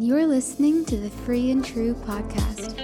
You're 0.00 0.26
listening 0.26 0.86
to 0.86 0.96
the 0.96 1.10
Free 1.10 1.50
and 1.50 1.62
True 1.62 1.92
podcast. 1.92 2.74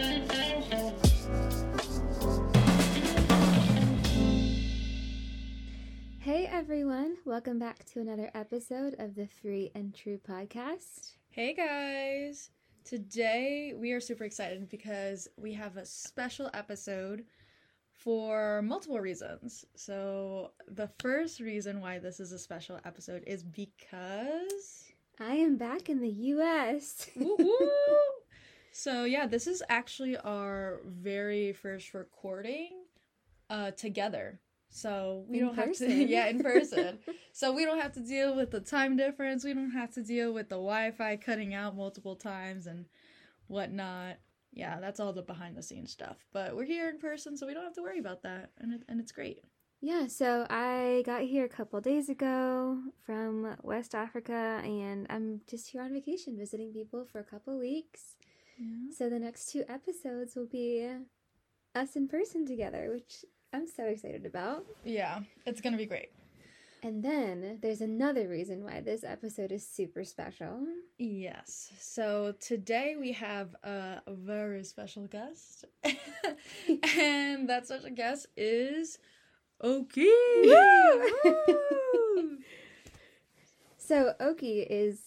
Hey 6.18 6.46
everyone, 6.46 7.16
welcome 7.24 7.58
back 7.58 7.86
to 7.86 8.00
another 8.00 8.30
episode 8.34 8.96
of 8.98 9.14
the 9.14 9.26
Free 9.40 9.70
and 9.74 9.94
True 9.94 10.20
podcast. 10.28 11.12
Hey 11.30 11.54
guys! 11.54 12.50
Today 12.84 13.72
we 13.74 13.92
are 13.92 14.00
super 14.00 14.24
excited 14.24 14.68
because 14.68 15.26
we 15.38 15.54
have 15.54 15.78
a 15.78 15.86
special 15.86 16.50
episode 16.52 17.24
for 17.92 18.60
multiple 18.60 19.00
reasons. 19.00 19.64
So, 19.74 20.50
the 20.68 20.90
first 20.98 21.40
reason 21.40 21.80
why 21.80 21.98
this 21.98 22.20
is 22.20 22.32
a 22.32 22.38
special 22.38 22.78
episode 22.84 23.24
is 23.26 23.42
because. 23.42 24.85
I 25.18 25.34
am 25.34 25.56
back 25.56 25.88
in 25.88 26.00
the 26.00 26.08
US. 26.10 27.08
So, 28.78 29.04
yeah, 29.04 29.26
this 29.26 29.46
is 29.46 29.62
actually 29.70 30.18
our 30.18 30.80
very 30.84 31.54
first 31.54 31.94
recording 31.94 32.72
uh, 33.48 33.70
together. 33.70 34.38
So 34.68 35.24
we 35.28 35.38
In 35.38 35.46
don't 35.46 35.54
have 35.54 35.74
to, 35.78 35.90
yeah, 35.90 36.26
in 36.26 36.42
person. 36.42 36.98
so 37.32 37.54
we 37.54 37.64
don't 37.64 37.80
have 37.80 37.94
to 37.94 38.00
deal 38.00 38.36
with 38.36 38.50
the 38.50 38.60
time 38.60 38.94
difference. 38.94 39.44
We 39.44 39.54
don't 39.54 39.70
have 39.70 39.92
to 39.94 40.02
deal 40.02 40.34
with 40.34 40.50
the 40.50 40.56
Wi-Fi 40.56 41.16
cutting 41.16 41.54
out 41.54 41.74
multiple 41.74 42.16
times 42.16 42.66
and 42.66 42.84
whatnot. 43.46 44.18
Yeah, 44.52 44.78
that's 44.78 45.00
all 45.00 45.14
the 45.14 45.22
behind 45.22 45.56
the 45.56 45.62
scenes 45.62 45.90
stuff. 45.90 46.26
But 46.34 46.54
we're 46.54 46.66
here 46.66 46.90
in 46.90 46.98
person, 46.98 47.38
so 47.38 47.46
we 47.46 47.54
don't 47.54 47.64
have 47.64 47.76
to 47.76 47.82
worry 47.82 47.98
about 47.98 48.24
that, 48.24 48.50
and 48.58 48.74
it, 48.74 48.82
and 48.90 49.00
it's 49.00 49.12
great. 49.12 49.42
Yeah, 49.80 50.06
so 50.06 50.46
I 50.48 51.02
got 51.04 51.22
here 51.22 51.44
a 51.44 51.48
couple 51.48 51.80
days 51.80 52.08
ago 52.08 52.78
from 53.04 53.56
West 53.62 53.94
Africa 53.94 54.60
and 54.64 55.06
I'm 55.10 55.42
just 55.46 55.68
here 55.70 55.82
on 55.82 55.92
vacation 55.92 56.36
visiting 56.36 56.72
people 56.72 57.04
for 57.04 57.20
a 57.20 57.24
couple 57.24 57.58
weeks. 57.58 58.16
So 58.96 59.10
the 59.10 59.18
next 59.18 59.52
two 59.52 59.64
episodes 59.68 60.34
will 60.34 60.46
be 60.46 60.88
us 61.74 61.94
in 61.94 62.08
person 62.08 62.46
together, 62.46 62.88
which 62.90 63.24
I'm 63.52 63.66
so 63.66 63.84
excited 63.84 64.24
about. 64.24 64.64
Yeah, 64.82 65.20
it's 65.44 65.60
gonna 65.60 65.76
be 65.76 65.86
great. 65.86 66.08
And 66.82 67.02
then 67.02 67.58
there's 67.60 67.80
another 67.80 68.28
reason 68.28 68.64
why 68.64 68.80
this 68.80 69.04
episode 69.04 69.52
is 69.52 69.66
super 69.66 70.04
special. 70.04 70.66
Yes. 70.98 71.72
So 71.78 72.34
today 72.40 72.96
we 72.98 73.12
have 73.12 73.54
a 73.62 74.00
very 74.08 74.64
special 74.64 75.06
guest, 75.06 75.66
and 75.84 77.48
that 77.48 77.66
special 77.66 77.90
guest 77.90 78.28
is 78.36 78.98
Oki. 79.60 80.10
So 83.78 84.14
Oki 84.18 84.62
is 84.62 84.98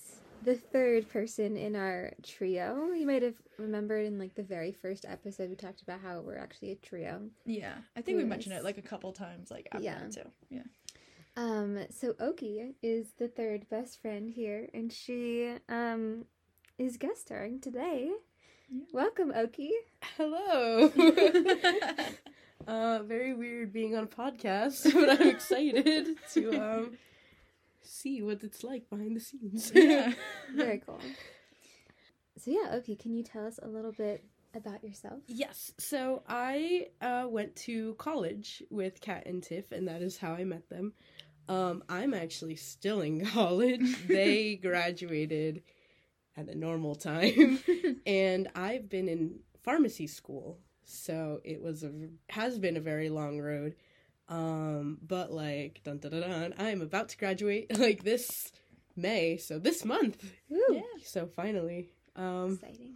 the 0.45 0.55
third 0.55 1.09
person 1.09 1.57
in 1.57 1.75
our 1.75 2.13
trio. 2.23 2.93
You 2.93 3.05
might 3.05 3.23
have 3.23 3.33
remembered 3.57 4.05
in 4.05 4.17
like 4.17 4.35
the 4.35 4.43
very 4.43 4.71
first 4.71 5.03
episode 5.05 5.49
we 5.49 5.57
talked 5.57 5.81
about 5.81 5.99
how 5.99 6.21
we're 6.21 6.37
actually 6.37 6.71
a 6.71 6.75
trio. 6.75 7.23
Yeah, 7.45 7.73
I 7.97 8.01
think 8.01 8.19
we 8.19 8.23
mentioned 8.23 8.55
it 8.55 8.63
like 8.63 8.77
a 8.77 8.81
couple 8.81 9.11
times, 9.11 9.51
like 9.51 9.67
after 9.73 9.83
Yeah. 9.83 9.99
that 9.99 10.11
too. 10.13 10.29
Yeah. 10.49 10.63
Um, 11.35 11.79
so 11.89 12.13
Oki 12.21 12.75
is 12.81 13.07
the 13.17 13.27
third 13.27 13.67
best 13.69 14.01
friend 14.01 14.29
here, 14.29 14.69
and 14.73 14.93
she 14.93 15.55
um 15.67 16.23
is 16.77 16.95
guest 16.95 17.19
starring 17.21 17.59
today. 17.59 18.09
Yeah. 18.69 18.83
Welcome, 18.93 19.33
Oki. 19.35 19.71
Hello. 20.15 20.89
uh, 22.67 22.99
very 23.03 23.33
weird 23.33 23.71
being 23.73 23.95
on 23.95 24.03
a 24.03 24.07
podcast, 24.07 24.77
but 24.93 25.19
I'm 25.21 25.27
excited 25.29 26.17
to 26.33 26.61
um 26.61 26.97
see 27.81 28.21
what 28.21 28.43
it's 28.43 28.63
like 28.63 28.89
behind 28.89 29.15
the 29.15 29.19
scenes. 29.19 29.71
yeah. 29.73 30.13
Very 30.55 30.79
cool. 30.85 30.99
So 32.37 32.51
yeah, 32.51 32.71
Oki, 32.75 32.95
can 32.95 33.13
you 33.15 33.23
tell 33.23 33.45
us 33.47 33.59
a 33.61 33.67
little 33.67 33.91
bit 33.91 34.23
about 34.55 34.83
yourself? 34.83 35.21
yes. 35.27 35.71
So 35.79 36.21
I 36.27 36.87
uh, 37.01 37.25
went 37.27 37.55
to 37.67 37.95
college 37.95 38.61
with 38.69 39.01
Kat 39.01 39.23
and 39.25 39.41
Tiff, 39.43 39.71
and 39.71 39.87
that 39.87 40.01
is 40.01 40.17
how 40.17 40.33
I 40.33 40.43
met 40.43 40.69
them. 40.69 40.93
Um, 41.47 41.83
I'm 41.89 42.13
actually 42.13 42.55
still 42.57 43.01
in 43.01 43.25
college. 43.33 44.07
they 44.07 44.55
graduated 44.55 45.63
at 46.37 46.47
a 46.47 46.55
normal 46.55 46.93
time. 46.95 47.59
and 48.05 48.47
I've 48.55 48.87
been 48.87 49.09
in 49.09 49.39
pharmacy 49.63 50.05
school, 50.07 50.59
so 50.89 51.39
it 51.43 51.61
was 51.61 51.83
a 51.83 51.91
has 52.29 52.57
been 52.57 52.77
a 52.77 52.81
very 52.81 53.09
long 53.09 53.39
road. 53.39 53.75
Um, 54.27 54.99
but 55.01 55.31
like 55.31 55.81
dun 55.83 55.97
dun 55.99 56.11
dun, 56.11 56.21
dun 56.21 56.53
I 56.57 56.69
am 56.69 56.81
about 56.81 57.09
to 57.09 57.17
graduate 57.17 57.77
like 57.79 58.03
this 58.03 58.51
May, 58.95 59.37
so 59.37 59.59
this 59.59 59.85
month. 59.85 60.23
Woo! 60.49 60.59
Yeah. 60.71 60.81
So 61.03 61.27
finally, 61.27 61.89
um, 62.15 62.53
Exciting. 62.61 62.95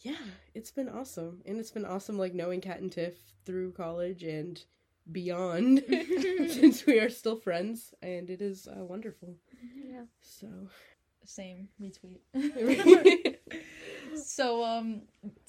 yeah, 0.00 0.16
it's 0.54 0.70
been 0.70 0.88
awesome, 0.88 1.42
and 1.46 1.58
it's 1.58 1.70
been 1.70 1.84
awesome 1.84 2.18
like 2.18 2.34
knowing 2.34 2.60
Kat 2.60 2.80
and 2.80 2.90
Tiff 2.90 3.14
through 3.44 3.72
college 3.72 4.22
and 4.24 4.62
beyond, 5.10 5.84
since 6.48 6.86
we 6.86 6.98
are 6.98 7.08
still 7.10 7.36
friends, 7.36 7.94
and 8.02 8.28
it 8.30 8.42
is 8.42 8.66
uh, 8.68 8.84
wonderful. 8.84 9.36
Yeah. 9.86 10.04
So. 10.22 10.48
Same 11.24 11.68
retweet. 11.80 13.36
So, 14.14 14.64
um, 14.64 15.02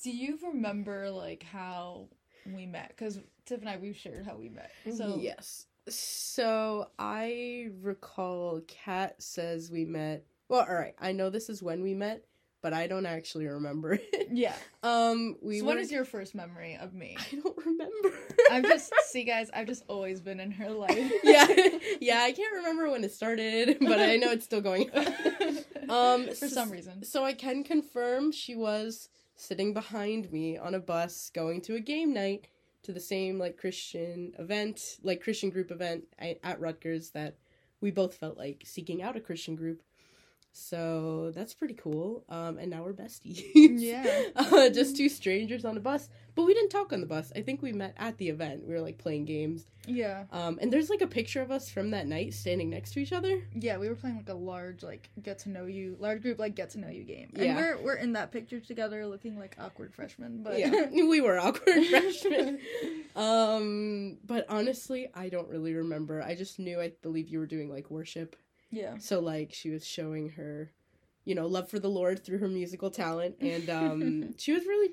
do 0.03 0.11
you 0.11 0.39
remember 0.43 1.09
like 1.09 1.43
how 1.43 2.07
we 2.45 2.65
met? 2.65 2.89
Because 2.89 3.19
Tiff 3.45 3.59
and 3.59 3.69
I 3.69 3.77
we've 3.77 3.95
shared 3.95 4.25
how 4.25 4.35
we 4.35 4.49
met. 4.49 4.71
So 4.95 5.17
yes. 5.19 5.65
So 5.89 6.87
I 6.97 7.69
recall 7.81 8.61
Kat 8.67 9.21
says 9.21 9.69
we 9.69 9.85
met. 9.85 10.25
Well, 10.47 10.65
all 10.67 10.75
right. 10.75 10.95
I 10.99 11.11
know 11.11 11.29
this 11.29 11.49
is 11.49 11.63
when 11.63 11.81
we 11.81 11.93
met, 11.93 12.23
but 12.61 12.73
I 12.73 12.87
don't 12.87 13.05
actually 13.05 13.45
remember 13.45 13.93
it. 13.93 14.29
yeah. 14.31 14.55
Um, 14.83 15.37
we. 15.41 15.59
so 15.59 15.65
were... 15.65 15.71
what 15.71 15.77
is 15.77 15.93
your 15.93 16.03
first 16.03 16.35
memory 16.35 16.75
of 16.75 16.93
me? 16.93 17.15
I 17.17 17.35
don't 17.35 17.57
remember. 17.65 18.11
I've 18.51 18.63
just 18.63 18.91
see 19.05 19.23
guys. 19.23 19.49
I've 19.53 19.65
just 19.65 19.85
always 19.87 20.19
been 20.19 20.41
in 20.41 20.51
her 20.51 20.69
life. 20.69 21.11
yeah, 21.23 21.47
yeah. 22.01 22.19
I 22.19 22.33
can't 22.33 22.53
remember 22.55 22.89
when 22.89 23.01
it 23.05 23.13
started, 23.13 23.77
but 23.79 24.01
I 24.01 24.17
know 24.17 24.31
it's 24.31 24.43
still 24.43 24.59
going 24.59 24.91
on. 24.91 25.05
Um, 25.93 26.27
for 26.35 26.47
some 26.47 26.71
reason. 26.71 27.03
So 27.03 27.23
I 27.23 27.33
can 27.33 27.63
confirm 27.63 28.31
she 28.31 28.55
was 28.55 29.09
sitting 29.35 29.73
behind 29.73 30.31
me 30.31 30.57
on 30.57 30.75
a 30.75 30.79
bus 30.79 31.31
going 31.33 31.61
to 31.61 31.75
a 31.75 31.79
game 31.79 32.13
night 32.13 32.47
to 32.83 32.91
the 32.91 32.99
same 32.99 33.39
like 33.39 33.57
Christian 33.57 34.33
event, 34.37 34.97
like 35.03 35.23
Christian 35.23 35.49
group 35.49 35.71
event 35.71 36.05
at, 36.19 36.39
at 36.43 36.59
Rutgers 36.59 37.11
that 37.11 37.37
we 37.81 37.91
both 37.91 38.15
felt 38.15 38.37
like 38.37 38.63
seeking 38.65 39.01
out 39.01 39.17
a 39.17 39.21
Christian 39.21 39.55
group. 39.55 39.81
So 40.55 41.31
that's 41.33 41.55
pretty 41.55 41.73
cool. 41.73 42.23
Um, 42.29 42.59
and 42.59 42.69
now 42.69 42.83
we're 42.83 42.93
besties. 42.93 43.41
Yeah. 43.53 44.25
uh, 44.35 44.69
just 44.69 44.95
two 44.95 45.09
strangers 45.09 45.65
on 45.65 45.75
a 45.75 45.79
bus, 45.79 46.09
but 46.35 46.43
we 46.43 46.53
didn't 46.53 46.69
talk 46.69 46.93
on 46.93 47.01
the 47.01 47.07
bus. 47.07 47.31
I 47.35 47.41
think 47.41 47.63
we 47.63 47.73
met 47.73 47.95
at 47.97 48.19
the 48.19 48.29
event. 48.29 48.63
We 48.67 48.73
were 48.75 48.79
like 48.81 48.99
playing 48.99 49.25
games. 49.25 49.65
Yeah. 49.87 50.25
Um, 50.31 50.59
and 50.61 50.71
there's 50.71 50.91
like 50.91 51.01
a 51.01 51.07
picture 51.07 51.41
of 51.41 51.49
us 51.49 51.69
from 51.71 51.89
that 51.91 52.05
night 52.07 52.35
standing 52.35 52.69
next 52.69 52.93
to 52.93 52.99
each 52.99 53.11
other. 53.11 53.41
Yeah, 53.55 53.77
we 53.79 53.89
were 53.89 53.95
playing 53.95 54.17
like 54.17 54.29
a 54.29 54.33
large 54.35 54.83
like 54.83 55.09
get 55.21 55.39
to 55.39 55.49
know 55.49 55.65
you 55.65 55.97
large 55.99 56.21
group 56.21 56.37
like 56.37 56.53
get 56.55 56.69
to 56.71 56.79
know 56.79 56.87
you 56.87 57.03
game. 57.03 57.31
And 57.35 57.45
Yeah. 57.45 57.55
we're 57.55 57.81
we're 57.81 57.95
in 57.95 58.13
that 58.13 58.31
picture 58.31 58.59
together 58.59 59.07
looking 59.07 59.37
like 59.39 59.55
awkward 59.59 59.91
freshmen, 59.93 60.43
but 60.43 60.59
yeah, 60.59 60.85
we 60.91 61.19
were 61.19 61.39
awkward 61.39 61.83
freshmen. 61.87 62.59
Um, 63.15 64.17
but 64.25 64.45
honestly, 64.49 65.09
I 65.15 65.29
don't 65.29 65.49
really 65.49 65.73
remember. 65.73 66.21
I 66.21 66.35
just 66.35 66.59
knew 66.59 66.79
I 66.79 66.91
believe 67.01 67.27
you 67.29 67.39
were 67.39 67.47
doing 67.47 67.69
like 67.69 67.89
worship. 67.89 68.35
Yeah. 68.73 68.97
So 68.97 69.19
like 69.19 69.53
she 69.53 69.69
was 69.69 69.85
showing 69.85 70.29
her, 70.31 70.72
you 71.25 71.35
know, 71.35 71.45
love 71.47 71.69
for 71.69 71.79
the 71.79 71.89
Lord 71.89 72.23
through 72.25 72.39
her 72.39 72.47
musical 72.47 72.89
talent, 72.89 73.35
and 73.39 73.69
um, 73.69 74.34
she 74.38 74.51
was 74.51 74.66
really 74.66 74.89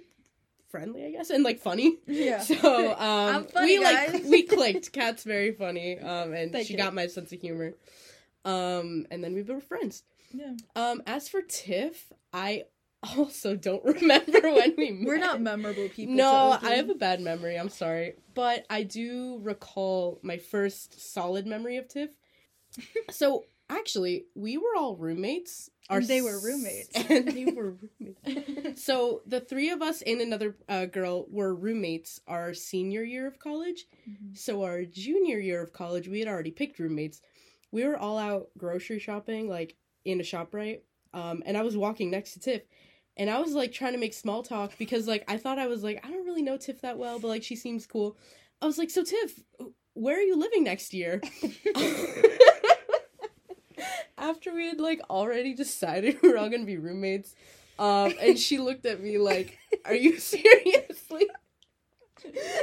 friendly, 0.68 1.04
I 1.06 1.10
guess, 1.10 1.30
and 1.30 1.42
like 1.42 1.60
funny. 1.60 1.98
Yeah. 2.06 2.42
So 2.42 2.94
um, 2.98 3.44
funny, 3.54 3.78
we 3.78 3.84
like 3.84 4.24
we 4.24 4.42
clicked. 4.42 4.92
Kat's 4.92 5.24
very 5.24 5.52
funny, 5.52 5.98
um, 5.98 6.34
and 6.34 6.52
Thank 6.52 6.66
she 6.66 6.74
you. 6.74 6.78
got 6.78 6.94
my 6.94 7.06
sense 7.06 7.32
of 7.32 7.40
humor. 7.40 7.72
Um, 8.44 9.06
and 9.10 9.24
then 9.24 9.34
we 9.34 9.42
were 9.42 9.60
friends. 9.60 10.02
Yeah. 10.32 10.52
Um, 10.76 11.02
as 11.06 11.28
for 11.28 11.42
Tiff, 11.42 12.12
I 12.32 12.64
also 13.16 13.56
don't 13.56 13.84
remember 13.84 14.40
when 14.42 14.74
we 14.76 14.90
met. 14.90 15.06
We're 15.06 15.18
not 15.18 15.40
memorable 15.40 15.88
people. 15.88 16.14
No, 16.14 16.58
I 16.62 16.72
have 16.74 16.90
a 16.90 16.94
bad 16.94 17.20
memory. 17.20 17.56
I'm 17.56 17.70
sorry, 17.70 18.14
but 18.34 18.66
I 18.68 18.82
do 18.82 19.40
recall 19.42 20.20
my 20.22 20.36
first 20.36 21.12
solid 21.12 21.46
memory 21.46 21.78
of 21.78 21.88
Tiff. 21.88 22.10
so 23.10 23.44
actually, 23.70 24.26
we 24.34 24.58
were 24.58 24.76
all 24.76 24.96
roommates. 24.96 25.70
And 25.88 26.06
they 26.06 26.20
were 26.22 26.38
roommates. 26.40 26.88
and 27.10 27.28
they 27.28 27.46
were 27.46 27.76
roommates. 28.24 28.82
So 28.84 29.22
the 29.26 29.40
three 29.40 29.70
of 29.70 29.82
us 29.82 30.02
and 30.02 30.20
another 30.20 30.56
uh, 30.68 30.86
girl 30.86 31.26
were 31.30 31.54
roommates 31.54 32.20
our 32.28 32.54
senior 32.54 33.02
year 33.02 33.26
of 33.26 33.38
college. 33.38 33.86
Mhm. 34.08 34.36
So 34.36 34.62
our 34.64 34.84
junior 34.84 35.38
year 35.38 35.62
of 35.62 35.72
college, 35.72 36.06
we 36.08 36.18
had 36.20 36.28
already 36.28 36.50
picked 36.50 36.78
roommates. 36.78 37.20
We 37.72 37.84
were 37.86 37.96
all 37.96 38.18
out 38.18 38.48
grocery 38.58 38.98
shopping, 38.98 39.48
like 39.48 39.76
in 40.04 40.20
a 40.20 40.24
shop, 40.24 40.54
right? 40.54 40.82
Um, 41.12 41.42
and 41.46 41.56
I 41.56 41.62
was 41.62 41.76
walking 41.76 42.10
next 42.10 42.34
to 42.34 42.40
Tiff, 42.40 42.62
and 43.16 43.28
I 43.28 43.40
was 43.40 43.52
like 43.52 43.72
trying 43.72 43.92
to 43.92 43.98
make 43.98 44.14
small 44.14 44.42
talk 44.42 44.72
because 44.78 45.08
like 45.08 45.24
I 45.28 45.36
thought 45.38 45.58
I 45.58 45.66
was 45.66 45.82
like 45.82 46.04
I 46.04 46.10
don't 46.10 46.24
really 46.24 46.42
know 46.42 46.56
Tiff 46.56 46.80
that 46.82 46.98
well, 46.98 47.18
but 47.18 47.28
like 47.28 47.42
she 47.42 47.56
seems 47.56 47.86
cool. 47.86 48.16
I 48.62 48.66
was 48.66 48.78
like, 48.78 48.90
so 48.90 49.02
Tiff, 49.02 49.40
where 49.94 50.16
are 50.16 50.22
you 50.22 50.36
living 50.36 50.62
next 50.64 50.94
year? 50.94 51.20
after 54.30 54.54
we 54.54 54.66
had 54.66 54.80
like 54.80 55.00
already 55.10 55.54
decided 55.54 56.18
we're 56.22 56.38
all 56.38 56.48
gonna 56.48 56.64
be 56.64 56.78
roommates, 56.78 57.34
Um, 57.78 58.14
and 58.20 58.38
she 58.38 58.58
looked 58.58 58.86
at 58.86 59.00
me 59.02 59.18
like, 59.18 59.58
"Are 59.84 59.94
you 59.94 60.18
seriously?" 60.32 61.26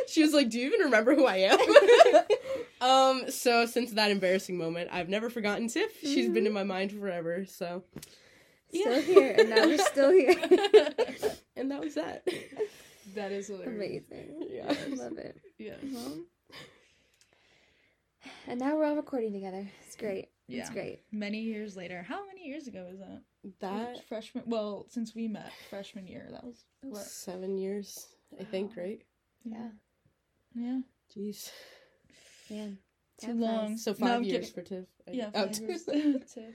She 0.08 0.22
was 0.22 0.34
like, 0.34 0.50
"Do 0.50 0.60
you 0.60 0.68
even 0.68 0.82
remember 0.82 1.16
who 1.16 1.26
I 1.26 1.38
am?" 1.38 1.60
um, 2.82 3.32
so 3.32 3.66
since 3.66 3.92
that 3.94 4.12
embarrassing 4.12 4.58
moment, 4.58 4.90
I've 4.92 5.10
never 5.10 5.30
forgotten 5.30 5.68
Tiff. 5.68 6.00
She's 6.02 6.30
been 6.30 6.46
in 6.46 6.54
my 6.54 6.64
mind 6.64 6.92
forever. 6.92 7.46
So 7.46 7.84
Still 8.70 8.94
Yeah. 8.96 9.02
here, 9.02 9.36
and 9.40 9.50
now 9.50 9.66
we're 9.66 9.78
still 9.80 10.12
here. 10.12 10.36
and 11.56 11.72
that 11.72 11.80
was 11.80 11.96
that. 11.96 12.28
that 13.16 13.32
is 13.32 13.48
hilarious. 13.48 14.04
Amazing. 14.12 14.48
Yeah. 14.52 14.66
I 14.70 14.96
Love 14.96 15.18
it. 15.18 15.40
Yeah. 15.58 15.76
Well, 15.92 16.20
and 18.48 18.60
now 18.60 18.76
we're 18.76 18.86
all 18.86 18.96
recording 18.96 19.34
together. 19.34 19.68
It's 19.88 19.96
great. 19.96 20.28
It's 20.48 20.70
Yeah. 20.70 20.74
great. 20.74 21.04
Many 21.12 21.42
years 21.42 21.76
later. 21.76 22.04
How 22.04 22.26
many 22.26 22.46
years 22.48 22.68
ago 22.68 22.88
was 22.90 23.00
that? 23.00 23.22
That 23.60 24.06
freshman. 24.08 24.44
Well, 24.48 24.86
since 24.90 25.14
we 25.14 25.28
met 25.28 25.52
freshman 25.70 26.08
year, 26.08 26.28
that 26.32 26.44
was 26.44 26.64
what? 26.82 27.02
seven 27.04 27.58
years, 27.58 28.08
I 28.40 28.44
think, 28.46 28.76
Wow. 28.76 28.84
right? 28.84 29.02
Yeah. 29.44 29.70
Yeah. 30.56 30.80
Jeez. 31.16 31.52
Man. 32.50 32.78
Too 33.20 33.28
time 33.28 33.40
long. 33.42 33.68
flies. 33.68 33.84
So 33.84 33.94
five 33.94 34.10
I'm 34.18 34.24
years 34.24 34.50
kidding. 34.52 34.54
for 34.54 34.62
Tiff. 34.70 34.86
Yeah. 35.12 35.32
Oh, 35.34 35.48
five 35.48 35.60
years 35.60 35.84
Tiff. 35.86 36.34
to 36.34 36.42
Our 36.46 36.54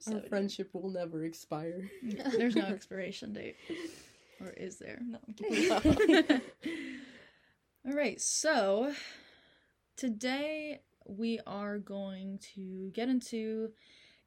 seven 0.00 0.28
friendship 0.28 0.70
will 0.74 0.90
never 0.90 1.24
expire. 1.24 1.90
years. 2.02 2.32
There's 2.36 2.56
no 2.56 2.64
expiration 2.66 3.32
date. 3.32 3.56
Or 4.40 4.50
is 4.50 4.78
there? 4.78 4.98
No, 5.02 5.18
I'm 5.26 5.34
kidding. 5.34 6.40
All 7.86 7.92
right, 7.94 8.20
so 8.20 8.94
today 9.96 10.80
we 11.16 11.40
are 11.46 11.78
going 11.78 12.38
to 12.54 12.90
get 12.94 13.08
into 13.08 13.70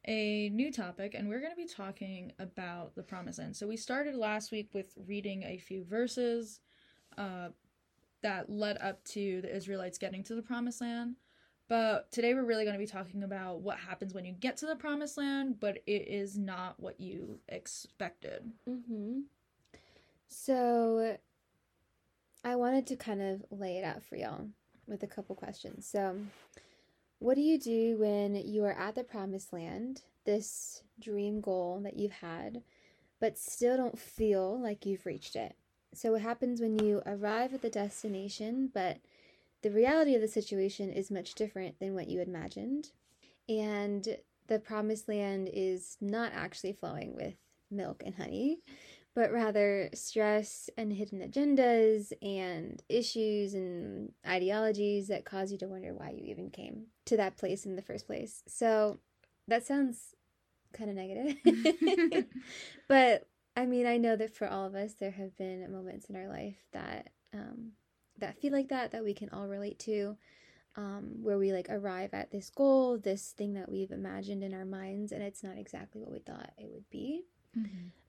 a 0.05 0.49
new 0.49 0.71
topic 0.71 1.13
and 1.15 1.29
we're 1.29 1.39
going 1.39 1.51
to 1.51 1.57
be 1.57 1.67
talking 1.67 2.31
about 2.39 2.93
the 2.95 3.03
promised 3.03 3.39
land. 3.39 3.55
So 3.55 3.67
we 3.67 3.77
started 3.77 4.15
last 4.15 4.51
week 4.51 4.69
with 4.73 4.93
reading 5.07 5.43
a 5.43 5.57
few 5.57 5.83
verses 5.85 6.59
uh, 7.17 7.49
that 8.21 8.49
led 8.49 8.77
up 8.79 9.03
to 9.05 9.41
the 9.41 9.55
Israelites 9.55 9.97
getting 9.97 10.23
to 10.23 10.35
the 10.35 10.41
promised 10.41 10.81
land. 10.81 11.15
But 11.69 12.11
today 12.11 12.33
we're 12.33 12.43
really 12.43 12.65
going 12.65 12.75
to 12.75 12.79
be 12.79 12.85
talking 12.85 13.23
about 13.23 13.61
what 13.61 13.77
happens 13.77 14.13
when 14.13 14.25
you 14.25 14.33
get 14.33 14.57
to 14.57 14.65
the 14.65 14.75
promised 14.75 15.17
land, 15.17 15.59
but 15.59 15.77
it 15.87 16.07
is 16.07 16.37
not 16.37 16.77
what 16.77 16.99
you 16.99 17.39
expected. 17.47 18.51
Mm-hmm. 18.69 19.21
So 20.27 21.17
I 22.43 22.55
wanted 22.57 22.85
to 22.87 22.95
kind 22.97 23.21
of 23.21 23.45
lay 23.49 23.77
it 23.77 23.85
out 23.85 24.03
for 24.03 24.17
y'all 24.17 24.47
with 24.87 25.03
a 25.03 25.07
couple 25.07 25.35
questions. 25.35 25.87
So 25.89 26.17
what 27.23 27.35
do 27.35 27.41
you 27.41 27.57
do 27.57 27.95
when 27.97 28.35
you 28.35 28.65
are 28.65 28.77
at 28.77 28.95
the 28.95 29.03
promised 29.03 29.53
land, 29.53 30.01
this 30.25 30.83
dream 30.99 31.39
goal 31.39 31.79
that 31.81 31.95
you've 31.95 32.11
had, 32.11 32.61
but 33.21 33.37
still 33.37 33.77
don't 33.77 33.97
feel 33.97 34.61
like 34.61 34.85
you've 34.85 35.05
reached 35.05 35.37
it? 35.37 35.55
So 35.93 36.11
what 36.11 36.21
happens 36.21 36.59
when 36.59 36.77
you 36.79 37.01
arrive 37.05 37.53
at 37.53 37.61
the 37.61 37.69
destination, 37.69 38.69
but 38.73 38.97
the 39.61 39.71
reality 39.71 40.15
of 40.15 40.21
the 40.21 40.27
situation 40.27 40.91
is 40.91 41.09
much 41.09 41.33
different 41.33 41.79
than 41.79 41.95
what 41.95 42.09
you 42.09 42.19
imagined? 42.19 42.89
And 43.47 44.17
the 44.47 44.59
promised 44.59 45.07
land 45.07 45.49
is 45.53 45.95
not 46.01 46.33
actually 46.33 46.73
flowing 46.73 47.15
with 47.15 47.35
milk 47.71 48.03
and 48.05 48.15
honey, 48.15 48.59
but 49.15 49.31
rather 49.31 49.89
stress 49.93 50.69
and 50.77 50.91
hidden 50.91 51.19
agendas 51.19 52.11
and 52.21 52.81
issues 52.89 53.53
and 53.53 54.11
ideologies 54.27 55.07
that 55.07 55.25
cause 55.25 55.51
you 55.51 55.57
to 55.59 55.67
wonder 55.67 55.93
why 55.93 56.09
you 56.09 56.25
even 56.25 56.49
came 56.49 56.87
to 57.05 57.17
that 57.17 57.37
place 57.37 57.65
in 57.65 57.75
the 57.75 57.81
first 57.81 58.07
place. 58.07 58.43
So 58.47 58.99
that 59.47 59.65
sounds 59.65 60.15
kind 60.73 60.89
of 60.89 60.95
negative. 60.95 62.25
but 62.87 63.27
I 63.55 63.65
mean, 63.65 63.85
I 63.85 63.97
know 63.97 64.15
that 64.15 64.35
for 64.35 64.47
all 64.47 64.65
of 64.65 64.73
us, 64.73 64.93
there 64.93 65.11
have 65.11 65.37
been 65.37 65.71
moments 65.71 66.07
in 66.07 66.15
our 66.15 66.27
life 66.27 66.57
that 66.71 67.09
um, 67.33 67.73
that 68.17 68.39
feel 68.39 68.51
like 68.51 68.69
that, 68.69 68.91
that 68.91 69.03
we 69.03 69.13
can 69.13 69.29
all 69.29 69.47
relate 69.47 69.79
to, 69.79 70.17
um, 70.75 71.17
where 71.21 71.37
we 71.37 71.51
like 71.51 71.67
arrive 71.69 72.13
at 72.13 72.31
this 72.31 72.49
goal, 72.49 72.97
this 72.97 73.31
thing 73.31 73.53
that 73.53 73.69
we've 73.69 73.91
imagined 73.91 74.43
in 74.43 74.53
our 74.53 74.65
minds, 74.65 75.11
and 75.11 75.21
it's 75.21 75.43
not 75.43 75.57
exactly 75.57 76.01
what 76.01 76.11
we 76.11 76.19
thought 76.19 76.51
it 76.57 76.69
would 76.71 76.89
be. 76.89 77.25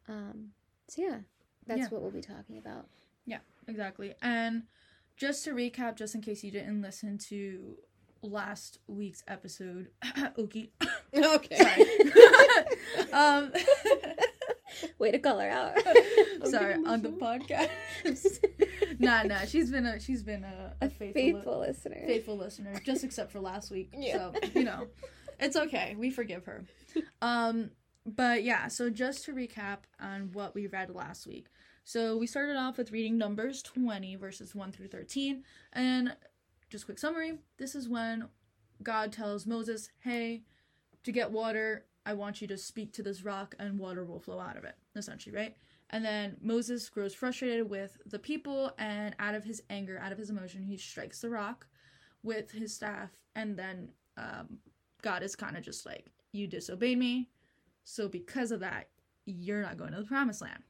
Um, 0.09 0.51
so 0.89 1.03
yeah, 1.03 1.19
that's 1.67 1.81
Yeah. 1.81 1.89
what 1.89 2.03
we'll 2.03 2.11
be 2.11 2.21
talking 2.21 2.59
about. 2.59 2.87
Yeah, 3.27 3.39
exactly. 3.69 4.15
And 4.23 4.65
just 5.17 5.45
to 5.45 5.53
recap, 5.53 5.97
just 5.97 6.15
in 6.15 6.21
case 6.21 6.43
you 6.45 6.51
didn't 6.51 6.83
listen 6.83 7.19
to 7.29 7.79
last 8.23 8.79
week's 8.87 9.23
episode, 9.29 9.89
Oki. 10.37 10.73
okay. 11.17 11.87
Um, 13.13 13.53
Way 14.99 15.13
to 15.13 15.19
call 15.19 15.39
her 15.39 15.49
out. 15.49 15.79
sorry 16.49 16.75
on 16.75 17.01
the 17.03 17.11
podcast. 17.11 17.69
nah, 18.99 19.23
nah. 19.23 19.45
She's 19.47 19.71
been 19.71 19.87
a 19.87 20.01
she's 20.01 20.23
been 20.23 20.43
a, 20.45 20.75
a 20.81 20.87
A 20.87 20.91
faithful 20.91 21.13
faithful 21.23 21.59
listener. 21.61 22.03
faithful 22.07 22.37
listener, 22.37 22.75
just 22.85 23.05
except 23.05 23.31
for 23.33 23.41
last 23.41 23.71
week. 23.71 23.95
Yeah. 23.97 24.33
So 24.33 24.33
you 24.55 24.65
know, 24.65 24.89
it's 25.39 25.57
okay. 25.57 25.95
We 25.99 26.11
forgive 26.11 26.45
her. 26.47 26.65
Um, 27.23 27.71
but 28.07 28.45
yeah. 28.45 28.69
So 28.69 28.91
just 28.91 29.25
to 29.25 29.33
recap 29.33 29.79
on 30.01 30.31
what 30.33 30.55
we 30.55 30.67
read 30.67 30.91
last 30.91 31.27
week. 31.27 31.47
So 31.85 32.17
we 32.17 32.27
started 32.27 32.57
off 32.57 32.79
with 32.79 32.93
reading 32.93 33.19
Numbers 33.19 33.63
twenty 33.63 34.17
verses 34.17 34.55
one 34.55 34.73
through 34.73 34.89
thirteen, 34.89 35.45
and 35.73 36.17
just 36.71 36.87
quick 36.87 36.99
summary. 36.99 37.39
This 37.59 37.75
is 37.75 37.89
when 37.89 38.29
God 38.83 39.13
tells 39.13 39.47
Moses, 39.47 39.91
"Hey, 40.01 40.45
to 41.03 41.13
get 41.13 41.31
water, 41.31 41.87
I 42.07 42.15
want 42.15 42.41
you 42.41 42.49
to 42.49 42.59
speak 42.59 42.93
to 42.95 43.03
this 43.03 43.25
rock, 43.25 43.55
and 43.59 43.79
water 43.79 44.05
will 44.05 44.21
flow 44.21 44.41
out 44.41 44.57
of 44.57 44.65
it." 44.65 44.77
Essentially, 44.97 45.35
right? 45.35 45.57
And 45.91 46.05
then 46.05 46.37
Moses 46.41 46.89
grows 46.89 47.15
frustrated 47.15 47.69
with 47.69 47.99
the 48.07 48.19
people, 48.19 48.73
and 48.79 49.15
out 49.19 49.35
of 49.35 49.45
his 49.45 49.63
anger, 49.71 49.99
out 49.99 50.13
of 50.13 50.19
his 50.19 50.31
emotion, 50.31 50.63
he 50.63 50.77
strikes 50.77 51.21
the 51.21 51.31
rock 51.31 51.67
with 52.23 52.51
his 52.51 52.75
staff. 52.75 53.11
And 53.37 53.57
then 53.57 53.91
um, 54.17 54.59
God 55.03 55.23
is 55.23 55.37
kind 55.37 55.57
of 55.57 55.63
just 55.63 55.85
like, 55.87 56.11
You 56.33 56.47
disobeyed 56.47 56.99
me. 56.99 57.29
So 57.85 58.09
because 58.09 58.51
of 58.51 58.61
that, 58.61 58.89
you're 59.27 59.63
not 59.63 59.79
going 59.79 59.93
to 59.93 60.01
the 60.01 60.07
promised 60.07 60.43
land. 60.43 60.63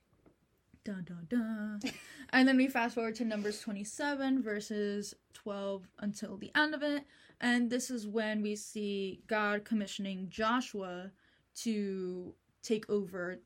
Dun 0.84 1.04
dun 1.04 1.26
dun. 1.28 1.80
and 2.30 2.46
then 2.46 2.56
we 2.56 2.68
fast 2.68 2.94
forward 2.94 3.14
to 3.16 3.24
Numbers 3.24 3.60
27, 3.60 4.42
verses 4.42 5.14
12 5.32 5.88
until 6.00 6.36
the 6.36 6.50
end 6.54 6.74
of 6.74 6.82
it. 6.82 7.04
And 7.40 7.70
this 7.70 7.90
is 7.90 8.06
when 8.06 8.42
we 8.42 8.54
see 8.54 9.22
God 9.26 9.64
commissioning 9.64 10.28
Joshua 10.28 11.10
to 11.56 12.34
take 12.62 12.88
over 12.90 13.40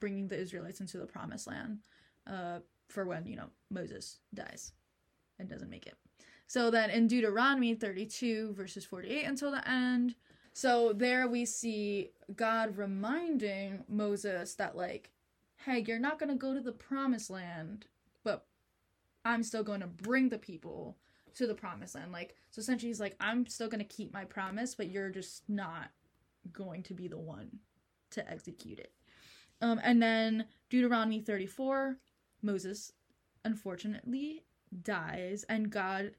bringing 0.00 0.28
the 0.28 0.38
Israelites 0.38 0.80
into 0.80 0.98
the 0.98 1.06
promised 1.06 1.46
land 1.46 1.78
uh, 2.26 2.58
for 2.88 3.04
when, 3.04 3.26
you 3.26 3.36
know, 3.36 3.50
Moses 3.70 4.18
dies 4.34 4.72
and 5.38 5.48
doesn't 5.48 5.70
make 5.70 5.86
it. 5.86 5.94
So 6.46 6.70
then 6.70 6.90
in 6.90 7.08
Deuteronomy 7.08 7.74
32, 7.74 8.54
verses 8.54 8.84
48 8.84 9.24
until 9.24 9.50
the 9.50 9.68
end, 9.68 10.14
so 10.58 10.92
there 10.92 11.28
we 11.28 11.44
see 11.44 12.10
God 12.34 12.76
reminding 12.76 13.84
Moses 13.88 14.56
that, 14.56 14.76
like, 14.76 15.12
hey, 15.64 15.84
you're 15.86 16.00
not 16.00 16.18
going 16.18 16.30
to 16.30 16.34
go 16.34 16.52
to 16.52 16.60
the 16.60 16.72
promised 16.72 17.30
land, 17.30 17.86
but 18.24 18.44
I'm 19.24 19.44
still 19.44 19.62
going 19.62 19.82
to 19.82 19.86
bring 19.86 20.30
the 20.30 20.36
people 20.36 20.96
to 21.36 21.46
the 21.46 21.54
promised 21.54 21.94
land. 21.94 22.10
Like, 22.10 22.34
so 22.50 22.58
essentially, 22.58 22.88
he's 22.88 22.98
like, 22.98 23.14
I'm 23.20 23.46
still 23.46 23.68
going 23.68 23.86
to 23.86 23.96
keep 23.96 24.12
my 24.12 24.24
promise, 24.24 24.74
but 24.74 24.90
you're 24.90 25.10
just 25.10 25.48
not 25.48 25.90
going 26.52 26.82
to 26.82 26.92
be 26.92 27.06
the 27.06 27.18
one 27.18 27.60
to 28.10 28.28
execute 28.28 28.80
it. 28.80 28.90
Um, 29.60 29.80
and 29.84 30.02
then 30.02 30.46
Deuteronomy 30.70 31.20
34, 31.20 31.98
Moses 32.42 32.92
unfortunately 33.44 34.42
dies, 34.82 35.44
and 35.48 35.70
God 35.70 36.10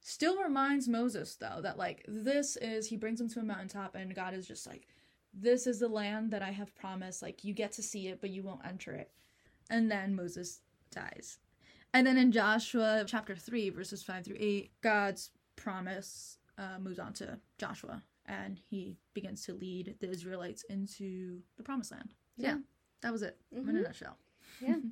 still 0.00 0.42
reminds 0.42 0.88
Moses, 0.88 1.34
though, 1.36 1.60
that 1.62 1.78
like 1.78 2.04
this 2.08 2.56
is, 2.56 2.88
he 2.88 2.96
brings 2.96 3.20
him 3.20 3.28
to 3.30 3.40
a 3.40 3.44
mountaintop, 3.44 3.94
and 3.94 4.14
God 4.14 4.34
is 4.34 4.46
just 4.46 4.66
like, 4.66 4.86
this 5.34 5.66
is 5.66 5.78
the 5.78 5.88
land 5.88 6.30
that 6.32 6.42
I 6.42 6.50
have 6.50 6.74
promised. 6.74 7.22
Like, 7.22 7.44
you 7.44 7.52
get 7.54 7.72
to 7.72 7.82
see 7.82 8.08
it, 8.08 8.20
but 8.20 8.30
you 8.30 8.42
won't 8.42 8.64
enter 8.66 8.92
it. 8.92 9.10
And 9.70 9.90
then 9.90 10.14
Moses 10.14 10.60
dies. 10.90 11.38
And 11.92 12.06
then 12.06 12.16
in 12.16 12.32
Joshua 12.32 13.04
chapter 13.06 13.36
3, 13.36 13.70
verses 13.70 14.02
5 14.02 14.24
through 14.24 14.36
8, 14.38 14.70
God's 14.82 15.30
promise 15.56 16.38
uh, 16.56 16.78
moves 16.80 16.98
on 16.98 17.12
to 17.14 17.38
Joshua, 17.58 18.02
and 18.26 18.58
he 18.70 18.96
begins 19.14 19.44
to 19.44 19.52
lead 19.54 19.94
the 20.00 20.10
Israelites 20.10 20.64
into 20.70 21.40
the 21.56 21.62
promised 21.62 21.92
land. 21.92 22.14
So, 22.38 22.46
yeah. 22.46 22.52
Yeah. 22.52 22.58
that 23.02 23.12
was 23.12 23.22
it 23.22 23.38
in 23.52 23.58
a 23.68 23.72
Mhm. 23.72 23.82
nutshell. 23.84 24.16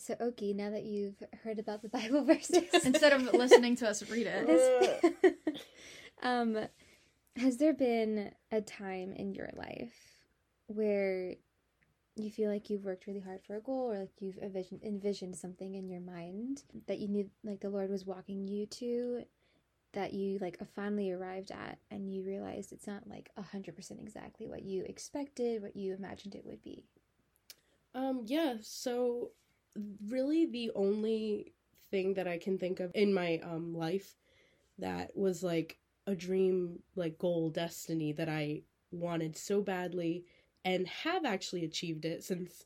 So 0.00 0.16
Oki, 0.18 0.54
now 0.54 0.70
that 0.70 0.84
you've 0.84 1.22
heard 1.44 1.58
about 1.58 1.82
the 1.82 1.88
Bible 1.90 2.24
verses, 2.24 2.64
Instead 2.84 3.12
of 3.12 3.34
listening 3.34 3.76
to 3.76 3.88
us 3.88 4.08
read 4.08 4.26
it, 4.26 4.48
has, 4.48 5.34
um, 6.22 6.56
has 7.36 7.58
there 7.58 7.74
been 7.74 8.32
a 8.50 8.62
time 8.62 9.12
in 9.12 9.34
your 9.34 9.50
life 9.54 9.94
where 10.66 11.34
you 12.16 12.30
feel 12.30 12.50
like 12.50 12.70
you've 12.70 12.84
worked 12.84 13.06
really 13.06 13.20
hard 13.20 13.40
for 13.46 13.56
a 13.56 13.60
goal, 13.60 13.90
or 13.90 13.98
like 14.00 14.10
you've 14.20 14.38
envisioned, 14.38 14.82
envisioned 14.82 15.36
something 15.36 15.74
in 15.74 15.88
your 15.88 16.00
mind 16.00 16.62
that 16.86 16.98
you 16.98 17.08
knew, 17.08 17.30
like 17.44 17.60
the 17.60 17.70
Lord 17.70 17.90
was 17.90 18.06
walking 18.06 18.48
you 18.48 18.66
to, 18.66 19.22
that 19.92 20.14
you 20.14 20.38
like 20.38 20.58
finally 20.74 21.12
arrived 21.12 21.50
at, 21.50 21.78
and 21.90 22.10
you 22.10 22.24
realized 22.24 22.72
it's 22.72 22.86
not 22.86 23.06
like 23.06 23.30
a 23.36 23.42
hundred 23.42 23.76
percent 23.76 24.00
exactly 24.00 24.46
what 24.46 24.62
you 24.62 24.82
expected, 24.84 25.62
what 25.62 25.76
you 25.76 25.94
imagined 25.94 26.34
it 26.34 26.46
would 26.46 26.62
be? 26.62 26.84
Um, 27.94 28.22
yeah, 28.24 28.54
so 28.60 29.32
really 30.06 30.46
the 30.46 30.70
only 30.74 31.52
thing 31.90 32.14
that 32.14 32.28
I 32.28 32.38
can 32.38 32.58
think 32.58 32.80
of 32.80 32.90
in 32.94 33.12
my 33.12 33.38
um 33.42 33.74
life 33.74 34.14
that 34.78 35.16
was 35.16 35.42
like 35.42 35.78
a 36.06 36.14
dream, 36.14 36.80
like 36.96 37.18
goal, 37.18 37.50
destiny 37.50 38.12
that 38.12 38.28
I 38.28 38.62
wanted 38.92 39.36
so 39.36 39.62
badly 39.62 40.24
and 40.64 40.86
have 40.88 41.24
actually 41.24 41.64
achieved 41.64 42.04
it 42.04 42.24
since 42.24 42.64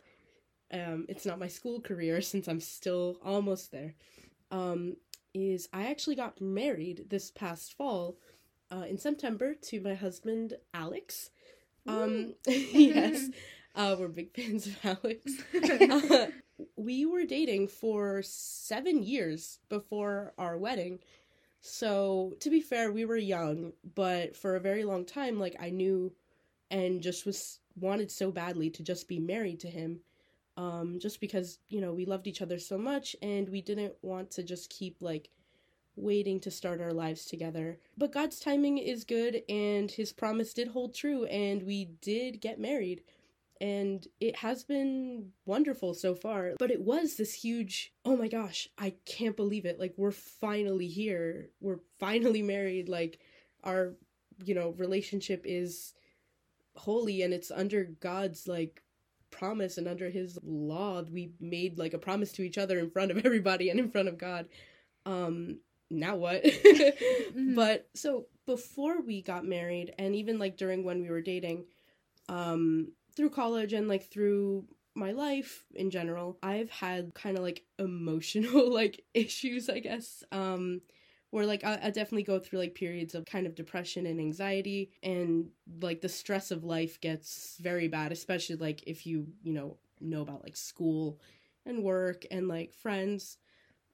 um 0.72 1.06
it's 1.08 1.26
not 1.26 1.38
my 1.38 1.48
school 1.48 1.80
career 1.80 2.20
since 2.22 2.48
I'm 2.48 2.60
still 2.60 3.18
almost 3.24 3.72
there. 3.72 3.94
Um 4.50 4.96
is 5.34 5.68
I 5.72 5.86
actually 5.90 6.16
got 6.16 6.40
married 6.40 7.06
this 7.10 7.30
past 7.30 7.74
fall 7.76 8.18
uh, 8.70 8.84
in 8.88 8.98
September 8.98 9.54
to 9.54 9.80
my 9.80 9.94
husband 9.94 10.54
Alex. 10.72 11.30
Um, 11.86 12.34
yes, 12.46 13.30
uh, 13.74 13.96
we're 13.98 14.08
big 14.08 14.34
fans 14.34 14.66
of 14.66 14.78
Alex. 14.84 15.32
uh, 15.54 16.26
we 16.76 17.06
were 17.06 17.24
dating 17.24 17.68
for 17.68 18.22
seven 18.22 19.02
years 19.02 19.58
before 19.68 20.32
our 20.38 20.56
wedding. 20.56 21.00
So, 21.60 22.34
to 22.40 22.50
be 22.50 22.60
fair, 22.60 22.92
we 22.92 23.04
were 23.04 23.16
young, 23.16 23.72
but 23.94 24.36
for 24.36 24.54
a 24.54 24.60
very 24.60 24.84
long 24.84 25.04
time, 25.04 25.38
like, 25.38 25.56
I 25.58 25.70
knew 25.70 26.12
and 26.70 27.00
just 27.02 27.24
was 27.24 27.58
wanted 27.76 28.10
so 28.10 28.30
badly 28.30 28.70
to 28.70 28.82
just 28.82 29.08
be 29.08 29.18
married 29.18 29.60
to 29.60 29.68
him. 29.68 30.00
Um, 30.56 30.98
just 31.00 31.20
because, 31.20 31.58
you 31.68 31.80
know, 31.80 31.92
we 31.92 32.04
loved 32.04 32.26
each 32.26 32.42
other 32.42 32.58
so 32.58 32.78
much 32.78 33.16
and 33.22 33.48
we 33.48 33.60
didn't 33.60 33.94
want 34.02 34.30
to 34.32 34.42
just 34.42 34.70
keep, 34.70 34.98
like, 35.00 35.30
waiting 35.96 36.40
to 36.40 36.50
start 36.50 36.80
our 36.80 36.92
lives 36.92 37.24
together. 37.24 37.78
But 37.96 38.12
God's 38.12 38.40
timing 38.40 38.78
is 38.78 39.04
good 39.04 39.42
and 39.48 39.90
his 39.90 40.12
promise 40.12 40.52
did 40.52 40.68
hold 40.68 40.94
true 40.94 41.24
and 41.26 41.62
we 41.62 41.86
did 42.00 42.40
get 42.40 42.60
married. 42.60 43.02
And 43.60 44.06
it 44.20 44.36
has 44.36 44.64
been 44.64 45.30
wonderful 45.46 45.94
so 45.94 46.14
far. 46.14 46.54
But 46.58 46.70
it 46.70 46.82
was 46.82 47.16
this 47.16 47.34
huge, 47.34 47.92
oh 48.04 48.16
my 48.16 48.28
gosh, 48.28 48.68
I 48.78 48.94
can't 49.06 49.36
believe 49.36 49.64
it. 49.64 49.78
Like, 49.78 49.94
we're 49.96 50.10
finally 50.10 50.88
here. 50.88 51.50
We're 51.60 51.80
finally 51.98 52.42
married. 52.42 52.88
Like, 52.88 53.20
our, 53.62 53.94
you 54.44 54.54
know, 54.54 54.74
relationship 54.76 55.42
is 55.44 55.94
holy 56.76 57.22
and 57.22 57.32
it's 57.32 57.50
under 57.50 57.84
God's, 57.84 58.48
like, 58.48 58.82
promise 59.30 59.78
and 59.78 59.88
under 59.88 60.10
his 60.10 60.38
law. 60.42 61.02
We 61.02 61.32
made, 61.40 61.78
like, 61.78 61.94
a 61.94 61.98
promise 61.98 62.32
to 62.32 62.42
each 62.42 62.58
other 62.58 62.78
in 62.78 62.90
front 62.90 63.12
of 63.12 63.18
everybody 63.24 63.70
and 63.70 63.78
in 63.78 63.90
front 63.90 64.08
of 64.08 64.18
God. 64.18 64.48
Um, 65.06 65.58
now 65.90 66.16
what? 66.16 66.42
mm-hmm. 66.44 67.54
But 67.54 67.88
so 67.94 68.26
before 68.46 69.00
we 69.00 69.22
got 69.22 69.44
married 69.44 69.94
and 69.98 70.14
even 70.14 70.38
like 70.38 70.56
during 70.56 70.84
when 70.84 71.02
we 71.02 71.10
were 71.10 71.22
dating, 71.22 71.66
um 72.28 72.92
through 73.16 73.30
college 73.30 73.72
and 73.72 73.88
like 73.88 74.10
through 74.10 74.64
my 74.94 75.12
life 75.12 75.64
in 75.74 75.90
general, 75.90 76.38
I've 76.42 76.70
had 76.70 77.14
kind 77.14 77.36
of 77.36 77.42
like 77.42 77.64
emotional 77.78 78.72
like 78.72 79.04
issues, 79.14 79.68
I 79.68 79.80
guess. 79.80 80.22
Um 80.32 80.80
where 81.30 81.46
like 81.46 81.64
I, 81.64 81.80
I 81.82 81.90
definitely 81.90 82.22
go 82.22 82.38
through 82.38 82.60
like 82.60 82.76
periods 82.76 83.16
of 83.16 83.24
kind 83.24 83.44
of 83.44 83.56
depression 83.56 84.06
and 84.06 84.20
anxiety 84.20 84.92
and 85.02 85.48
like 85.82 86.00
the 86.00 86.08
stress 86.08 86.52
of 86.52 86.62
life 86.62 87.00
gets 87.00 87.56
very 87.60 87.88
bad, 87.88 88.12
especially 88.12 88.54
like 88.54 88.84
if 88.86 89.04
you, 89.04 89.26
you 89.42 89.52
know, 89.52 89.78
know 90.00 90.22
about 90.22 90.44
like 90.44 90.56
school 90.56 91.18
and 91.66 91.82
work 91.82 92.24
and 92.30 92.46
like 92.46 92.72
friends 92.72 93.38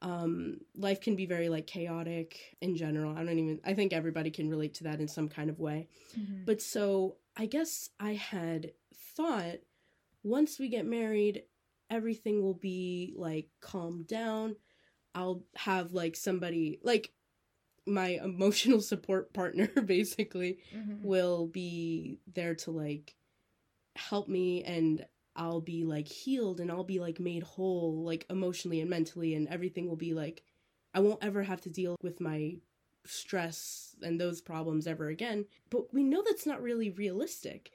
um 0.02 0.58
life 0.74 1.00
can 1.00 1.14
be 1.14 1.26
very 1.26 1.48
like 1.48 1.66
chaotic 1.66 2.56
in 2.62 2.74
general 2.74 3.12
i 3.12 3.22
don't 3.22 3.38
even 3.38 3.60
i 3.64 3.74
think 3.74 3.92
everybody 3.92 4.30
can 4.30 4.48
relate 4.48 4.72
to 4.72 4.84
that 4.84 4.98
in 4.98 5.06
some 5.06 5.28
kind 5.28 5.50
of 5.50 5.58
way 5.58 5.88
mm-hmm. 6.18 6.44
but 6.46 6.62
so 6.62 7.16
i 7.36 7.44
guess 7.44 7.90
i 8.00 8.14
had 8.14 8.72
thought 9.20 9.58
once 10.22 10.58
we 10.58 10.68
get 10.68 10.86
married 10.86 11.42
everything 11.90 12.42
will 12.42 12.54
be 12.54 13.12
like 13.16 13.48
calmed 13.60 14.06
down 14.06 14.56
i'll 15.14 15.42
have 15.56 15.92
like 15.92 16.16
somebody 16.16 16.78
like 16.82 17.12
my 17.86 18.18
emotional 18.22 18.80
support 18.92 19.32
partner 19.32 19.66
basically 19.84 20.58
mm-hmm. 20.74 21.02
will 21.02 21.46
be 21.46 22.18
there 22.34 22.54
to 22.54 22.70
like 22.70 23.14
help 23.96 24.28
me 24.28 24.62
and 24.64 25.04
I'll 25.36 25.60
be 25.60 25.84
like 25.84 26.08
healed 26.08 26.60
and 26.60 26.70
I'll 26.70 26.84
be 26.84 26.98
like 26.98 27.20
made 27.20 27.42
whole, 27.42 28.02
like 28.04 28.26
emotionally 28.28 28.80
and 28.80 28.90
mentally, 28.90 29.34
and 29.34 29.48
everything 29.48 29.88
will 29.88 29.96
be 29.96 30.12
like, 30.12 30.42
I 30.92 31.00
won't 31.00 31.22
ever 31.22 31.42
have 31.42 31.60
to 31.62 31.70
deal 31.70 31.96
with 32.02 32.20
my 32.20 32.56
stress 33.06 33.94
and 34.02 34.20
those 34.20 34.40
problems 34.40 34.86
ever 34.86 35.08
again. 35.08 35.46
But 35.70 35.94
we 35.94 36.02
know 36.02 36.22
that's 36.26 36.46
not 36.46 36.62
really 36.62 36.90
realistic. 36.90 37.70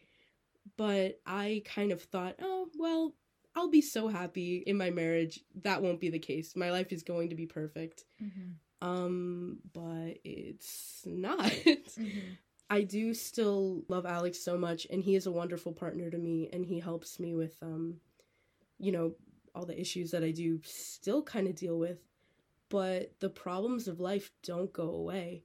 But 0.77 1.19
I 1.25 1.63
kind 1.65 1.91
of 1.91 2.01
thought, 2.01 2.35
oh, 2.41 2.67
well, 2.77 3.13
I'll 3.55 3.69
be 3.69 3.81
so 3.81 4.07
happy 4.07 4.63
in 4.67 4.77
my 4.77 4.89
marriage. 4.89 5.39
That 5.63 5.81
won't 5.81 6.01
be 6.01 6.09
the 6.09 6.19
case. 6.19 6.55
My 6.55 6.71
life 6.71 6.91
is 6.91 7.03
going 7.03 7.29
to 7.29 7.35
be 7.35 7.45
perfect. 7.45 8.03
Mm-hmm. 8.21 8.87
Um, 8.87 9.59
but 9.73 10.19
it's 10.23 11.03
not. 11.05 11.51
Mm-hmm. 11.65 12.33
I 12.67 12.81
do 12.81 13.13
still 13.13 13.83
love 13.87 14.07
Alex 14.07 14.43
so 14.43 14.57
much, 14.57 14.87
and 14.89 15.03
he 15.03 15.15
is 15.15 15.27
a 15.27 15.31
wonderful 15.31 15.71
partner 15.71 16.09
to 16.09 16.17
me, 16.17 16.49
and 16.51 16.65
he 16.65 16.79
helps 16.79 17.19
me 17.19 17.35
with, 17.35 17.55
um, 17.61 17.97
you 18.79 18.91
know, 18.91 19.13
all 19.53 19.65
the 19.65 19.79
issues 19.79 20.09
that 20.11 20.23
I 20.23 20.31
do 20.31 20.59
still 20.63 21.21
kind 21.21 21.47
of 21.47 21.55
deal 21.55 21.77
with. 21.77 21.99
But 22.69 23.13
the 23.19 23.29
problems 23.29 23.87
of 23.87 23.99
life 23.99 24.31
don't 24.43 24.73
go 24.73 24.89
away. 24.89 25.43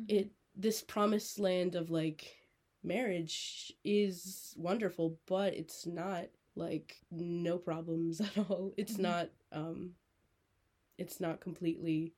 Mm-hmm. 0.00 0.16
It 0.16 0.30
this 0.54 0.82
promised 0.82 1.38
land 1.38 1.74
of 1.74 1.90
like 1.90 2.36
marriage 2.82 3.72
is 3.84 4.54
wonderful, 4.56 5.18
but 5.26 5.54
it's 5.54 5.86
not 5.86 6.26
like 6.54 6.96
no 7.10 7.58
problems 7.58 8.20
at 8.20 8.38
all. 8.38 8.72
It's 8.76 8.94
mm-hmm. 8.94 9.02
not 9.02 9.28
um 9.52 9.92
it's 10.98 11.20
not 11.20 11.40
completely 11.40 12.12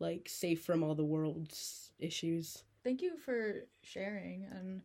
like 0.00 0.28
safe 0.28 0.64
from 0.64 0.82
all 0.82 0.94
the 0.94 1.04
world's 1.04 1.92
issues 1.98 2.64
thank 2.84 3.02
you 3.02 3.16
for 3.16 3.66
sharing 3.82 4.46
and 4.50 4.82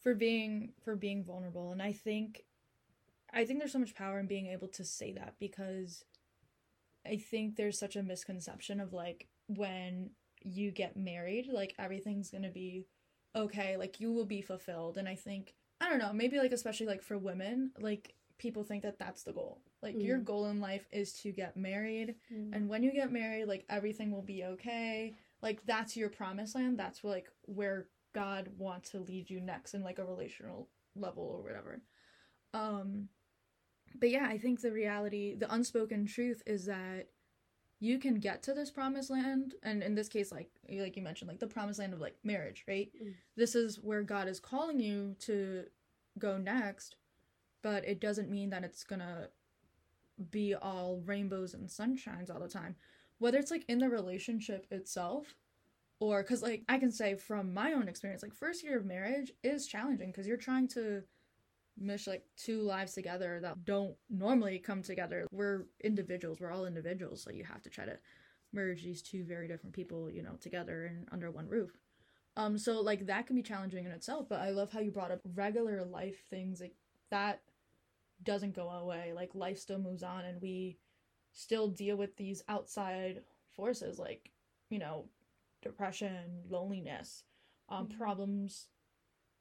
for 0.00 0.14
being 0.14 0.70
for 0.84 0.94
being 0.96 1.24
vulnerable 1.24 1.72
and 1.72 1.82
i 1.82 1.92
think 1.92 2.44
i 3.32 3.44
think 3.44 3.58
there's 3.58 3.72
so 3.72 3.78
much 3.78 3.94
power 3.94 4.18
in 4.18 4.26
being 4.26 4.46
able 4.46 4.68
to 4.68 4.84
say 4.84 5.12
that 5.12 5.34
because 5.38 6.04
i 7.06 7.16
think 7.16 7.56
there's 7.56 7.78
such 7.78 7.96
a 7.96 8.02
misconception 8.02 8.80
of 8.80 8.92
like 8.92 9.26
when 9.48 10.10
you 10.42 10.70
get 10.70 10.96
married 10.96 11.48
like 11.52 11.74
everything's 11.78 12.30
gonna 12.30 12.50
be 12.50 12.86
okay 13.38 13.76
like 13.76 14.00
you 14.00 14.12
will 14.12 14.26
be 14.26 14.42
fulfilled. 14.42 14.98
And 14.98 15.08
i 15.08 15.14
think 15.14 15.54
i 15.80 15.88
don't 15.88 15.98
know 15.98 16.12
maybe 16.12 16.38
like 16.38 16.52
especially 16.52 16.86
like 16.86 17.02
for 17.02 17.16
women 17.16 17.70
like 17.78 18.14
people 18.38 18.62
think 18.62 18.84
that 18.84 18.98
that's 18.98 19.24
the 19.24 19.32
goal. 19.32 19.60
Like 19.82 19.96
mm. 19.96 20.04
your 20.04 20.18
goal 20.18 20.46
in 20.46 20.60
life 20.60 20.86
is 20.92 21.12
to 21.22 21.32
get 21.32 21.56
married. 21.56 22.14
Mm. 22.32 22.54
and 22.54 22.68
when 22.68 22.82
you 22.82 22.92
get 22.92 23.12
married 23.12 23.46
like 23.46 23.64
everything 23.68 24.10
will 24.10 24.22
be 24.22 24.44
okay. 24.44 25.14
Like 25.42 25.64
that's 25.66 25.96
your 25.96 26.08
promised 26.08 26.54
land. 26.54 26.78
That's 26.78 27.04
like 27.04 27.28
where 27.42 27.88
god 28.14 28.48
wants 28.56 28.90
to 28.90 29.00
lead 29.00 29.28
you 29.28 29.40
next 29.40 29.74
in 29.74 29.82
like 29.82 29.98
a 29.98 30.04
relational 30.04 30.68
level 30.96 31.24
or 31.24 31.42
whatever. 31.42 31.82
Um 32.54 33.08
but 33.98 34.10
yeah 34.10 34.26
i 34.28 34.38
think 34.38 34.60
the 34.60 34.72
reality 34.72 35.34
the 35.34 35.52
unspoken 35.52 36.06
truth 36.06 36.42
is 36.46 36.66
that 36.66 37.08
you 37.80 37.98
can 37.98 38.16
get 38.16 38.42
to 38.42 38.52
this 38.52 38.70
promised 38.70 39.10
land 39.10 39.54
and 39.62 39.82
in 39.82 39.94
this 39.94 40.08
case 40.08 40.32
like 40.32 40.50
like 40.70 40.96
you 40.96 41.02
mentioned 41.02 41.28
like 41.28 41.38
the 41.38 41.46
promised 41.46 41.78
land 41.78 41.92
of 41.92 42.00
like 42.00 42.16
marriage 42.24 42.64
right 42.66 42.90
mm. 43.02 43.12
this 43.36 43.54
is 43.54 43.80
where 43.80 44.02
god 44.02 44.28
is 44.28 44.40
calling 44.40 44.80
you 44.80 45.14
to 45.18 45.64
go 46.18 46.36
next 46.36 46.96
but 47.62 47.86
it 47.86 48.00
doesn't 48.00 48.30
mean 48.30 48.50
that 48.50 48.64
it's 48.64 48.84
gonna 48.84 49.28
be 50.30 50.54
all 50.54 51.00
rainbows 51.06 51.54
and 51.54 51.68
sunshines 51.68 52.32
all 52.32 52.40
the 52.40 52.48
time 52.48 52.74
whether 53.18 53.38
it's 53.38 53.50
like 53.50 53.64
in 53.68 53.78
the 53.78 53.88
relationship 53.88 54.66
itself 54.70 55.36
or 56.00 56.22
because 56.22 56.42
like 56.42 56.64
i 56.68 56.78
can 56.78 56.90
say 56.90 57.14
from 57.14 57.54
my 57.54 57.72
own 57.72 57.88
experience 57.88 58.22
like 58.22 58.34
first 58.34 58.64
year 58.64 58.78
of 58.78 58.84
marriage 58.84 59.30
is 59.44 59.66
challenging 59.66 60.10
because 60.10 60.26
you're 60.26 60.36
trying 60.36 60.66
to 60.66 61.02
mesh 61.80 62.06
like 62.06 62.24
two 62.36 62.60
lives 62.62 62.92
together 62.92 63.38
that 63.40 63.64
don't 63.64 63.94
normally 64.10 64.58
come 64.58 64.82
together 64.82 65.26
we're 65.30 65.66
individuals 65.82 66.38
we're 66.40 66.50
all 66.50 66.66
individuals 66.66 67.22
so 67.22 67.30
you 67.30 67.44
have 67.44 67.62
to 67.62 67.70
try 67.70 67.84
to 67.84 67.96
merge 68.52 68.82
these 68.82 69.02
two 69.02 69.24
very 69.24 69.46
different 69.46 69.74
people 69.74 70.10
you 70.10 70.22
know 70.22 70.36
together 70.40 70.86
and 70.86 71.06
under 71.12 71.30
one 71.30 71.48
roof 71.48 71.78
um 72.36 72.58
so 72.58 72.80
like 72.80 73.06
that 73.06 73.26
can 73.26 73.36
be 73.36 73.42
challenging 73.42 73.84
in 73.84 73.90
itself 73.92 74.26
but 74.28 74.40
i 74.40 74.50
love 74.50 74.72
how 74.72 74.80
you 74.80 74.90
brought 74.90 75.12
up 75.12 75.20
regular 75.34 75.84
life 75.84 76.24
things 76.30 76.60
like 76.60 76.74
that 77.10 77.42
doesn't 78.24 78.56
go 78.56 78.68
away 78.68 79.12
like 79.14 79.30
life 79.34 79.58
still 79.58 79.78
moves 79.78 80.02
on 80.02 80.24
and 80.24 80.40
we 80.40 80.78
still 81.32 81.68
deal 81.68 81.96
with 81.96 82.16
these 82.16 82.42
outside 82.48 83.22
forces 83.54 83.98
like 83.98 84.30
you 84.70 84.78
know 84.78 85.04
depression 85.62 86.42
loneliness 86.48 87.24
um, 87.68 87.86
mm-hmm. 87.86 87.98
problems 87.98 88.68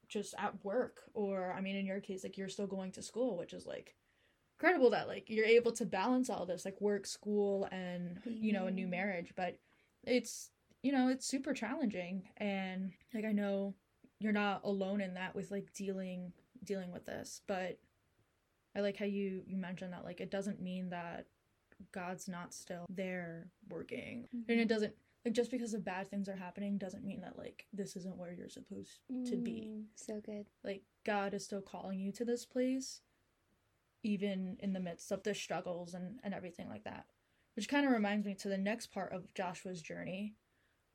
just 0.07 0.33
at 0.37 0.53
work 0.63 1.03
or 1.13 1.53
i 1.57 1.61
mean 1.61 1.75
in 1.75 1.85
your 1.85 1.99
case 1.99 2.23
like 2.23 2.37
you're 2.37 2.49
still 2.49 2.67
going 2.67 2.91
to 2.91 3.01
school 3.01 3.37
which 3.37 3.53
is 3.53 3.65
like 3.65 3.95
incredible 4.59 4.89
that 4.89 5.07
like 5.07 5.25
you're 5.29 5.45
able 5.45 5.71
to 5.71 5.85
balance 5.85 6.29
all 6.29 6.45
this 6.45 6.65
like 6.65 6.79
work 6.81 7.05
school 7.05 7.67
and 7.71 8.19
mm-hmm. 8.27 8.43
you 8.43 8.53
know 8.53 8.67
a 8.67 8.71
new 8.71 8.83
mm-hmm. 8.83 8.91
marriage 8.91 9.33
but 9.35 9.57
it's 10.03 10.49
you 10.81 10.91
know 10.91 11.09
it's 11.09 11.27
super 11.27 11.53
challenging 11.53 12.23
and 12.37 12.91
like 13.13 13.25
i 13.25 13.31
know 13.31 13.75
you're 14.19 14.33
not 14.33 14.61
alone 14.63 15.01
in 15.01 15.13
that 15.13 15.35
with 15.35 15.51
like 15.51 15.71
dealing 15.73 16.31
dealing 16.63 16.91
with 16.91 17.05
this 17.05 17.41
but 17.47 17.77
I 18.77 18.81
like 18.81 18.97
how 18.97 19.05
you 19.05 19.41
you 19.47 19.57
mentioned 19.57 19.91
that 19.93 20.05
like 20.05 20.21
it 20.21 20.29
doesn't 20.29 20.61
mean 20.61 20.89
that 20.89 21.25
God's 21.91 22.27
not 22.27 22.53
still 22.53 22.85
there 22.89 23.47
working. 23.69 24.27
Mm-hmm. 24.35 24.51
And 24.51 24.59
it 24.61 24.67
doesn't 24.67 24.93
like 25.27 25.35
just 25.35 25.51
because 25.51 25.73
of 25.73 25.83
bad 25.83 26.09
things 26.09 26.29
are 26.29 26.37
happening 26.37 26.77
doesn't 26.77 27.03
mean 27.03 27.19
that 27.19 27.37
like 27.37 27.65
this 27.73 27.97
isn't 27.97 28.17
where 28.17 28.31
you're 28.31 28.47
supposed 28.47 28.99
to 29.25 29.35
be. 29.35 29.67
Mm, 29.69 29.83
so 29.95 30.21
good. 30.25 30.45
Like 30.63 30.83
God 31.05 31.33
is 31.33 31.43
still 31.43 31.61
calling 31.61 31.99
you 31.99 32.13
to 32.13 32.23
this 32.23 32.45
place 32.45 33.01
even 34.03 34.55
in 34.61 34.71
the 34.71 34.79
midst 34.79 35.11
of 35.11 35.23
the 35.23 35.33
struggles 35.33 35.93
and 35.93 36.19
and 36.23 36.33
everything 36.33 36.69
like 36.69 36.85
that. 36.85 37.07
Which 37.57 37.67
kind 37.67 37.85
of 37.85 37.91
reminds 37.91 38.25
me 38.25 38.35
to 38.35 38.47
the 38.47 38.57
next 38.57 38.87
part 38.87 39.11
of 39.11 39.33
Joshua's 39.33 39.81
journey 39.81 40.35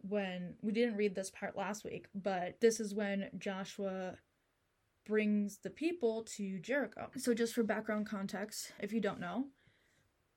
when 0.00 0.54
we 0.62 0.72
didn't 0.72 0.96
read 0.96 1.14
this 1.14 1.30
part 1.30 1.54
last 1.54 1.84
week, 1.84 2.06
but 2.14 2.58
this 2.60 2.80
is 2.80 2.94
when 2.94 3.28
Joshua 3.38 4.14
brings 5.04 5.58
the 5.58 5.70
people 5.70 6.24
to 6.36 6.58
Jericho. 6.58 7.10
So 7.18 7.34
just 7.34 7.52
for 7.52 7.62
background 7.62 8.06
context, 8.06 8.72
if 8.80 8.94
you 8.94 9.00
don't 9.00 9.20
know, 9.20 9.48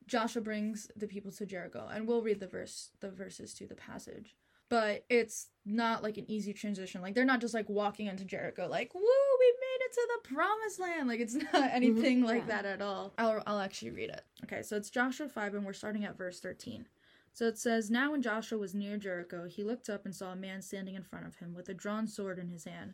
Joshua 0.07 0.41
brings 0.41 0.89
the 0.95 1.07
people 1.07 1.31
to 1.31 1.45
Jericho, 1.45 1.87
and 1.91 2.07
we'll 2.07 2.21
read 2.21 2.39
the 2.39 2.47
verse 2.47 2.91
the 2.99 3.09
verses 3.09 3.53
to 3.55 3.67
the 3.67 3.75
passage. 3.75 4.35
But 4.67 5.05
it's 5.09 5.47
not 5.63 6.01
like 6.01 6.17
an 6.17 6.29
easy 6.29 6.51
transition. 6.51 7.01
Like 7.01 7.13
they're 7.13 7.25
not 7.25 7.41
just 7.41 7.53
like 7.53 7.69
walking 7.69 8.07
into 8.07 8.25
Jericho 8.25 8.67
like, 8.69 8.93
"Woo, 8.93 9.01
we 9.01 9.53
made 9.59 9.85
it 9.85 9.93
to 9.93 10.07
the 10.13 10.35
promised 10.35 10.79
land." 10.79 11.07
Like 11.07 11.19
it's 11.19 11.35
not 11.53 11.71
anything 11.71 12.17
mm-hmm. 12.17 12.27
like 12.27 12.43
yeah. 12.47 12.61
that 12.61 12.65
at 12.65 12.81
all. 12.81 13.13
I'll 13.17 13.43
I'll 13.45 13.59
actually 13.59 13.91
read 13.91 14.09
it. 14.09 14.23
Okay, 14.43 14.61
so 14.61 14.75
it's 14.75 14.89
Joshua 14.89 15.27
5 15.27 15.55
and 15.55 15.65
we're 15.65 15.73
starting 15.73 16.05
at 16.05 16.17
verse 16.17 16.39
13. 16.39 16.87
So 17.35 17.45
it 17.47 17.57
says, 17.57 17.91
Now 17.91 18.11
when 18.11 18.21
Joshua 18.21 18.57
was 18.57 18.73
near 18.73 18.95
Jericho, 18.95 19.45
he 19.45 19.61
looked 19.61 19.89
up 19.89 20.05
and 20.05 20.15
saw 20.15 20.31
a 20.31 20.37
man 20.37 20.61
standing 20.61 20.95
in 20.95 21.03
front 21.03 21.27
of 21.27 21.35
him 21.35 21.53
with 21.53 21.67
a 21.67 21.73
drawn 21.73 22.07
sword 22.07 22.39
in 22.39 22.47
his 22.47 22.63
hand. 22.63 22.93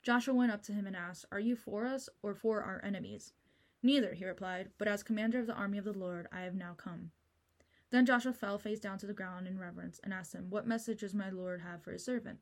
Joshua 0.00 0.32
went 0.32 0.52
up 0.52 0.62
to 0.62 0.72
him 0.72 0.86
and 0.86 0.94
asked, 0.94 1.24
Are 1.32 1.40
you 1.40 1.56
for 1.56 1.86
us 1.86 2.08
or 2.22 2.32
for 2.32 2.62
our 2.62 2.80
enemies? 2.84 3.32
Neither, 3.82 4.14
he 4.14 4.26
replied, 4.26 4.70
but 4.78 4.88
as 4.88 5.02
commander 5.02 5.38
of 5.38 5.46
the 5.46 5.54
army 5.54 5.78
of 5.78 5.84
the 5.84 5.92
Lord, 5.92 6.28
I 6.32 6.42
have 6.42 6.54
now 6.54 6.74
come. 6.76 7.12
Then 7.90 8.06
Joshua 8.06 8.32
fell 8.32 8.58
face 8.58 8.78
down 8.78 8.98
to 8.98 9.06
the 9.06 9.12
ground 9.12 9.46
in 9.46 9.58
reverence 9.58 10.00
and 10.04 10.12
asked 10.12 10.34
him, 10.34 10.50
What 10.50 10.66
message 10.66 11.00
does 11.00 11.14
my 11.14 11.30
Lord 11.30 11.60
have 11.62 11.82
for 11.82 11.92
his 11.92 12.04
servant? 12.04 12.38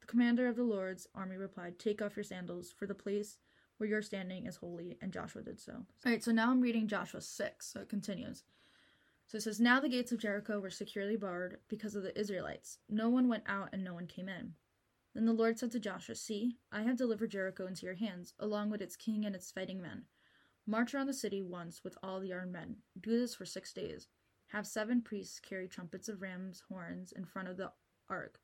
The 0.00 0.06
commander 0.06 0.48
of 0.48 0.56
the 0.56 0.64
Lord's 0.64 1.06
army 1.14 1.36
replied, 1.36 1.78
Take 1.78 2.02
off 2.02 2.16
your 2.16 2.24
sandals, 2.24 2.72
for 2.76 2.86
the 2.86 2.94
place 2.94 3.38
where 3.76 3.88
you're 3.88 4.02
standing 4.02 4.46
is 4.46 4.56
holy. 4.56 4.96
And 5.00 5.12
Joshua 5.12 5.42
did 5.42 5.60
so. 5.60 5.72
All 5.72 5.86
right, 6.04 6.22
so 6.22 6.32
now 6.32 6.50
I'm 6.50 6.60
reading 6.60 6.88
Joshua 6.88 7.20
6, 7.20 7.66
so 7.66 7.80
it 7.80 7.88
continues. 7.88 8.44
So 9.28 9.36
it 9.36 9.42
says, 9.42 9.60
Now 9.60 9.78
the 9.78 9.88
gates 9.88 10.10
of 10.10 10.18
Jericho 10.18 10.58
were 10.58 10.70
securely 10.70 11.16
barred 11.16 11.58
because 11.68 11.94
of 11.94 12.02
the 12.02 12.18
Israelites. 12.18 12.78
No 12.88 13.08
one 13.08 13.28
went 13.28 13.44
out 13.46 13.68
and 13.72 13.84
no 13.84 13.94
one 13.94 14.06
came 14.06 14.28
in. 14.28 14.54
Then 15.14 15.26
the 15.26 15.32
Lord 15.32 15.58
said 15.58 15.70
to 15.72 15.80
Joshua, 15.80 16.14
See, 16.14 16.56
I 16.72 16.82
have 16.82 16.96
delivered 16.96 17.30
Jericho 17.30 17.66
into 17.66 17.86
your 17.86 17.94
hands, 17.94 18.34
along 18.40 18.70
with 18.70 18.82
its 18.82 18.96
king 18.96 19.24
and 19.24 19.34
its 19.34 19.52
fighting 19.52 19.80
men. 19.80 20.04
March 20.70 20.92
around 20.92 21.06
the 21.06 21.14
city 21.14 21.40
once 21.40 21.82
with 21.82 21.96
all 22.02 22.20
the 22.20 22.30
armed 22.30 22.52
men. 22.52 22.76
Do 23.00 23.18
this 23.18 23.34
for 23.34 23.46
six 23.46 23.72
days. 23.72 24.06
Have 24.48 24.66
seven 24.66 25.00
priests 25.00 25.40
carry 25.40 25.66
trumpets 25.66 26.10
of 26.10 26.20
ram's 26.20 26.62
horns 26.68 27.10
in 27.10 27.24
front 27.24 27.48
of 27.48 27.56
the 27.56 27.72
ark. 28.10 28.38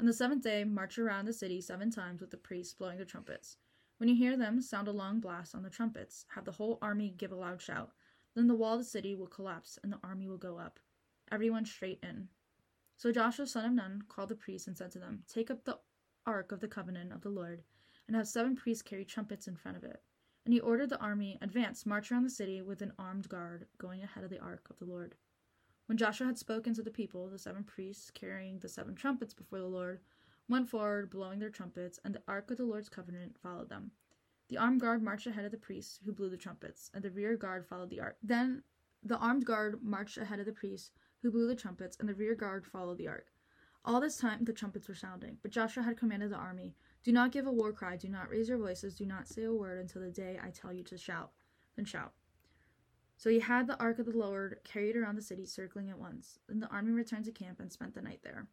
On 0.00 0.04
the 0.04 0.12
seventh 0.12 0.42
day, 0.42 0.64
march 0.64 0.98
around 0.98 1.26
the 1.26 1.32
city 1.32 1.60
seven 1.60 1.88
times 1.88 2.20
with 2.20 2.32
the 2.32 2.36
priests 2.36 2.74
blowing 2.74 2.98
the 2.98 3.04
trumpets. 3.04 3.56
When 3.98 4.08
you 4.08 4.16
hear 4.16 4.36
them, 4.36 4.60
sound 4.60 4.88
a 4.88 4.92
long 4.92 5.20
blast 5.20 5.54
on 5.54 5.62
the 5.62 5.70
trumpets. 5.70 6.26
Have 6.34 6.44
the 6.44 6.50
whole 6.50 6.76
army 6.82 7.14
give 7.16 7.30
a 7.30 7.36
loud 7.36 7.62
shout. 7.62 7.92
Then 8.34 8.48
the 8.48 8.56
wall 8.56 8.72
of 8.74 8.80
the 8.80 8.84
city 8.84 9.14
will 9.14 9.28
collapse 9.28 9.78
and 9.84 9.92
the 9.92 10.00
army 10.02 10.26
will 10.26 10.38
go 10.38 10.58
up. 10.58 10.80
Everyone 11.30 11.64
straight 11.64 12.00
in. 12.02 12.26
So 12.96 13.12
Joshua 13.12 13.46
son 13.46 13.64
of 13.64 13.72
Nun 13.74 14.02
called 14.08 14.30
the 14.30 14.34
priests 14.34 14.66
and 14.66 14.76
said 14.76 14.90
to 14.90 14.98
them, 14.98 15.22
Take 15.28 15.52
up 15.52 15.62
the 15.62 15.78
ark 16.26 16.50
of 16.50 16.58
the 16.58 16.66
covenant 16.66 17.12
of 17.12 17.20
the 17.20 17.28
Lord, 17.28 17.62
and 18.08 18.16
have 18.16 18.26
seven 18.26 18.56
priests 18.56 18.82
carry 18.82 19.04
trumpets 19.04 19.46
in 19.46 19.54
front 19.54 19.76
of 19.76 19.84
it. 19.84 20.02
And 20.44 20.54
he 20.54 20.60
ordered 20.60 20.90
the 20.90 21.00
army, 21.00 21.38
Advance, 21.42 21.84
march 21.84 22.10
around 22.10 22.24
the 22.24 22.30
city 22.30 22.62
with 22.62 22.82
an 22.82 22.92
armed 22.98 23.28
guard, 23.28 23.66
going 23.78 24.02
ahead 24.02 24.24
of 24.24 24.30
the 24.30 24.40
ark 24.40 24.66
of 24.70 24.78
the 24.78 24.86
Lord. 24.86 25.14
When 25.86 25.98
Joshua 25.98 26.26
had 26.26 26.38
spoken 26.38 26.72
to 26.74 26.82
the 26.82 26.90
people, 26.90 27.28
the 27.28 27.38
seven 27.38 27.64
priests, 27.64 28.10
carrying 28.10 28.58
the 28.58 28.68
seven 28.68 28.94
trumpets 28.94 29.34
before 29.34 29.58
the 29.58 29.66
Lord, 29.66 30.00
went 30.48 30.68
forward, 30.68 31.10
blowing 31.10 31.38
their 31.38 31.50
trumpets, 31.50 31.98
and 32.04 32.14
the 32.14 32.22
ark 32.26 32.50
of 32.50 32.56
the 32.56 32.64
Lord's 32.64 32.88
covenant 32.88 33.36
followed 33.42 33.68
them. 33.68 33.90
The 34.48 34.58
armed 34.58 34.80
guard 34.80 35.02
marched 35.02 35.26
ahead 35.26 35.44
of 35.44 35.52
the 35.52 35.58
priests, 35.58 36.00
who 36.04 36.12
blew 36.12 36.30
the 36.30 36.36
trumpets, 36.36 36.90
and 36.94 37.04
the 37.04 37.10
rear 37.10 37.36
guard 37.36 37.66
followed 37.66 37.90
the 37.90 38.00
ark. 38.00 38.16
Then 38.22 38.62
the 39.02 39.18
armed 39.18 39.44
guard 39.44 39.82
marched 39.82 40.18
ahead 40.18 40.40
of 40.40 40.46
the 40.46 40.52
priests, 40.52 40.90
who 41.22 41.30
blew 41.30 41.46
the 41.46 41.54
trumpets, 41.54 41.96
and 42.00 42.08
the 42.08 42.14
rear 42.14 42.34
guard 42.34 42.66
followed 42.66 42.98
the 42.98 43.08
ark. 43.08 43.26
All 43.84 44.00
this 44.00 44.16
time 44.16 44.44
the 44.44 44.52
trumpets 44.52 44.88
were 44.88 44.94
sounding, 44.94 45.38
but 45.42 45.50
Joshua 45.50 45.82
had 45.82 45.96
commanded 45.96 46.30
the 46.30 46.36
army 46.36 46.74
do 47.02 47.12
not 47.12 47.32
give 47.32 47.46
a 47.46 47.52
war 47.52 47.72
cry, 47.72 47.96
do 47.96 48.08
not 48.08 48.30
raise 48.30 48.48
your 48.48 48.58
voices, 48.58 48.94
do 48.94 49.06
not 49.06 49.26
say 49.26 49.44
a 49.44 49.52
word 49.52 49.80
until 49.80 50.02
the 50.02 50.10
day 50.10 50.38
I 50.42 50.50
tell 50.50 50.72
you 50.72 50.82
to 50.84 50.98
shout. 50.98 51.30
Then 51.76 51.84
shout. 51.84 52.12
So 53.16 53.30
he 53.30 53.40
had 53.40 53.66
the 53.66 53.78
ark 53.78 53.98
of 53.98 54.06
the 54.06 54.16
Lord 54.16 54.60
carried 54.64 54.96
around 54.96 55.16
the 55.16 55.22
city, 55.22 55.44
circling 55.44 55.88
it 55.88 55.98
once. 55.98 56.38
Then 56.48 56.60
the 56.60 56.68
army 56.68 56.92
returned 56.92 57.26
to 57.26 57.32
camp 57.32 57.60
and 57.60 57.72
spent 57.72 57.94
the 57.94 58.02
night 58.02 58.20
there. 58.22 58.46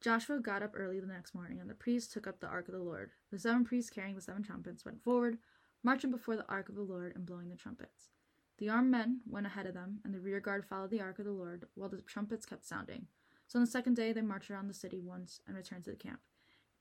Joshua 0.00 0.38
got 0.38 0.62
up 0.62 0.74
early 0.74 1.00
the 1.00 1.06
next 1.06 1.34
morning, 1.34 1.58
and 1.60 1.68
the 1.68 1.74
priests 1.74 2.12
took 2.12 2.28
up 2.28 2.38
the 2.38 2.46
ark 2.46 2.68
of 2.68 2.74
the 2.74 2.80
Lord. 2.80 3.10
The 3.32 3.38
seven 3.38 3.64
priests 3.64 3.90
carrying 3.90 4.14
the 4.14 4.20
seven 4.20 4.44
trumpets 4.44 4.84
went 4.84 5.02
forward, 5.02 5.38
marching 5.82 6.12
before 6.12 6.36
the 6.36 6.48
ark 6.48 6.68
of 6.68 6.76
the 6.76 6.82
Lord 6.82 7.16
and 7.16 7.26
blowing 7.26 7.48
the 7.48 7.56
trumpets. 7.56 8.10
The 8.58 8.68
armed 8.68 8.90
men 8.92 9.20
went 9.28 9.46
ahead 9.46 9.66
of 9.66 9.74
them, 9.74 10.00
and 10.04 10.14
the 10.14 10.20
rear 10.20 10.38
guard 10.38 10.64
followed 10.64 10.90
the 10.90 11.00
ark 11.00 11.18
of 11.18 11.24
the 11.24 11.32
Lord, 11.32 11.66
while 11.74 11.88
the 11.88 12.00
trumpets 12.00 12.46
kept 12.46 12.64
sounding. 12.64 13.06
So 13.48 13.58
on 13.58 13.64
the 13.64 13.70
second 13.70 13.94
day 13.94 14.12
they 14.12 14.22
marched 14.22 14.50
around 14.50 14.68
the 14.68 14.74
city 14.74 15.00
once 15.00 15.40
and 15.46 15.56
returned 15.56 15.84
to 15.84 15.90
the 15.90 15.96
camp. 15.96 16.20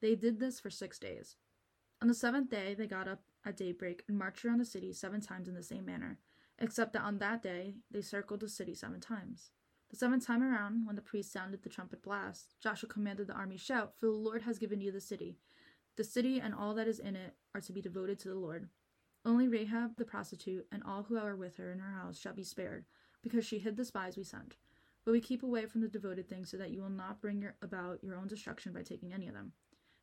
They 0.02 0.16
did 0.16 0.40
this 0.40 0.60
for 0.60 0.70
six 0.70 1.00
days. 1.00 1.36
On 2.02 2.08
the 2.08 2.14
seventh 2.14 2.50
day, 2.50 2.76
they 2.76 2.86
got 2.86 3.08
up 3.08 3.22
at 3.44 3.58
daybreak 3.58 4.04
and 4.08 4.18
marched 4.18 4.46
around 4.46 4.60
the 4.60 4.66
city 4.66 4.94
seven 4.94 5.22
times 5.22 5.48
in 5.48 5.56
the 5.56 5.64
same 5.64 5.86
manner, 5.86 6.20
except 6.60 6.94
that 6.94 7.02
on 7.02 7.18
that 7.20 7.42
day 7.42 7.76
they 7.90 8.02
circled 8.02 8.42
the 8.42 8.50
city 8.50 8.76
seven 8.76 9.00
times. 9.00 9.52
The 9.90 9.96
seventh 9.96 10.28
time 10.28 10.44
around, 10.44 10.86
when 10.86 10.96
the 10.96 11.02
priest 11.02 11.32
sounded 11.32 11.64
the 11.64 11.70
trumpet 11.70 12.04
blast, 12.04 12.56
Joshua 12.62 12.90
commanded 12.90 13.28
the 13.28 13.34
army, 13.34 13.58
Shout, 13.58 13.94
for 13.96 14.08
the 14.08 14.12
Lord 14.12 14.42
has 14.44 14.60
given 14.60 14.82
you 14.82 14.92
the 14.92 15.02
city. 15.02 15.38
The 15.96 16.04
city 16.04 16.40
and 16.40 16.54
all 16.54 16.76
that 16.76 16.88
is 16.88 17.00
in 17.00 17.16
it 17.16 17.36
are 17.56 17.62
to 17.62 17.74
be 17.74 17.82
devoted 17.82 18.20
to 18.20 18.30
the 18.30 18.36
Lord. 18.36 18.68
Only 19.26 19.48
Rahab 19.48 19.98
the 19.98 20.06
prostitute 20.06 20.68
and 20.72 20.84
all 20.84 21.04
who 21.04 21.18
are 21.18 21.36
with 21.36 21.58
her 21.58 21.72
in 21.72 21.80
her 21.80 21.92
house 21.92 22.20
shall 22.20 22.34
be 22.34 22.44
spared, 22.44 22.86
because 23.24 23.46
she 23.46 23.60
hid 23.60 23.78
the 23.78 23.86
spies 23.86 24.18
we 24.18 24.24
sent. 24.24 24.58
But 25.06 25.14
we 25.14 25.22
keep 25.22 25.42
away 25.42 25.66
from 25.66 25.82
the 25.82 25.88
devoted 25.88 26.28
things 26.28 26.52
so 26.52 26.58
that 26.58 26.72
you 26.72 26.82
will 26.82 26.90
not 26.90 27.22
bring 27.22 27.42
your, 27.42 27.56
about 27.62 28.04
your 28.04 28.18
own 28.18 28.28
destruction 28.28 28.74
by 28.74 28.84
taking 28.84 29.14
any 29.14 29.28
of 29.28 29.34
them. 29.34 29.54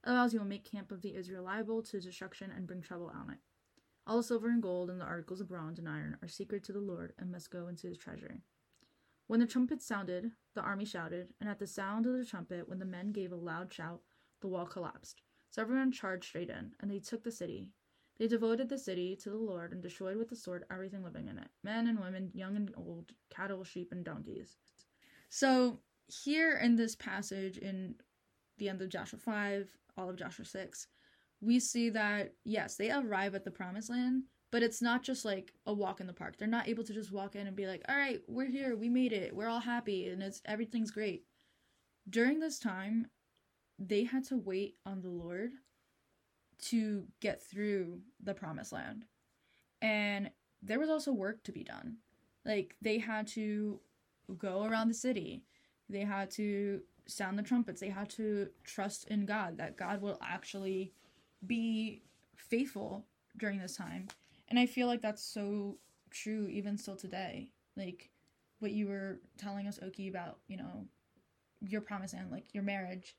Otherwise, 0.05 0.35
you 0.35 0.41
will 0.41 0.47
make 0.47 0.71
camp 0.71 0.93
of 0.93 1.03
the 1.03 1.15
Israel 1.15 1.45
liable 1.45 1.83
to 1.83 2.01
destruction 2.01 2.53
and 2.55 2.67
bring 2.67 2.83
trouble 2.83 3.11
on 3.15 3.31
it. 3.31 3.39
All 4.07 4.19
the 4.19 4.23
silver 4.23 4.49
and 4.49 4.63
gold 4.63 4.91
and 4.91 5.01
the 5.01 5.07
articles 5.07 5.41
of 5.41 5.49
bronze 5.49 5.79
and 5.79 5.89
iron 5.89 6.19
are 6.23 6.29
sacred 6.29 6.63
to 6.65 6.73
the 6.73 6.81
Lord 6.81 7.15
and 7.19 7.33
must 7.33 7.51
go 7.51 7.69
into 7.69 7.87
his 7.87 7.97
treasury. 7.97 8.43
When 9.27 9.41
the 9.41 9.47
trumpet 9.47 9.81
sounded, 9.81 10.33
the 10.55 10.61
army 10.61 10.85
shouted, 10.85 11.29
and 11.41 11.49
at 11.49 11.59
the 11.59 11.67
sound 11.67 12.07
of 12.07 12.13
the 12.13 12.27
trumpet, 12.27 12.69
when 12.69 12.79
the 12.79 12.85
men 12.85 13.13
gave 13.13 13.33
a 13.33 13.37
loud 13.37 13.73
shout, 13.73 14.03
the 14.43 14.49
wall 14.49 14.67
collapsed. 14.67 15.23
So 15.51 15.63
everyone 15.63 15.93
charged 15.93 16.25
straight 16.25 16.51
in, 16.51 16.73
and 16.81 16.91
they 16.91 16.99
took 16.99 17.25
the 17.25 17.33
city. 17.33 17.69
They 18.19 18.29
devoted 18.29 18.69
the 18.69 18.79
city 18.79 19.17
to 19.23 19.31
the 19.31 19.39
Lord 19.39 19.73
and 19.73 19.83
destroyed 19.83 20.19
with 20.19 20.29
the 20.29 20.37
sword 20.37 20.65
everything 20.71 21.03
living 21.03 21.29
in 21.29 21.39
it 21.39 21.49
men 21.63 21.87
and 21.87 21.99
women, 21.99 22.31
young 22.35 22.57
and 22.57 22.71
old, 22.77 23.13
cattle, 23.31 23.65
sheep, 23.65 23.91
and 23.91 24.05
donkeys. 24.05 24.57
So, 25.31 25.81
here 26.07 26.59
in 26.59 26.77
this 26.77 26.95
passage 26.95 27.57
in 27.57 27.95
the 28.59 28.69
end 28.69 28.83
of 28.83 28.91
Joshua 28.91 29.19
5, 29.19 29.69
all 29.97 30.09
of 30.09 30.17
Joshua 30.17 30.45
6, 30.45 30.87
we 31.41 31.61
see 31.61 31.91
that, 31.91 32.33
yes, 32.45 32.77
they 32.77 32.91
arrive 32.91 33.35
at 33.35 33.45
the 33.45 33.51
promised 33.51 33.91
land, 33.91 34.25
but 34.51 34.63
it's 34.63 34.81
not 34.81 35.03
just 35.03 35.25
like 35.25 35.53
a 35.67 35.73
walk 35.73 36.01
in 36.01 36.07
the 36.07 36.13
park. 36.13 36.37
They're 36.37 36.49
not 36.49 36.69
able 36.69 36.85
to 36.85 36.95
just 36.95 37.13
walk 37.13 37.37
in 37.37 37.47
and 37.47 37.57
be 37.57 37.67
like, 37.67 37.83
all 37.89 37.97
right, 37.97 38.21
we're 38.29 38.51
here, 38.51 38.77
we 38.77 38.89
made 38.89 39.13
it, 39.13 39.35
we're 39.35 39.49
all 39.49 39.61
happy, 39.61 40.09
and 40.09 40.23
it's 40.23 40.41
everything's 40.47 40.91
great. 40.91 41.25
During 42.09 42.39
this 42.39 42.59
time, 42.59 43.09
they 43.79 44.05
had 44.05 44.25
to 44.25 44.37
wait 44.37 44.77
on 44.87 45.01
the 45.03 45.11
Lord 45.11 45.53
to 46.67 47.05
get 47.21 47.43
through 47.43 48.01
the 48.23 48.35
promised 48.35 48.73
land. 48.73 49.05
And 49.83 50.31
there 50.63 50.79
was 50.79 50.89
also 50.89 51.13
work 51.13 51.43
to 51.45 51.53
be 51.53 51.65
done. 51.65 51.97
Like, 52.45 52.77
they 52.81 52.99
had 52.99 53.27
to 53.29 53.81
go 54.39 54.65
around 54.65 54.89
the 54.89 54.95
city, 54.95 55.43
they 55.89 56.01
had 56.01 56.31
to 56.33 56.81
sound 57.07 57.39
the 57.39 57.43
trumpets. 57.43 57.81
They 57.81 57.89
had 57.89 58.11
to 58.11 58.49
trust 58.65 59.09
in 59.09 59.27
God 59.27 59.59
that 59.59 59.77
God 59.77 60.01
will 60.01 60.19
actually 60.23 60.93
be 61.47 62.03
faithful 62.37 63.05
during 63.37 63.59
this 63.59 63.77
time. 63.77 64.09
And 64.49 64.59
I 64.59 64.67
feel 64.67 64.87
like 64.87 65.03
that's 65.03 65.23
so 65.23 65.79
true 66.11 66.47
even 66.49 66.79
still 66.79 66.97
today. 66.97 67.51
Like 67.77 68.11
what 68.61 68.73
you 68.73 68.87
were 68.87 69.21
telling 69.37 69.67
us, 69.67 69.79
Oki, 69.83 70.09
about, 70.09 70.39
you 70.49 70.57
know, 70.57 70.87
your 71.61 71.81
promise 71.81 72.13
and 72.13 72.31
like 72.31 72.55
your 72.55 72.63
marriage. 72.63 73.17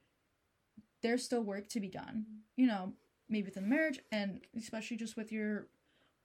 There's 1.01 1.23
still 1.23 1.41
work 1.41 1.67
to 1.69 1.79
be 1.79 1.89
done. 1.89 2.25
You 2.55 2.67
know, 2.67 2.93
maybe 3.29 3.45
within 3.45 3.63
the 3.63 3.69
marriage 3.69 3.99
and 4.11 4.41
especially 4.57 4.97
just 4.97 5.17
with 5.17 5.31
your 5.31 5.67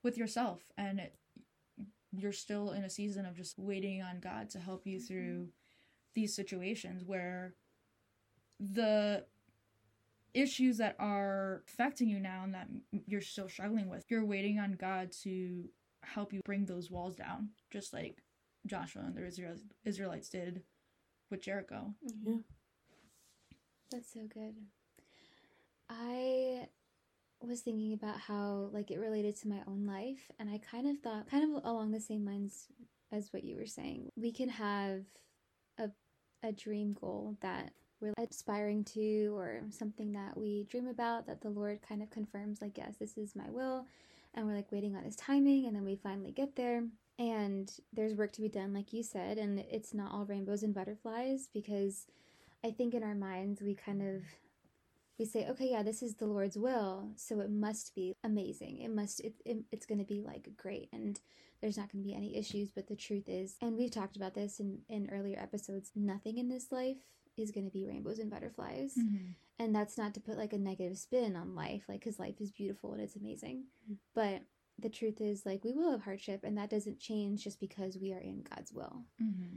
with 0.02 0.16
yourself 0.16 0.62
and 0.78 0.98
it, 1.00 1.14
you're 2.12 2.32
still 2.32 2.70
in 2.72 2.84
a 2.84 2.90
season 2.90 3.26
of 3.26 3.36
just 3.36 3.58
waiting 3.58 4.02
on 4.02 4.20
God 4.20 4.48
to 4.50 4.58
help 4.58 4.86
you 4.86 4.98
through 4.98 5.48
these 6.14 6.34
situations 6.34 7.04
where 7.04 7.54
the 8.58 9.24
issues 10.34 10.78
that 10.78 10.96
are 10.98 11.62
affecting 11.66 12.08
you 12.08 12.20
now 12.20 12.42
and 12.44 12.54
that 12.54 12.68
you're 13.06 13.20
still 13.20 13.48
struggling 13.48 13.88
with, 13.88 14.04
you're 14.08 14.24
waiting 14.24 14.58
on 14.58 14.72
God 14.72 15.12
to 15.22 15.68
help 16.02 16.32
you 16.32 16.40
bring 16.44 16.66
those 16.66 16.90
walls 16.90 17.16
down, 17.16 17.50
just 17.70 17.92
like 17.92 18.22
Joshua 18.66 19.02
and 19.02 19.16
the 19.16 19.58
Israelites 19.84 20.28
did 20.28 20.62
with 21.30 21.42
Jericho. 21.42 21.94
Mm-hmm. 22.06 22.32
Yeah. 22.32 22.38
That's 23.90 24.12
so 24.12 24.20
good. 24.32 24.54
I 25.88 26.68
was 27.42 27.62
thinking 27.62 27.94
about 27.94 28.20
how 28.20 28.68
like 28.72 28.90
it 28.90 29.00
related 29.00 29.34
to 29.40 29.48
my 29.48 29.62
own 29.66 29.86
life 29.86 30.30
and 30.38 30.48
I 30.48 30.58
kind 30.58 30.86
of 30.86 30.98
thought 31.02 31.28
kind 31.30 31.56
of 31.56 31.64
along 31.64 31.90
the 31.90 32.00
same 32.00 32.24
lines 32.24 32.68
as 33.10 33.32
what 33.32 33.42
you 33.42 33.56
were 33.56 33.66
saying. 33.66 34.10
We 34.14 34.30
can 34.30 34.50
have 34.50 35.02
a 36.42 36.52
dream 36.52 36.96
goal 37.00 37.36
that 37.40 37.72
we're 38.00 38.14
aspiring 38.18 38.82
to 38.84 39.36
or 39.36 39.60
something 39.70 40.12
that 40.12 40.36
we 40.36 40.66
dream 40.70 40.88
about 40.88 41.26
that 41.26 41.42
the 41.42 41.50
Lord 41.50 41.80
kind 41.86 42.02
of 42.02 42.10
confirms 42.10 42.62
like 42.62 42.78
yes, 42.78 42.94
this 42.98 43.18
is 43.18 43.36
my 43.36 43.50
will 43.50 43.86
and 44.34 44.46
we're 44.46 44.56
like 44.56 44.72
waiting 44.72 44.96
on 44.96 45.04
his 45.04 45.16
timing 45.16 45.66
and 45.66 45.76
then 45.76 45.84
we 45.84 45.96
finally 45.96 46.32
get 46.32 46.56
there. 46.56 46.84
And 47.18 47.70
there's 47.92 48.14
work 48.14 48.32
to 48.32 48.40
be 48.40 48.48
done 48.48 48.72
like 48.72 48.92
you 48.94 49.02
said 49.02 49.36
and 49.36 49.58
it's 49.70 49.92
not 49.92 50.12
all 50.12 50.24
rainbows 50.24 50.62
and 50.62 50.74
butterflies 50.74 51.48
because 51.52 52.06
I 52.64 52.70
think 52.70 52.94
in 52.94 53.02
our 53.02 53.14
minds 53.14 53.60
we 53.60 53.74
kind 53.74 54.00
of 54.00 54.22
we 55.20 55.26
say, 55.26 55.46
okay, 55.50 55.68
yeah, 55.70 55.82
this 55.84 56.02
is 56.02 56.14
the 56.16 56.26
Lord's 56.26 56.56
will, 56.56 57.10
so 57.16 57.38
it 57.40 57.50
must 57.50 57.94
be 57.94 58.16
amazing. 58.24 58.78
It 58.80 58.90
must, 58.90 59.20
it, 59.20 59.34
it 59.44 59.58
it's 59.70 59.86
going 59.86 59.98
to 60.00 60.04
be 60.04 60.22
like 60.22 60.48
great, 60.56 60.88
and 60.92 61.20
there's 61.60 61.76
not 61.76 61.92
going 61.92 62.02
to 62.02 62.08
be 62.08 62.14
any 62.16 62.36
issues. 62.36 62.70
But 62.74 62.88
the 62.88 62.96
truth 62.96 63.28
is, 63.28 63.56
and 63.60 63.76
we've 63.76 63.90
talked 63.92 64.16
about 64.16 64.34
this 64.34 64.58
in 64.58 64.78
in 64.88 65.10
earlier 65.12 65.38
episodes, 65.38 65.92
nothing 65.94 66.38
in 66.38 66.48
this 66.48 66.72
life 66.72 66.96
is 67.36 67.50
going 67.52 67.66
to 67.66 67.70
be 67.70 67.84
rainbows 67.86 68.18
and 68.18 68.30
butterflies, 68.30 68.94
Mm-hmm. 68.98 69.26
and 69.58 69.74
that's 69.74 69.96
not 69.98 70.14
to 70.14 70.20
put 70.20 70.38
like 70.38 70.52
a 70.54 70.58
negative 70.58 70.98
spin 70.98 71.36
on 71.36 71.54
life, 71.54 71.84
like 71.88 72.00
because 72.00 72.18
life 72.18 72.40
is 72.40 72.50
beautiful 72.50 72.92
and 72.94 73.02
it's 73.02 73.16
amazing, 73.16 73.64
Mhm. 73.90 73.96
but 74.14 74.42
the 74.78 74.88
truth 74.88 75.20
is, 75.20 75.44
like 75.44 75.62
we 75.64 75.72
will 75.74 75.90
have 75.90 76.02
hardship, 76.02 76.40
and 76.44 76.56
that 76.56 76.70
doesn't 76.70 76.98
change 76.98 77.44
just 77.44 77.60
because 77.60 77.98
we 77.98 78.12
are 78.14 78.18
in 78.30 78.42
God's 78.42 78.72
will. 78.72 79.04
Mm-hmm. 79.22 79.56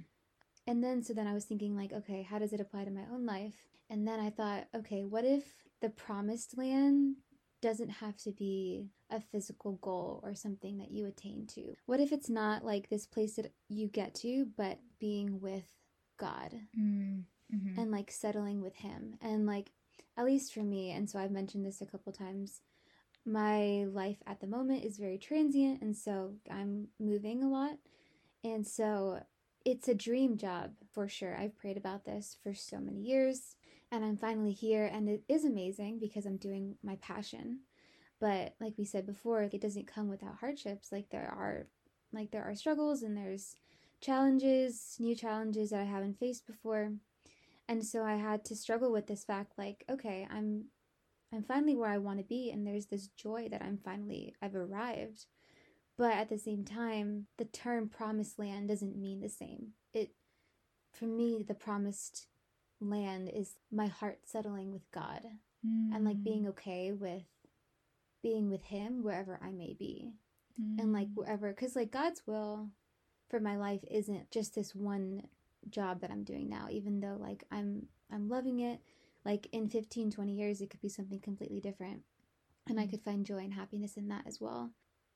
And 0.67 0.83
then, 0.83 1.03
so 1.03 1.13
then 1.13 1.27
I 1.27 1.33
was 1.33 1.45
thinking, 1.45 1.75
like, 1.75 1.93
okay, 1.93 2.21
how 2.23 2.39
does 2.39 2.51
it 2.53 2.59
apply 2.61 2.83
to 2.85 2.91
my 2.91 3.05
own 3.11 3.25
life? 3.25 3.55
And 3.89 4.07
then 4.07 4.19
I 4.19 4.29
thought, 4.29 4.67
okay, 4.75 5.03
what 5.03 5.25
if 5.25 5.43
the 5.81 5.89
promised 5.89 6.57
land 6.57 7.17
doesn't 7.61 7.89
have 7.89 8.17
to 8.17 8.31
be 8.31 8.87
a 9.09 9.21
physical 9.21 9.73
goal 9.73 10.19
or 10.23 10.35
something 10.35 10.77
that 10.79 10.91
you 10.91 11.05
attain 11.05 11.45
to? 11.55 11.75
What 11.85 11.99
if 11.99 12.11
it's 12.11 12.29
not 12.29 12.65
like 12.65 12.89
this 12.89 13.05
place 13.05 13.35
that 13.35 13.53
you 13.69 13.87
get 13.87 14.15
to, 14.15 14.47
but 14.57 14.79
being 14.99 15.39
with 15.39 15.65
God 16.17 16.53
Mm-hmm. 17.53 17.79
and 17.79 17.91
like 17.91 18.09
settling 18.11 18.61
with 18.61 18.75
Him? 18.75 19.15
And 19.21 19.45
like, 19.45 19.71
at 20.17 20.25
least 20.25 20.53
for 20.53 20.61
me, 20.61 20.91
and 20.91 21.09
so 21.09 21.19
I've 21.19 21.31
mentioned 21.31 21.65
this 21.65 21.81
a 21.81 21.85
couple 21.85 22.11
times, 22.11 22.61
my 23.25 23.85
life 23.85 24.17
at 24.27 24.41
the 24.41 24.47
moment 24.47 24.83
is 24.83 24.97
very 24.97 25.17
transient, 25.17 25.81
and 25.81 25.95
so 25.95 26.33
I'm 26.51 26.87
moving 26.99 27.43
a 27.43 27.49
lot. 27.49 27.77
And 28.43 28.67
so 28.67 29.23
it's 29.65 29.87
a 29.87 29.95
dream 29.95 30.37
job 30.37 30.71
for 30.91 31.07
sure. 31.07 31.37
I've 31.37 31.57
prayed 31.57 31.77
about 31.77 32.03
this 32.05 32.35
for 32.43 32.53
so 32.53 32.79
many 32.79 32.99
years, 32.99 33.55
and 33.93 34.03
I'm 34.03 34.17
finally 34.17 34.53
here, 34.53 34.89
and 34.91 35.07
it 35.07 35.21
is 35.29 35.45
amazing 35.45 35.99
because 35.99 36.25
I'm 36.25 36.37
doing 36.37 36.77
my 36.83 36.95
passion. 36.95 37.59
But 38.19 38.55
like 38.59 38.73
we 38.75 38.85
said 38.85 39.05
before, 39.05 39.43
it 39.43 39.61
doesn't 39.61 39.85
come 39.85 40.09
without 40.09 40.39
hardships. 40.39 40.91
Like 40.91 41.11
there 41.11 41.31
are, 41.31 41.67
like 42.11 42.31
there 42.31 42.43
are 42.43 42.55
struggles, 42.55 43.03
and 43.03 43.15
there's 43.15 43.55
challenges, 44.01 44.95
new 44.99 45.15
challenges 45.15 45.69
that 45.69 45.81
I 45.81 45.83
haven't 45.83 46.19
faced 46.19 46.47
before, 46.47 46.93
and 47.69 47.85
so 47.85 48.03
I 48.03 48.15
had 48.15 48.43
to 48.45 48.55
struggle 48.55 48.91
with 48.91 49.05
this 49.05 49.23
fact. 49.23 49.59
Like, 49.59 49.85
okay, 49.87 50.27
I'm, 50.27 50.65
I'm 51.31 51.43
finally 51.43 51.75
where 51.75 51.91
I 51.91 51.99
want 51.99 52.17
to 52.17 52.25
be, 52.25 52.49
and 52.49 52.65
there's 52.65 52.87
this 52.87 53.09
joy 53.09 53.47
that 53.51 53.61
I'm 53.61 53.77
finally 53.77 54.33
I've 54.41 54.55
arrived 54.55 55.27
but 55.95 56.13
at 56.13 56.27
the 56.27 56.39
same 56.39 56.65
time 56.65 57.27
the 57.37 57.45
term 57.45 57.87
promised 57.87 58.39
land 58.39 58.67
doesn't 58.67 58.97
mean 58.97 59.21
the 59.21 59.29
same 59.29 59.73
it 59.93 60.09
for 60.91 61.05
me 61.05 61.45
the 61.47 61.53
promised 61.53 62.25
land 62.83 63.29
is 63.33 63.55
my 63.71 63.87
heart 63.87 64.19
settling 64.25 64.71
with 64.71 64.89
god 64.91 65.21
and 65.93 66.03
like 66.05 66.23
being 66.23 66.47
okay 66.47 66.91
with 66.91 67.23
being 68.21 68.49
with 68.49 68.63
him 68.65 69.03
wherever 69.03 69.39
i 69.41 69.51
may 69.51 69.73
be. 69.73 70.13
And 70.79 70.91
like 70.93 71.09
wherever 71.13 71.49
because 71.51 71.75
like 71.75 71.91
god's 71.91 72.25
will 72.25 72.69
for 73.29 73.39
my 73.39 73.57
life 73.57 73.83
isn't 73.89 74.31
just 74.31 74.55
this 74.55 74.73
one 74.75 75.27
job 75.69 76.01
that 76.01 76.11
i'm 76.11 76.23
doing 76.23 76.49
now 76.49 76.67
even 76.69 76.99
though 76.99 77.17
like 77.19 77.43
i'm 77.51 77.87
i'm 78.11 78.27
loving 78.29 78.59
it. 78.59 78.79
Like 79.25 79.47
in 79.51 79.69
15 79.69 80.11
20 80.11 80.33
years 80.33 80.61
it 80.61 80.69
could 80.69 80.81
be 80.81 80.89
something 80.89 81.19
completely 81.19 81.59
different 81.61 82.03
and 82.67 82.79
i 82.79 82.85
Mhm. 82.85 82.89
could 82.89 83.01
find 83.01 83.25
joy 83.25 83.39
and 83.39 83.53
happiness 83.53 83.97
in 83.97 84.07
that 84.09 84.25
as 84.27 84.39
well. 84.41 84.71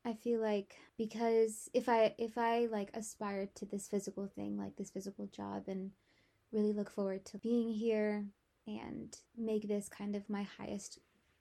I 0.05 0.13
feel 0.13 0.39
like 0.41 0.75
because 0.97 1.69
if 1.73 1.89
i 1.89 2.13
if 2.17 2.37
i 2.37 2.65
like 2.67 2.89
aspire 2.95 3.47
to 3.55 3.65
this 3.65 3.87
physical 3.87 4.27
thing 4.27 4.57
like 4.57 4.75
this 4.77 4.91
physical 4.91 5.27
job 5.27 5.67
and 5.67 5.91
really 6.51 6.73
look 6.73 6.89
forward 6.89 7.25
to 7.25 7.37
being 7.37 7.71
here 7.71 8.25
and 8.65 9.17
make 9.37 9.67
this 9.67 9.89
kind 9.89 10.15
of 10.15 10.29
my 10.29 10.43
highest 10.43 10.99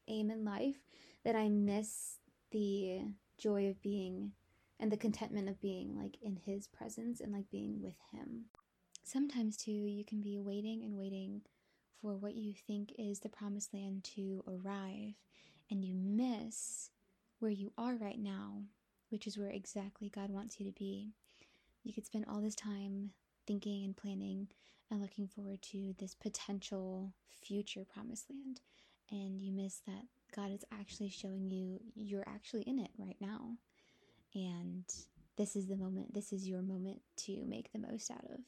aim 0.09 0.31
in 0.31 0.45
life 0.45 0.77
that 1.25 1.35
i 1.37 1.49
miss 1.49 2.19
the 2.53 3.01
joy 3.39 3.69
of 3.69 3.81
being 3.83 4.33
and 4.79 4.93
the 4.93 4.97
contentment 4.97 5.49
of 5.49 5.61
being 5.61 5.97
like 5.97 6.17
in 6.23 6.37
his 6.37 6.67
presence 6.67 7.21
and 7.21 7.33
like 7.33 7.51
being 7.51 7.81
with 7.83 7.97
him. 8.13 8.47
Sometimes 9.05 9.57
too 9.57 9.73
you 9.73 10.05
can 10.05 10.21
be 10.21 10.39
waiting 10.39 10.83
and 10.83 10.97
waiting 10.97 11.43
for 12.01 12.17
what 12.17 12.35
you 12.35 12.53
think 12.67 12.93
is 12.99 13.21
the 13.21 13.29
promised 13.29 13.73
land 13.73 14.05
to 14.05 14.45
arrive 14.47 15.15
and 15.71 15.85
you 15.85 15.95
miss 15.95 16.91
where 17.39 17.51
you 17.51 17.73
are 17.77 17.97
right 17.97 18.19
now, 18.19 18.63
which 19.11 19.27
is 19.27 19.39
where 19.39 19.51
exactly 19.51 20.09
God 20.09 20.31
wants 20.31 20.59
you 20.59 20.67
to 20.67 20.73
be. 20.73 21.11
You 21.85 21.93
could 21.93 22.07
spend 22.07 22.27
all 22.29 22.41
this 22.41 22.55
time 22.55 23.11
thinking 23.47 23.85
and 23.85 23.97
planning 23.97 24.49
and 24.91 25.01
looking 25.01 25.29
forward 25.29 25.63
to 25.63 25.95
this 25.99 26.15
potential 26.15 27.13
future 27.43 27.85
promised 27.85 28.31
land 28.31 28.61
and 29.11 29.41
you 29.41 29.53
miss 29.53 29.81
that 29.87 30.05
God 30.35 30.53
is 30.53 30.65
actually 30.73 31.11
showing 31.11 31.51
you 31.51 31.81
you're 31.95 32.27
actually 32.27 32.63
in 32.63 32.79
it 32.79 32.91
right 32.99 33.17
now. 33.21 33.57
And 34.35 34.85
this 35.37 35.57
is 35.57 35.67
the 35.67 35.77
moment, 35.77 36.13
this 36.15 36.33
is 36.33 36.49
your 36.49 36.63
moment 36.63 37.01
to 37.19 37.45
make 37.47 37.73
the 37.73 37.79
most 37.79 38.11
out 38.11 38.25
of. 38.25 38.41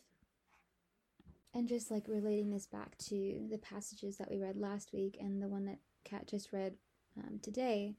And 1.54 1.68
just 1.68 1.90
like 1.90 2.04
relating 2.08 2.50
this 2.50 2.66
back 2.66 2.98
to 3.08 3.46
the 3.50 3.58
passages 3.58 4.18
that 4.18 4.30
we 4.30 4.38
read 4.38 4.56
last 4.56 4.92
week 4.92 5.16
and 5.20 5.42
the 5.42 5.48
one 5.48 5.64
that 5.66 5.78
Kat 6.04 6.26
just 6.26 6.52
read 6.52 6.74
um, 7.16 7.38
today, 7.42 7.94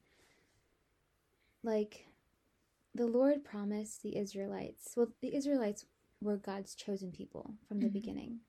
like 1.62 2.06
the 2.94 3.06
Lord 3.06 3.44
promised 3.44 4.02
the 4.02 4.16
Israelites, 4.16 4.92
well, 4.96 5.08
the 5.20 5.34
Israelites 5.34 5.84
were 6.20 6.36
God's 6.36 6.74
chosen 6.74 7.12
people 7.12 7.54
from 7.66 7.80
the 7.80 7.88
Mhm. 7.88 7.92
beginning. 7.92 8.40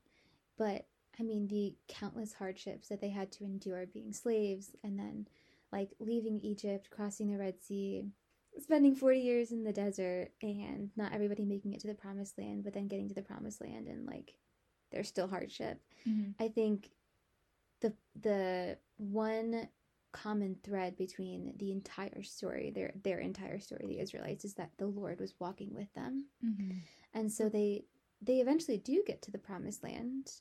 But 0.56 0.86
I 1.18 1.22
mean, 1.24 1.46
the 1.48 1.76
countless 1.88 2.32
hardships 2.34 2.88
that 2.88 3.00
they 3.00 3.10
had 3.10 3.30
to 3.32 3.44
endure 3.44 3.84
being 3.86 4.12
slaves 4.14 4.74
and 4.82 4.98
then 4.98 5.28
like 5.70 5.94
leaving 5.98 6.40
Egypt, 6.40 6.88
crossing 6.90 7.30
the 7.30 7.38
Red 7.38 7.60
Sea, 7.60 8.10
spending 8.58 8.94
40 8.94 9.20
years 9.20 9.52
in 9.52 9.62
the 9.64 9.72
desert, 9.72 10.32
and 10.42 10.90
not 10.96 11.12
everybody 11.12 11.44
making 11.44 11.72
it 11.74 11.80
to 11.80 11.86
the 11.86 11.94
promised 11.94 12.38
land, 12.38 12.64
but 12.64 12.72
then 12.72 12.88
getting 12.88 13.08
to 13.08 13.14
the 13.14 13.22
promised 13.22 13.60
land 13.60 13.88
and 13.88 14.06
like 14.06 14.38
there's 14.90 15.08
still 15.08 15.28
hardship. 15.28 15.82
Mhm. 16.06 16.34
I 16.38 16.48
think 16.48 16.90
the 17.80 17.94
the 18.14 18.78
one 18.98 19.68
common 20.12 20.56
thread 20.62 20.96
between 20.96 21.54
the 21.56 21.72
entire 21.72 22.22
story, 22.22 22.70
their 22.70 22.92
their 23.02 23.18
entire 23.18 23.58
story, 23.58 23.86
the 23.86 23.98
Israelites, 24.00 24.44
is 24.44 24.54
that 24.54 24.70
the 24.78 24.86
Lord 24.86 25.20
was 25.20 25.34
walking 25.40 25.72
with 25.74 25.92
them. 25.94 26.26
Mhm. 26.44 26.76
And 27.14 27.32
so 27.32 27.48
they 27.48 27.84
they 28.20 28.40
eventually 28.40 28.78
do 28.78 29.02
get 29.06 29.20
to 29.22 29.30
the 29.30 29.38
promised 29.38 29.82
land, 29.82 30.40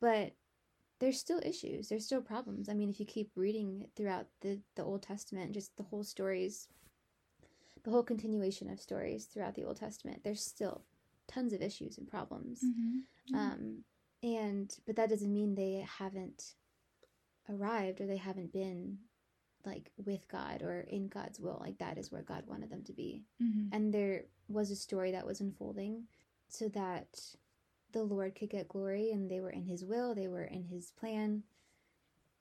but 0.00 0.34
there's 0.98 1.18
still 1.20 1.40
issues. 1.44 1.88
There's 1.88 2.04
still 2.06 2.22
problems. 2.22 2.68
I 2.68 2.74
mean, 2.74 2.88
if 2.90 2.98
you 3.00 3.06
keep 3.06 3.30
reading 3.36 3.88
throughout 3.96 4.28
the 4.40 4.60
the 4.74 4.84
Old 4.84 5.02
Testament, 5.02 5.52
just 5.52 5.76
the 5.76 5.82
whole 5.84 6.04
stories, 6.04 6.68
the 7.84 7.90
whole 7.90 8.02
continuation 8.02 8.68
of 8.70 8.80
stories 8.80 9.26
throughout 9.26 9.54
the 9.54 9.64
Old 9.64 9.76
Testament, 9.76 10.22
there's 10.24 10.42
still 10.42 10.84
tons 11.28 11.52
of 11.52 11.62
issues 11.62 11.98
and 11.98 12.08
problems. 12.08 12.62
Mhm. 12.62 13.02
Um, 13.34 13.84
and 14.22 14.78
but 14.86 14.96
that 14.96 15.08
doesn't 15.10 15.32
mean 15.32 15.54
they 15.54 15.80
haven't 15.80 16.54
arrived 17.48 18.00
or 18.00 18.06
they 18.06 18.16
haven't 18.16 18.52
been 18.52 18.98
like 19.64 19.90
with 20.04 20.28
God 20.28 20.62
or 20.62 20.80
in 20.82 21.08
God's 21.08 21.40
will. 21.40 21.58
Like 21.60 21.78
that 21.78 21.98
is 21.98 22.12
where 22.12 22.22
God 22.22 22.44
wanted 22.46 22.70
them 22.70 22.84
to 22.84 22.92
be. 22.92 23.24
Mhm. 23.42 23.68
And 23.72 23.92
there 23.92 24.26
was 24.48 24.70
a 24.70 24.76
story 24.76 25.10
that 25.12 25.26
was 25.26 25.40
unfolding 25.40 26.06
so 26.48 26.68
that 26.68 27.36
the 27.92 28.04
Lord 28.04 28.34
could 28.36 28.50
get 28.50 28.68
glory 28.68 29.10
and 29.10 29.30
they 29.30 29.40
were 29.40 29.50
in 29.50 29.64
his 29.64 29.84
will, 29.84 30.14
they 30.14 30.28
were 30.28 30.44
in 30.44 30.64
his 30.64 30.90
plan. 30.92 31.42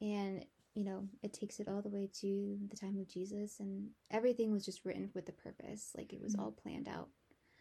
And 0.02 0.46
you 0.76 0.84
know, 0.84 1.08
it 1.24 1.32
takes 1.32 1.62
it 1.62 1.70
all 1.70 1.82
the 1.82 1.88
way 1.90 2.10
to 2.20 2.60
the 2.70 2.76
time 2.76 3.00
of 3.00 3.08
Jesus 3.08 3.62
and 3.62 3.92
everything 4.12 4.52
was 4.52 4.66
just 4.66 4.84
written 4.84 5.10
with 5.14 5.30
a 5.30 5.32
purpose. 5.32 5.94
Like 5.98 6.12
it 6.12 6.22
was 6.22 6.36
Mhm. 6.36 6.40
all 6.42 6.52
planned 6.52 6.88
out. 6.90 7.10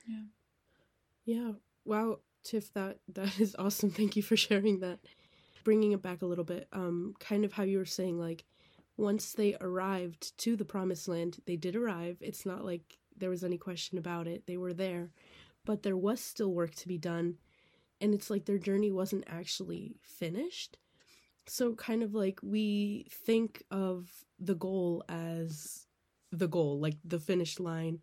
Yeah. 0.06 0.24
Yeah. 1.24 1.52
Wow, 1.84 2.20
Tiff, 2.42 2.72
that 2.74 2.98
that 3.08 3.38
is 3.40 3.54
awesome. 3.58 3.90
Thank 3.90 4.16
you 4.16 4.22
for 4.22 4.36
sharing 4.36 4.80
that. 4.80 4.98
Bringing 5.64 5.92
it 5.92 6.02
back 6.02 6.22
a 6.22 6.26
little 6.26 6.44
bit, 6.44 6.68
um, 6.72 7.14
kind 7.18 7.44
of 7.44 7.54
how 7.54 7.62
you 7.62 7.78
were 7.78 7.84
saying, 7.84 8.18
like, 8.18 8.44
once 8.96 9.32
they 9.32 9.56
arrived 9.60 10.36
to 10.38 10.56
the 10.56 10.64
promised 10.64 11.08
land, 11.08 11.38
they 11.46 11.56
did 11.56 11.74
arrive. 11.74 12.18
It's 12.20 12.46
not 12.46 12.64
like 12.64 12.98
there 13.16 13.30
was 13.30 13.42
any 13.42 13.58
question 13.58 13.98
about 13.98 14.26
it. 14.26 14.46
They 14.46 14.56
were 14.56 14.72
there, 14.72 15.10
but 15.64 15.82
there 15.82 15.96
was 15.96 16.20
still 16.20 16.52
work 16.52 16.74
to 16.76 16.88
be 16.88 16.98
done. 16.98 17.38
And 18.00 18.14
it's 18.14 18.30
like 18.30 18.44
their 18.44 18.58
journey 18.58 18.92
wasn't 18.92 19.24
actually 19.26 19.96
finished. 20.02 20.78
So, 21.46 21.74
kind 21.74 22.02
of 22.02 22.14
like 22.14 22.40
we 22.42 23.06
think 23.10 23.64
of 23.70 24.10
the 24.38 24.54
goal 24.54 25.04
as 25.08 25.86
the 26.30 26.48
goal, 26.48 26.78
like 26.80 26.96
the 27.04 27.18
finish 27.18 27.58
line, 27.58 28.00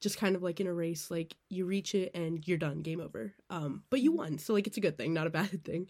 just 0.00 0.18
kind 0.18 0.34
of 0.34 0.42
like 0.42 0.60
in 0.60 0.66
a 0.66 0.72
race, 0.72 1.10
like 1.10 1.36
you 1.48 1.66
reach 1.66 1.94
it 1.94 2.10
and 2.14 2.46
you're 2.46 2.58
done, 2.58 2.80
game 2.80 3.00
over. 3.00 3.34
Um, 3.48 3.84
but 3.90 4.00
you 4.00 4.12
won, 4.12 4.38
so 4.38 4.54
like 4.54 4.66
it's 4.66 4.76
a 4.76 4.80
good 4.80 4.96
thing, 4.96 5.12
not 5.12 5.26
a 5.26 5.30
bad 5.30 5.64
thing. 5.64 5.88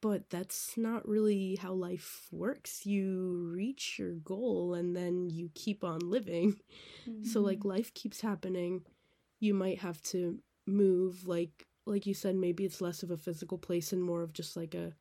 But 0.00 0.28
that's 0.28 0.76
not 0.76 1.08
really 1.08 1.56
how 1.60 1.72
life 1.72 2.28
works. 2.30 2.84
You 2.84 3.50
reach 3.54 3.98
your 3.98 4.12
goal 4.12 4.74
and 4.74 4.94
then 4.94 5.30
you 5.30 5.50
keep 5.54 5.82
on 5.84 6.00
living. 6.00 6.56
Mm-hmm. 7.08 7.24
So 7.30 7.40
like 7.40 7.64
life 7.64 7.92
keeps 7.94 8.20
happening. 8.20 8.82
You 9.40 9.54
might 9.54 9.80
have 9.80 10.00
to 10.04 10.38
move 10.66 11.26
like 11.26 11.66
like 11.86 12.06
you 12.06 12.14
said 12.14 12.34
maybe 12.34 12.64
it's 12.64 12.80
less 12.80 13.02
of 13.02 13.10
a 13.10 13.16
physical 13.16 13.58
place 13.58 13.92
and 13.92 14.02
more 14.02 14.22
of 14.22 14.32
just 14.32 14.56
like 14.56 14.74
a 14.74 14.92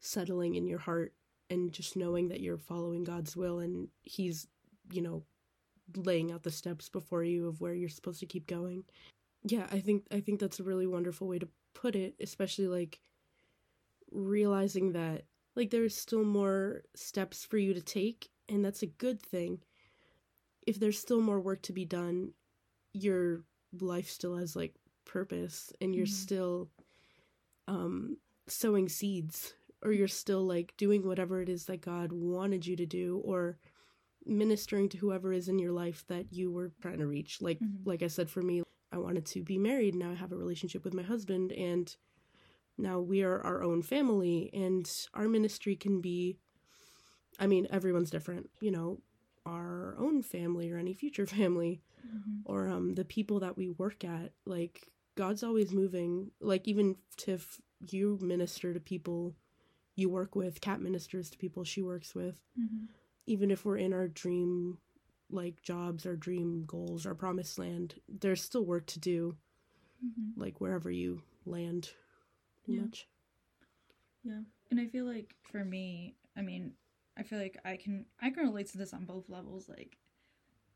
settling 0.00 0.54
in 0.54 0.66
your 0.66 0.78
heart 0.78 1.12
and 1.50 1.72
just 1.72 1.96
knowing 1.96 2.28
that 2.28 2.40
you're 2.40 2.56
following 2.56 3.04
God's 3.04 3.36
will 3.36 3.58
and 3.58 3.88
he's, 4.02 4.46
you 4.92 5.02
know, 5.02 5.24
laying 5.96 6.32
out 6.32 6.44
the 6.44 6.50
steps 6.50 6.88
before 6.88 7.24
you 7.24 7.48
of 7.48 7.60
where 7.60 7.74
you're 7.74 7.88
supposed 7.88 8.20
to 8.20 8.26
keep 8.26 8.46
going. 8.46 8.84
Yeah, 9.42 9.66
I 9.72 9.80
think 9.80 10.04
I 10.10 10.20
think 10.20 10.38
that's 10.38 10.60
a 10.60 10.64
really 10.64 10.86
wonderful 10.86 11.26
way 11.26 11.38
to 11.38 11.48
put 11.74 11.96
it, 11.96 12.14
especially 12.20 12.68
like 12.68 13.00
realizing 14.12 14.92
that 14.92 15.24
like 15.56 15.70
there's 15.70 15.96
still 15.96 16.24
more 16.24 16.82
steps 16.94 17.44
for 17.44 17.58
you 17.58 17.74
to 17.74 17.80
take 17.80 18.28
and 18.48 18.64
that's 18.64 18.82
a 18.82 18.86
good 18.86 19.22
thing. 19.22 19.60
If 20.66 20.78
there's 20.78 20.98
still 20.98 21.20
more 21.20 21.40
work 21.40 21.62
to 21.62 21.72
be 21.72 21.84
done, 21.84 22.32
your 22.92 23.42
life 23.80 24.08
still 24.08 24.36
has 24.36 24.56
like 24.56 24.74
purpose 25.04 25.72
and 25.80 25.94
you're 25.94 26.06
mm-hmm. 26.06 26.12
still 26.12 26.68
um 27.68 28.16
sowing 28.48 28.88
seeds 28.88 29.54
or 29.82 29.92
you're 29.92 30.08
still 30.08 30.42
like 30.42 30.74
doing 30.76 31.06
whatever 31.06 31.40
it 31.40 31.48
is 31.48 31.66
that 31.66 31.80
God 31.80 32.12
wanted 32.12 32.66
you 32.66 32.76
to 32.76 32.86
do 32.86 33.20
or 33.24 33.58
ministering 34.26 34.88
to 34.90 34.98
whoever 34.98 35.32
is 35.32 35.48
in 35.48 35.58
your 35.58 35.72
life 35.72 36.04
that 36.08 36.32
you 36.32 36.50
were 36.50 36.72
trying 36.82 36.98
to 36.98 37.06
reach. 37.06 37.40
Like 37.40 37.58
mm-hmm. 37.60 37.88
like 37.88 38.02
I 38.02 38.08
said 38.08 38.28
for 38.28 38.42
me, 38.42 38.62
I 38.92 38.98
wanted 38.98 39.24
to 39.26 39.42
be 39.42 39.58
married. 39.58 39.94
Now 39.94 40.10
I 40.10 40.14
have 40.14 40.32
a 40.32 40.36
relationship 40.36 40.84
with 40.84 40.94
my 40.94 41.02
husband 41.02 41.52
and 41.52 41.94
now 42.80 43.00
we 43.00 43.22
are 43.22 43.40
our 43.42 43.62
own 43.62 43.82
family 43.82 44.50
and 44.52 44.90
our 45.14 45.28
ministry 45.28 45.76
can 45.76 46.00
be 46.00 46.36
I 47.38 47.46
mean, 47.46 47.66
everyone's 47.70 48.10
different, 48.10 48.50
you 48.60 48.70
know, 48.70 49.00
our 49.46 49.96
own 49.98 50.20
family 50.22 50.70
or 50.70 50.76
any 50.76 50.92
future 50.92 51.26
family 51.38 51.82
mm-hmm. 52.06 52.40
or 52.44 52.68
um 52.68 52.94
the 52.94 53.04
people 53.04 53.40
that 53.40 53.56
we 53.56 53.70
work 53.70 54.04
at. 54.04 54.32
Like 54.46 54.86
God's 55.16 55.42
always 55.42 55.72
moving. 55.72 56.30
Like 56.40 56.66
even 56.68 56.96
if 57.26 57.60
you 57.80 58.18
minister 58.20 58.74
to 58.74 58.80
people 58.80 59.34
you 59.96 60.08
work 60.08 60.34
with, 60.34 60.60
Kat 60.60 60.80
ministers 60.80 61.30
to 61.30 61.38
people 61.38 61.64
she 61.64 61.82
works 61.82 62.14
with. 62.14 62.40
Mm-hmm 62.58 62.86
even 63.30 63.52
if 63.52 63.64
we're 63.64 63.76
in 63.76 63.92
our 63.92 64.08
dream 64.08 64.78
like 65.30 65.62
jobs, 65.62 66.04
our 66.04 66.16
dream 66.16 66.64
goals, 66.66 67.06
our 67.06 67.14
promised 67.14 67.60
land, 67.60 67.94
there's 68.08 68.42
still 68.42 68.64
work 68.64 68.86
to 68.86 68.98
do. 68.98 69.36
Mm-hmm. 70.04 70.40
Like 70.40 70.60
wherever 70.60 70.90
you 70.90 71.22
land, 71.46 71.90
yeah. 72.70 72.82
much. 72.82 73.08
Yeah, 74.22 74.40
and 74.70 74.80
I 74.80 74.86
feel 74.86 75.04
like 75.06 75.34
for 75.42 75.64
me, 75.64 76.16
I 76.36 76.42
mean, 76.42 76.72
I 77.16 77.22
feel 77.22 77.38
like 77.38 77.58
I 77.64 77.76
can 77.76 78.06
I 78.20 78.30
can 78.30 78.44
relate 78.44 78.68
to 78.72 78.78
this 78.78 78.92
on 78.92 79.04
both 79.04 79.28
levels, 79.28 79.68
like 79.68 79.96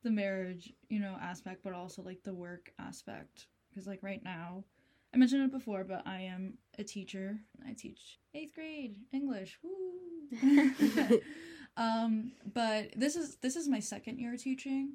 the 0.03 0.11
marriage, 0.11 0.73
you 0.89 1.01
know, 1.01 1.17
aspect, 1.21 1.63
but 1.63 1.73
also 1.73 2.03
like 2.03 2.23
the 2.23 2.35
work 2.35 2.73
aspect. 2.79 3.47
Because 3.69 3.87
like 3.87 4.03
right 4.03 4.23
now, 4.23 4.65
I 5.13 5.17
mentioned 5.17 5.43
it 5.43 5.51
before, 5.51 5.85
but 5.85 6.07
I 6.07 6.21
am 6.21 6.59
a 6.79 6.85
teacher. 6.85 7.39
I 7.67 7.73
teach 7.73 8.19
eighth 8.35 8.55
grade 8.55 8.97
English. 9.13 9.59
Woo! 9.63 11.21
Um, 11.77 12.33
but 12.53 12.93
this 12.97 13.17
is 13.17 13.37
this 13.37 13.57
is 13.57 13.69
my 13.69 13.81
second 13.81 14.19
year 14.19 14.37
teaching. 14.37 14.95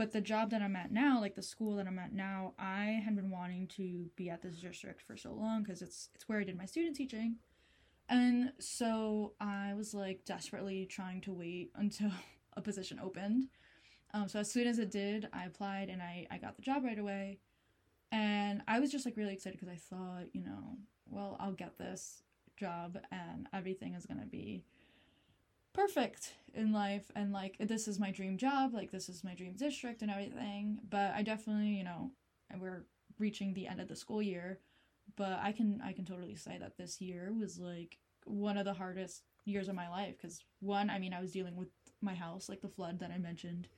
But 0.00 0.12
the 0.12 0.22
job 0.22 0.48
that 0.52 0.62
I'm 0.62 0.76
at 0.76 0.90
now, 0.90 1.20
like 1.20 1.34
the 1.34 1.42
school 1.42 1.76
that 1.76 1.86
I'm 1.86 1.98
at 1.98 2.14
now, 2.14 2.54
I 2.58 3.02
had 3.04 3.14
been 3.14 3.28
wanting 3.28 3.66
to 3.76 4.06
be 4.16 4.30
at 4.30 4.40
this 4.40 4.56
district 4.56 5.02
for 5.02 5.14
so 5.14 5.34
long 5.34 5.62
because 5.62 5.82
it's 5.82 6.08
it's 6.14 6.26
where 6.26 6.40
I 6.40 6.44
did 6.44 6.56
my 6.56 6.64
student 6.64 6.96
teaching. 6.96 7.36
And 8.08 8.54
so 8.58 9.34
I 9.42 9.74
was 9.74 9.92
like 9.92 10.24
desperately 10.24 10.86
trying 10.86 11.20
to 11.20 11.34
wait 11.34 11.72
until 11.74 12.12
a 12.56 12.62
position 12.62 12.98
opened. 12.98 13.48
Um, 14.14 14.26
so 14.26 14.38
as 14.38 14.50
soon 14.50 14.66
as 14.66 14.78
it 14.78 14.90
did, 14.90 15.28
I 15.34 15.44
applied 15.44 15.90
and 15.90 16.00
I, 16.00 16.26
I 16.30 16.38
got 16.38 16.56
the 16.56 16.62
job 16.62 16.82
right 16.82 16.98
away. 16.98 17.40
And 18.10 18.62
I 18.66 18.80
was 18.80 18.90
just 18.90 19.04
like 19.04 19.18
really 19.18 19.34
excited 19.34 19.60
because 19.60 19.68
I 19.68 19.76
thought, 19.76 20.28
you 20.32 20.42
know, 20.42 20.78
well, 21.10 21.36
I'll 21.38 21.52
get 21.52 21.76
this 21.76 22.22
job 22.56 22.96
and 23.12 23.48
everything 23.52 23.92
is 23.92 24.06
going 24.06 24.20
to 24.20 24.26
be 24.26 24.64
perfect 25.72 26.34
in 26.54 26.72
life 26.72 27.10
and 27.14 27.32
like 27.32 27.56
this 27.60 27.86
is 27.86 27.98
my 27.98 28.10
dream 28.10 28.36
job 28.36 28.74
like 28.74 28.90
this 28.90 29.08
is 29.08 29.22
my 29.22 29.34
dream 29.34 29.54
district 29.54 30.02
and 30.02 30.10
everything 30.10 30.78
but 30.88 31.12
i 31.14 31.22
definitely 31.22 31.68
you 31.68 31.84
know 31.84 32.10
we're 32.58 32.84
reaching 33.18 33.54
the 33.54 33.68
end 33.68 33.80
of 33.80 33.88
the 33.88 33.94
school 33.94 34.20
year 34.20 34.58
but 35.16 35.38
i 35.42 35.52
can 35.52 35.80
i 35.84 35.92
can 35.92 36.04
totally 36.04 36.34
say 36.34 36.58
that 36.58 36.76
this 36.76 37.00
year 37.00 37.32
was 37.38 37.58
like 37.58 37.98
one 38.24 38.58
of 38.58 38.64
the 38.64 38.74
hardest 38.74 39.22
years 39.44 39.68
of 39.68 39.74
my 39.74 39.88
life 39.88 40.16
because 40.16 40.42
one 40.60 40.90
i 40.90 40.98
mean 40.98 41.14
i 41.14 41.20
was 41.20 41.32
dealing 41.32 41.56
with 41.56 41.68
my 42.02 42.14
house 42.14 42.48
like 42.48 42.60
the 42.60 42.68
flood 42.68 42.98
that 42.98 43.10
i 43.10 43.18
mentioned 43.18 43.68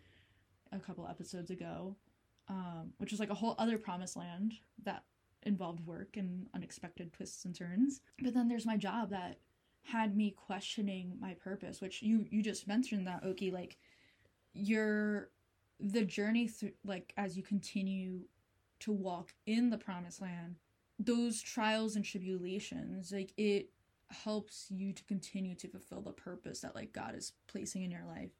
a 0.72 0.78
couple 0.78 1.06
episodes 1.06 1.50
ago 1.50 1.94
um, 2.48 2.92
which 2.98 3.12
was 3.12 3.20
like 3.20 3.30
a 3.30 3.34
whole 3.34 3.54
other 3.58 3.78
promised 3.78 4.16
land 4.16 4.54
that 4.82 5.04
involved 5.44 5.86
work 5.86 6.16
and 6.16 6.46
unexpected 6.54 7.12
twists 7.12 7.44
and 7.44 7.54
turns 7.54 8.00
but 8.22 8.34
then 8.34 8.48
there's 8.48 8.66
my 8.66 8.76
job 8.76 9.10
that 9.10 9.38
had 9.84 10.16
me 10.16 10.30
questioning 10.30 11.16
my 11.20 11.34
purpose 11.34 11.80
which 11.80 12.02
you 12.02 12.26
you 12.30 12.42
just 12.42 12.68
mentioned 12.68 13.06
that 13.06 13.24
oki 13.24 13.50
like 13.50 13.76
your 14.54 15.30
the 15.80 16.04
journey 16.04 16.46
through 16.46 16.72
like 16.84 17.12
as 17.16 17.36
you 17.36 17.42
continue 17.42 18.20
to 18.78 18.92
walk 18.92 19.34
in 19.46 19.70
the 19.70 19.78
promised 19.78 20.20
land 20.20 20.56
those 20.98 21.40
trials 21.40 21.96
and 21.96 22.04
tribulations 22.04 23.12
like 23.12 23.32
it 23.36 23.70
helps 24.12 24.66
you 24.70 24.92
to 24.92 25.02
continue 25.04 25.54
to 25.54 25.68
fulfill 25.68 26.00
the 26.00 26.12
purpose 26.12 26.60
that 26.60 26.74
like 26.74 26.92
god 26.92 27.14
is 27.16 27.32
placing 27.46 27.82
in 27.82 27.90
your 27.90 28.04
life. 28.04 28.30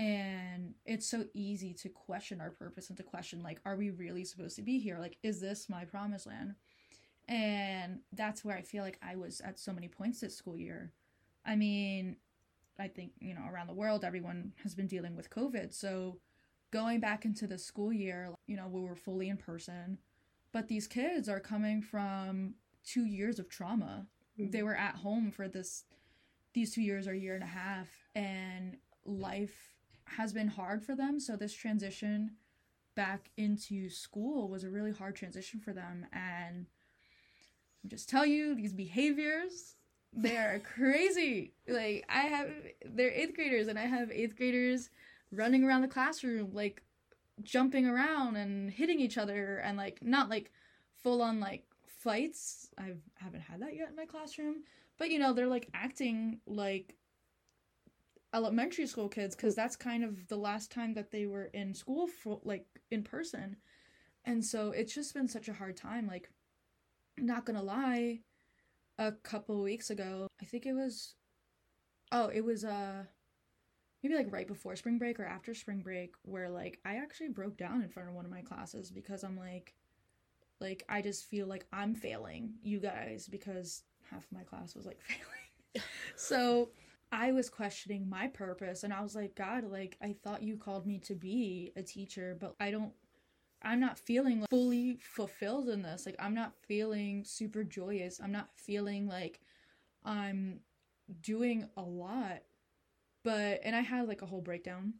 And 0.00 0.74
it's 0.86 1.06
so 1.06 1.24
easy 1.34 1.74
to 1.74 1.88
question 1.88 2.40
our 2.40 2.50
purpose 2.50 2.88
and 2.88 2.96
to 2.96 3.02
question 3.02 3.42
like 3.42 3.60
are 3.64 3.76
we 3.76 3.90
really 3.90 4.24
supposed 4.24 4.56
to 4.56 4.62
be 4.62 4.78
here? 4.78 4.98
Like 4.98 5.18
is 5.22 5.40
this 5.40 5.68
my 5.68 5.84
promised 5.84 6.26
land 6.26 6.54
and 7.28 8.00
that's 8.12 8.44
where 8.44 8.56
I 8.56 8.62
feel 8.62 8.82
like 8.82 8.98
I 9.02 9.16
was 9.16 9.40
at 9.42 9.58
so 9.58 9.72
many 9.72 9.86
points 9.86 10.20
this 10.20 10.36
school 10.36 10.56
year. 10.56 10.92
I 11.44 11.56
mean, 11.56 12.16
I 12.78 12.88
think, 12.88 13.12
you 13.20 13.34
know, 13.34 13.46
around 13.50 13.66
the 13.66 13.74
world, 13.74 14.04
everyone 14.04 14.52
has 14.62 14.74
been 14.74 14.86
dealing 14.86 15.14
with 15.14 15.30
COVID. 15.30 15.74
So 15.74 16.18
going 16.70 17.00
back 17.00 17.24
into 17.24 17.46
the 17.46 17.58
school 17.58 17.92
year, 17.92 18.30
you 18.46 18.56
know, 18.56 18.68
we 18.68 18.80
were 18.80 18.96
fully 18.96 19.28
in 19.28 19.36
person, 19.36 19.98
but 20.52 20.68
these 20.68 20.86
kids 20.86 21.28
are 21.28 21.40
coming 21.40 21.82
from 21.82 22.54
two 22.84 23.04
years 23.04 23.38
of 23.38 23.48
trauma. 23.48 24.06
Mm-hmm. 24.38 24.50
They 24.50 24.62
were 24.62 24.76
at 24.76 24.96
home 24.96 25.30
for 25.30 25.48
this, 25.48 25.84
these 26.54 26.72
two 26.74 26.82
years 26.82 27.06
or 27.06 27.14
year 27.14 27.34
and 27.34 27.44
a 27.44 27.46
half, 27.46 27.88
and 28.14 28.76
life 29.04 29.74
has 30.04 30.32
been 30.32 30.48
hard 30.48 30.82
for 30.82 30.94
them. 30.94 31.20
So 31.20 31.36
this 31.36 31.52
transition 31.52 32.36
back 32.94 33.30
into 33.36 33.90
school 33.90 34.48
was 34.48 34.64
a 34.64 34.70
really 34.70 34.92
hard 34.92 35.14
transition 35.16 35.60
for 35.60 35.72
them. 35.72 36.06
And 36.12 36.66
just 37.86 38.08
tell 38.08 38.26
you 38.26 38.54
these 38.54 38.72
behaviors. 38.72 39.76
They 40.12 40.36
are 40.36 40.58
crazy. 40.76 41.52
Like 41.66 42.04
i 42.08 42.22
have 42.22 42.50
they're 42.84 43.10
eighth 43.12 43.34
graders 43.34 43.68
and 43.68 43.78
i 43.78 43.86
have 43.86 44.10
eighth 44.10 44.36
graders 44.36 44.90
running 45.30 45.64
around 45.64 45.82
the 45.82 45.88
classroom 45.88 46.50
like 46.52 46.82
jumping 47.42 47.86
around 47.86 48.36
and 48.36 48.70
hitting 48.70 49.00
each 49.00 49.18
other 49.18 49.58
and 49.58 49.76
like 49.76 50.02
not 50.02 50.28
like 50.28 50.50
full 51.02 51.22
on 51.22 51.40
like 51.40 51.64
fights. 51.86 52.70
I 52.78 52.92
haven't 53.14 53.42
had 53.42 53.60
that 53.60 53.76
yet 53.76 53.90
in 53.90 53.96
my 53.96 54.06
classroom. 54.06 54.62
But 54.98 55.10
you 55.10 55.18
know 55.18 55.32
they're 55.32 55.46
like 55.46 55.68
acting 55.74 56.40
like 56.46 56.94
elementary 58.34 58.86
school 58.86 59.08
kids 59.08 59.34
because 59.34 59.54
that's 59.54 59.76
kind 59.76 60.04
of 60.04 60.26
the 60.28 60.36
last 60.36 60.70
time 60.70 60.94
that 60.94 61.10
they 61.10 61.26
were 61.26 61.44
in 61.46 61.74
school 61.74 62.06
for 62.06 62.40
like 62.44 62.66
in 62.90 63.02
person. 63.02 63.56
And 64.24 64.44
so 64.44 64.72
it's 64.72 64.94
just 64.94 65.14
been 65.14 65.28
such 65.28 65.48
a 65.48 65.54
hard 65.54 65.76
time 65.76 66.06
like 66.06 66.28
not 67.22 67.44
gonna 67.44 67.62
lie, 67.62 68.20
a 68.98 69.12
couple 69.12 69.62
weeks 69.62 69.90
ago, 69.90 70.26
I 70.40 70.44
think 70.44 70.66
it 70.66 70.74
was 70.74 71.14
oh, 72.12 72.28
it 72.28 72.44
was 72.44 72.64
uh 72.64 73.04
maybe 74.02 74.14
like 74.14 74.32
right 74.32 74.46
before 74.46 74.76
spring 74.76 74.98
break 74.98 75.18
or 75.18 75.24
after 75.24 75.54
spring 75.54 75.80
break 75.80 76.14
where 76.22 76.48
like 76.48 76.78
I 76.84 76.96
actually 76.96 77.28
broke 77.28 77.56
down 77.56 77.82
in 77.82 77.88
front 77.88 78.08
of 78.08 78.14
one 78.14 78.24
of 78.24 78.30
my 78.30 78.42
classes 78.42 78.90
because 78.90 79.22
I'm 79.22 79.36
like 79.36 79.74
like 80.60 80.84
I 80.88 81.02
just 81.02 81.26
feel 81.26 81.46
like 81.46 81.66
I'm 81.72 81.94
failing 81.94 82.54
you 82.62 82.80
guys 82.80 83.28
because 83.28 83.82
half 84.10 84.24
of 84.24 84.32
my 84.32 84.42
class 84.42 84.74
was 84.74 84.86
like 84.86 85.00
failing. 85.02 85.84
so 86.16 86.70
I 87.10 87.32
was 87.32 87.48
questioning 87.48 88.08
my 88.08 88.26
purpose 88.26 88.82
and 88.82 88.92
I 88.92 89.00
was 89.00 89.14
like, 89.14 89.34
God, 89.34 89.64
like 89.64 89.96
I 90.02 90.14
thought 90.24 90.42
you 90.42 90.56
called 90.56 90.86
me 90.86 90.98
to 91.00 91.14
be 91.14 91.72
a 91.76 91.82
teacher, 91.82 92.36
but 92.38 92.54
I 92.60 92.70
don't 92.70 92.92
I'm 93.62 93.80
not 93.80 93.98
feeling 93.98 94.40
like, 94.40 94.50
fully 94.50 94.98
fulfilled 95.00 95.68
in 95.68 95.82
this. 95.82 96.06
Like 96.06 96.16
I'm 96.18 96.34
not 96.34 96.52
feeling 96.66 97.24
super 97.24 97.64
joyous. 97.64 98.20
I'm 98.22 98.32
not 98.32 98.50
feeling 98.54 99.06
like 99.06 99.40
I'm 100.04 100.60
doing 101.20 101.68
a 101.76 101.82
lot. 101.82 102.42
But 103.24 103.60
and 103.64 103.74
I 103.74 103.80
had 103.80 104.08
like 104.08 104.22
a 104.22 104.26
whole 104.26 104.40
breakdown. 104.40 104.94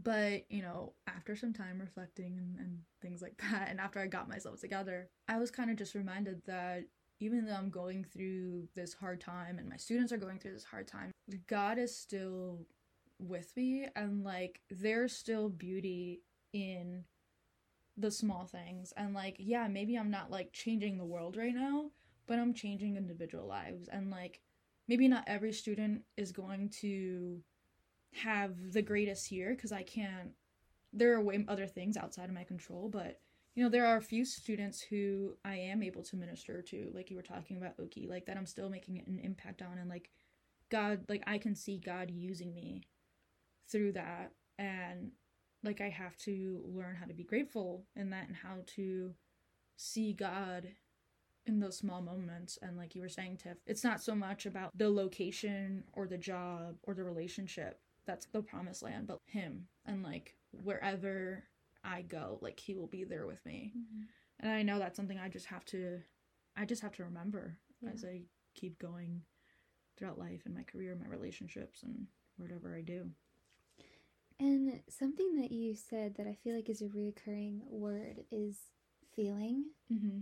But, 0.00 0.44
you 0.48 0.62
know, 0.62 0.92
after 1.08 1.34
some 1.34 1.52
time 1.52 1.80
reflecting 1.80 2.38
and, 2.38 2.58
and 2.58 2.78
things 3.02 3.20
like 3.20 3.36
that, 3.50 3.68
and 3.68 3.80
after 3.80 3.98
I 3.98 4.06
got 4.06 4.28
myself 4.28 4.60
together, 4.60 5.08
I 5.28 5.38
was 5.38 5.50
kind 5.50 5.70
of 5.70 5.76
just 5.76 5.94
reminded 5.94 6.42
that 6.46 6.84
even 7.20 7.44
though 7.44 7.54
I'm 7.54 7.70
going 7.70 8.04
through 8.04 8.68
this 8.76 8.94
hard 8.94 9.20
time 9.20 9.58
and 9.58 9.68
my 9.68 9.76
students 9.76 10.12
are 10.12 10.18
going 10.18 10.38
through 10.38 10.52
this 10.52 10.64
hard 10.64 10.86
time, 10.86 11.10
God 11.48 11.78
is 11.78 11.96
still 11.96 12.60
with 13.18 13.52
me 13.56 13.88
and 13.96 14.22
like 14.22 14.60
there's 14.70 15.12
still 15.12 15.48
beauty 15.48 16.20
in 16.52 17.04
the 17.98 18.10
small 18.10 18.46
things 18.46 18.92
and 18.96 19.12
like 19.12 19.36
yeah 19.38 19.66
maybe 19.66 19.96
i'm 19.96 20.10
not 20.10 20.30
like 20.30 20.52
changing 20.52 20.96
the 20.96 21.04
world 21.04 21.36
right 21.36 21.54
now 21.54 21.90
but 22.26 22.38
i'm 22.38 22.54
changing 22.54 22.96
individual 22.96 23.46
lives 23.46 23.88
and 23.88 24.10
like 24.10 24.40
maybe 24.86 25.08
not 25.08 25.24
every 25.26 25.52
student 25.52 26.02
is 26.16 26.32
going 26.32 26.68
to 26.68 27.40
have 28.14 28.72
the 28.72 28.82
greatest 28.82 29.30
year 29.32 29.54
because 29.54 29.72
i 29.72 29.82
can't 29.82 30.30
there 30.92 31.14
are 31.14 31.20
way 31.20 31.44
other 31.48 31.66
things 31.66 31.96
outside 31.96 32.28
of 32.28 32.34
my 32.34 32.44
control 32.44 32.88
but 32.88 33.20
you 33.54 33.62
know 33.62 33.68
there 33.68 33.86
are 33.86 33.96
a 33.96 34.02
few 34.02 34.24
students 34.24 34.80
who 34.80 35.36
i 35.44 35.56
am 35.56 35.82
able 35.82 36.02
to 36.02 36.16
minister 36.16 36.62
to 36.62 36.90
like 36.94 37.10
you 37.10 37.16
were 37.16 37.22
talking 37.22 37.56
about 37.56 37.74
oki 37.80 38.06
like 38.08 38.24
that 38.26 38.36
i'm 38.36 38.46
still 38.46 38.70
making 38.70 39.02
an 39.06 39.20
impact 39.22 39.60
on 39.60 39.78
and 39.78 39.90
like 39.90 40.10
god 40.70 41.00
like 41.08 41.22
i 41.26 41.36
can 41.36 41.54
see 41.54 41.78
god 41.78 42.10
using 42.10 42.54
me 42.54 42.82
through 43.68 43.92
that 43.92 44.32
and 44.58 45.10
like 45.62 45.80
I 45.80 45.88
have 45.88 46.16
to 46.18 46.62
learn 46.64 46.96
how 46.96 47.06
to 47.06 47.14
be 47.14 47.24
grateful 47.24 47.84
in 47.96 48.10
that 48.10 48.28
and 48.28 48.36
how 48.36 48.58
to 48.76 49.14
see 49.76 50.12
God 50.12 50.68
in 51.46 51.60
those 51.60 51.78
small 51.78 52.02
moments 52.02 52.58
and 52.60 52.76
like 52.76 52.94
you 52.94 53.00
were 53.00 53.08
saying 53.08 53.38
Tiff 53.38 53.56
it's 53.66 53.82
not 53.82 54.02
so 54.02 54.14
much 54.14 54.44
about 54.44 54.76
the 54.76 54.90
location 54.90 55.82
or 55.94 56.06
the 56.06 56.18
job 56.18 56.76
or 56.82 56.94
the 56.94 57.02
relationship 57.02 57.80
that's 58.06 58.26
the 58.26 58.42
promised 58.42 58.82
land 58.82 59.06
but 59.06 59.18
him 59.24 59.66
and 59.86 60.02
like 60.02 60.36
wherever 60.62 61.44
I 61.82 62.02
go 62.02 62.38
like 62.42 62.60
he 62.60 62.74
will 62.74 62.86
be 62.86 63.04
there 63.04 63.26
with 63.26 63.44
me 63.46 63.72
mm-hmm. 63.76 64.02
and 64.40 64.52
I 64.52 64.62
know 64.62 64.78
that's 64.78 64.96
something 64.96 65.18
I 65.18 65.30
just 65.30 65.46
have 65.46 65.64
to 65.66 66.00
I 66.54 66.66
just 66.66 66.82
have 66.82 66.92
to 66.96 67.04
remember 67.04 67.56
yeah. 67.80 67.90
as 67.94 68.04
I 68.04 68.22
keep 68.54 68.78
going 68.78 69.22
throughout 69.96 70.18
life 70.18 70.42
and 70.44 70.54
my 70.54 70.64
career 70.64 70.98
my 71.00 71.08
relationships 71.08 71.82
and 71.82 72.06
whatever 72.36 72.76
I 72.76 72.82
do 72.82 73.08
and 74.40 74.80
something 74.88 75.36
that 75.40 75.50
you 75.50 75.74
said 75.74 76.16
that 76.16 76.26
I 76.26 76.36
feel 76.42 76.54
like 76.54 76.68
is 76.68 76.82
a 76.82 76.88
recurring 76.88 77.62
word 77.68 78.24
is 78.30 78.56
feeling. 79.14 79.64
Mm-hmm. 79.92 80.20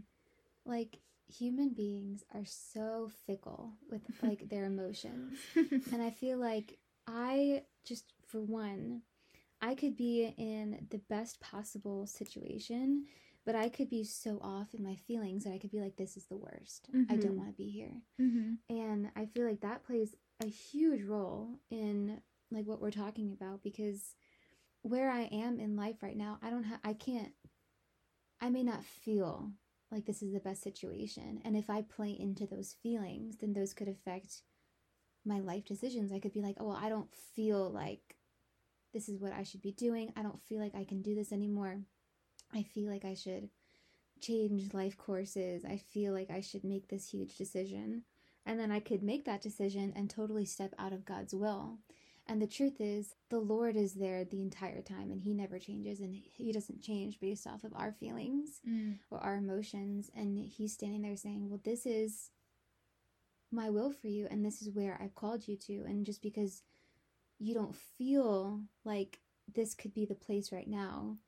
Like 0.65 1.01
human 1.29 1.71
beings 1.71 2.25
are 2.35 2.45
so 2.45 3.11
fickle 3.27 3.73
with 3.91 4.03
like 4.23 4.49
their 4.49 4.65
emotions. 4.65 5.35
and 5.55 6.03
I 6.03 6.11
feel 6.11 6.39
like 6.39 6.79
I 7.07 7.63
just 7.85 8.13
for 8.27 8.41
one, 8.41 9.03
I 9.61 9.75
could 9.75 9.97
be 9.97 10.35
in 10.37 10.87
the 10.91 11.01
best 11.09 11.41
possible 11.41 12.07
situation, 12.07 13.07
but 13.45 13.55
I 13.55 13.69
could 13.69 13.89
be 13.89 14.05
so 14.05 14.39
off 14.43 14.75
in 14.75 14.83
my 14.83 14.97
feelings 14.97 15.45
that 15.45 15.53
I 15.53 15.59
could 15.59 15.71
be 15.71 15.81
like, 15.81 15.97
this 15.97 16.17
is 16.17 16.25
the 16.27 16.37
worst. 16.37 16.89
Mm-hmm. 16.91 17.13
I 17.13 17.17
don't 17.17 17.27
mm-hmm. 17.27 17.37
want 17.37 17.51
to 17.51 17.57
be 17.57 17.71
here. 17.71 18.03
Mm-hmm. 18.21 18.77
And 18.77 19.11
I 19.15 19.27
feel 19.27 19.47
like 19.47 19.61
that 19.61 19.85
plays 19.85 20.15
a 20.43 20.47
huge 20.47 21.05
role 21.05 21.59
what 22.67 22.81
we're 22.81 22.91
talking 22.91 23.33
about 23.33 23.63
because 23.63 24.15
where 24.83 25.11
I 25.11 25.23
am 25.33 25.59
in 25.59 25.77
life 25.77 26.03
right 26.03 26.17
now, 26.17 26.39
I 26.43 26.51
don't 26.51 26.65
have 26.65 26.81
I 26.85 26.93
can't 26.93 27.33
I 28.41 28.51
may 28.51 28.63
not 28.63 28.85
feel 28.85 29.53
like 29.91 30.05
this 30.05 30.23
is 30.23 30.33
the 30.33 30.41
best 30.41 30.63
situation. 30.63 31.41
And 31.45 31.57
if 31.57 31.71
I 31.71 31.83
play 31.83 32.11
into 32.11 32.47
those 32.47 32.77
feelings, 32.83 33.37
then 33.39 33.53
those 33.53 33.73
could 33.73 33.89
affect 33.89 34.43
my 35.25 35.41
life 35.41 35.65
decisions. 35.65 36.13
I 36.13 36.19
could 36.19 36.33
be 36.33 36.43
like, 36.43 36.57
"Oh, 36.59 36.67
well, 36.69 36.77
I 36.81 36.89
don't 36.89 37.13
feel 37.15 37.71
like 37.71 38.17
this 38.93 39.09
is 39.09 39.21
what 39.21 39.33
I 39.33 39.43
should 39.43 39.63
be 39.63 39.73
doing. 39.73 40.13
I 40.17 40.23
don't 40.23 40.43
feel 40.43 40.61
like 40.61 40.75
I 40.75 40.85
can 40.85 41.03
do 41.03 41.15
this 41.15 41.33
anymore. 41.33 41.83
I 42.53 42.63
feel 42.63 42.91
like 42.91 43.05
I 43.05 43.15
should 43.15 43.51
change 44.21 44.73
life 44.73 44.97
courses. 44.97 45.65
I 45.65 45.77
feel 45.79 46.13
like 46.13 46.31
I 46.31 46.41
should 46.41 46.65
make 46.65 46.89
this 46.89 47.09
huge 47.09 47.37
decision." 47.37 48.05
And 48.45 48.61
then 48.61 48.71
I 48.71 48.79
could 48.79 49.03
make 49.03 49.25
that 49.25 49.43
decision 49.43 49.93
and 49.97 50.09
totally 50.09 50.45
step 50.45 50.73
out 50.79 50.93
of 50.93 51.05
God's 51.05 51.35
will. 51.35 51.81
And 52.29 52.43
the 52.43 52.47
truth 52.47 52.81
is, 52.81 53.15
the 53.31 53.39
Lord 53.39 53.77
is 53.77 53.95
there 53.95 54.25
the 54.25 54.43
entire 54.43 54.83
time 54.83 55.13
and 55.13 55.21
He 55.21 55.33
never 55.33 55.59
changes 55.59 56.01
and 56.01 56.15
He 56.15 56.53
doesn't 56.53 56.83
change 56.83 57.21
based 57.21 57.47
off 57.47 57.63
of 57.63 57.73
our 57.75 57.93
feelings 57.93 58.61
mm. 58.69 58.99
or 59.11 59.19
our 59.21 59.37
emotions. 59.37 60.11
And 60.15 60.39
He's 60.39 60.73
standing 60.73 61.03
there 61.03 61.17
saying, 61.17 61.49
Well, 61.49 61.61
this 61.65 61.87
is 61.87 62.31
my 63.53 63.71
will 63.71 63.93
for 63.93 64.09
you 64.09 64.27
and 64.29 64.45
this 64.45 64.61
is 64.61 64.75
where 64.75 64.99
I've 65.01 65.15
called 65.15 65.47
you 65.47 65.57
to. 65.57 65.85
And 65.87 66.05
just 66.05 66.21
because 66.21 66.63
you 67.39 67.55
don't 67.55 67.77
feel 67.77 68.63
like 68.85 69.21
this 69.55 69.75
could 69.75 69.95
be 69.95 70.05
the 70.05 70.15
place 70.15 70.51
right 70.51 70.69
now, 70.69 71.19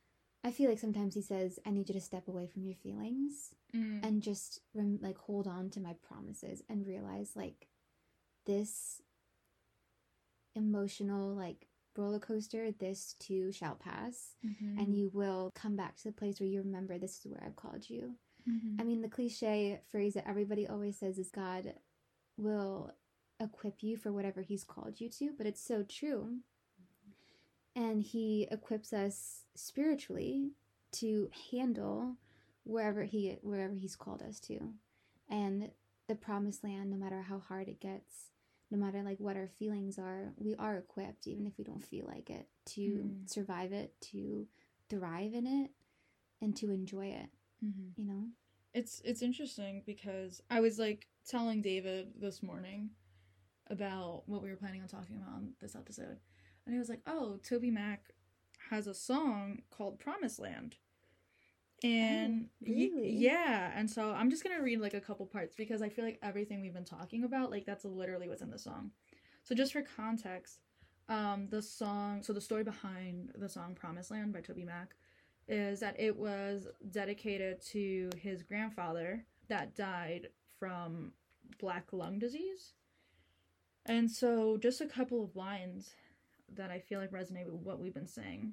I 0.42 0.50
feel 0.50 0.68
like 0.68 0.80
sometimes 0.80 1.14
He 1.14 1.22
says, 1.22 1.60
I 1.64 1.70
need 1.70 1.88
you 1.88 1.94
to 1.94 2.00
step 2.00 2.26
away 2.26 2.48
from 2.48 2.64
your 2.64 2.76
feelings 2.76 3.54
mm. 3.74 4.04
and 4.04 4.20
just 4.20 4.62
rem- 4.74 4.98
like 5.00 5.18
hold 5.18 5.46
on 5.46 5.70
to 5.70 5.80
my 5.80 5.94
promises 6.02 6.62
and 6.68 6.86
realize 6.86 7.32
like 7.36 7.68
this 8.46 9.00
emotional 10.58 11.34
like 11.34 11.66
roller 11.96 12.18
coaster 12.18 12.70
this 12.78 13.16
too 13.18 13.50
shall 13.50 13.74
pass 13.74 14.34
mm-hmm. 14.46 14.78
and 14.78 14.94
you 14.94 15.10
will 15.12 15.50
come 15.54 15.74
back 15.74 15.96
to 15.96 16.04
the 16.04 16.12
place 16.12 16.38
where 16.38 16.48
you 16.48 16.60
remember 16.60 16.96
this 16.96 17.18
is 17.18 17.26
where 17.26 17.42
i've 17.44 17.56
called 17.56 17.88
you 17.88 18.14
mm-hmm. 18.48 18.80
i 18.80 18.84
mean 18.84 19.02
the 19.02 19.08
cliche 19.08 19.80
phrase 19.90 20.14
that 20.14 20.28
everybody 20.28 20.66
always 20.66 20.96
says 20.96 21.18
is 21.18 21.30
god 21.30 21.74
will 22.36 22.92
equip 23.40 23.82
you 23.82 23.96
for 23.96 24.12
whatever 24.12 24.42
he's 24.42 24.62
called 24.62 25.00
you 25.00 25.08
to 25.08 25.32
but 25.36 25.46
it's 25.46 25.62
so 25.62 25.82
true 25.82 26.38
and 27.74 28.02
he 28.02 28.46
equips 28.50 28.92
us 28.92 29.42
spiritually 29.54 30.52
to 30.92 31.30
handle 31.50 32.16
wherever 32.64 33.04
he 33.04 33.38
wherever 33.42 33.74
he's 33.74 33.96
called 33.96 34.22
us 34.22 34.38
to 34.38 34.58
and 35.28 35.70
the 36.08 36.14
promised 36.14 36.64
land 36.64 36.90
no 36.90 36.96
matter 36.96 37.22
how 37.22 37.38
hard 37.38 37.68
it 37.68 37.80
gets 37.80 38.30
no 38.70 38.78
matter 38.78 39.02
like 39.02 39.18
what 39.18 39.36
our 39.36 39.48
feelings 39.58 39.98
are, 39.98 40.32
we 40.36 40.54
are 40.56 40.76
equipped, 40.76 41.26
even 41.26 41.46
if 41.46 41.56
we 41.56 41.64
don't 41.64 41.84
feel 41.84 42.06
like 42.06 42.30
it, 42.30 42.46
to 42.66 42.80
mm. 42.80 43.30
survive 43.30 43.72
it, 43.72 43.94
to 44.12 44.46
thrive 44.90 45.34
in 45.34 45.46
it, 45.46 45.70
and 46.40 46.54
to 46.56 46.70
enjoy 46.70 47.06
it. 47.06 47.28
Mm-hmm. 47.64 48.00
You 48.00 48.06
know, 48.06 48.24
it's 48.74 49.00
it's 49.04 49.22
interesting 49.22 49.82
because 49.86 50.42
I 50.50 50.60
was 50.60 50.78
like 50.78 51.06
telling 51.26 51.62
David 51.62 52.08
this 52.20 52.42
morning 52.42 52.90
about 53.70 54.22
what 54.26 54.42
we 54.42 54.50
were 54.50 54.56
planning 54.56 54.82
on 54.82 54.88
talking 54.88 55.16
about 55.16 55.34
on 55.34 55.52
this 55.60 55.74
episode, 55.74 56.18
and 56.66 56.74
he 56.74 56.78
was 56.78 56.88
like, 56.88 57.02
"Oh, 57.06 57.38
Toby 57.42 57.70
Mac 57.70 58.12
has 58.70 58.86
a 58.86 58.94
song 58.94 59.62
called 59.70 59.98
Promised 59.98 60.38
Land." 60.38 60.76
And 61.84 62.48
oh, 62.62 62.66
really? 62.66 63.10
yeah, 63.10 63.70
and 63.74 63.88
so 63.88 64.12
I'm 64.12 64.30
just 64.30 64.42
gonna 64.42 64.62
read 64.62 64.80
like 64.80 64.94
a 64.94 65.00
couple 65.00 65.26
parts 65.26 65.54
because 65.54 65.80
I 65.80 65.88
feel 65.88 66.04
like 66.04 66.18
everything 66.22 66.60
we've 66.60 66.74
been 66.74 66.84
talking 66.84 67.24
about, 67.24 67.50
like 67.50 67.66
that's 67.66 67.84
literally 67.84 68.28
what's 68.28 68.42
in 68.42 68.50
the 68.50 68.58
song. 68.58 68.90
So 69.44 69.54
just 69.54 69.72
for 69.72 69.82
context, 69.82 70.58
um, 71.08 71.46
the 71.50 71.62
song, 71.62 72.22
so 72.22 72.32
the 72.32 72.40
story 72.40 72.64
behind 72.64 73.32
the 73.36 73.48
song 73.48 73.74
"Promised 73.74 74.10
Land" 74.10 74.32
by 74.32 74.40
Toby 74.40 74.64
Mac 74.64 74.94
is 75.46 75.80
that 75.80 75.98
it 75.98 76.16
was 76.16 76.66
dedicated 76.90 77.62
to 77.62 78.10
his 78.20 78.42
grandfather 78.42 79.24
that 79.48 79.74
died 79.74 80.28
from 80.58 81.12
black 81.58 81.92
lung 81.92 82.18
disease. 82.18 82.74
And 83.86 84.10
so, 84.10 84.58
just 84.58 84.80
a 84.80 84.86
couple 84.86 85.24
of 85.24 85.34
lines 85.34 85.94
that 86.54 86.70
I 86.70 86.78
feel 86.78 87.00
like 87.00 87.10
resonate 87.10 87.46
with 87.46 87.62
what 87.62 87.80
we've 87.80 87.94
been 87.94 88.06
saying. 88.06 88.52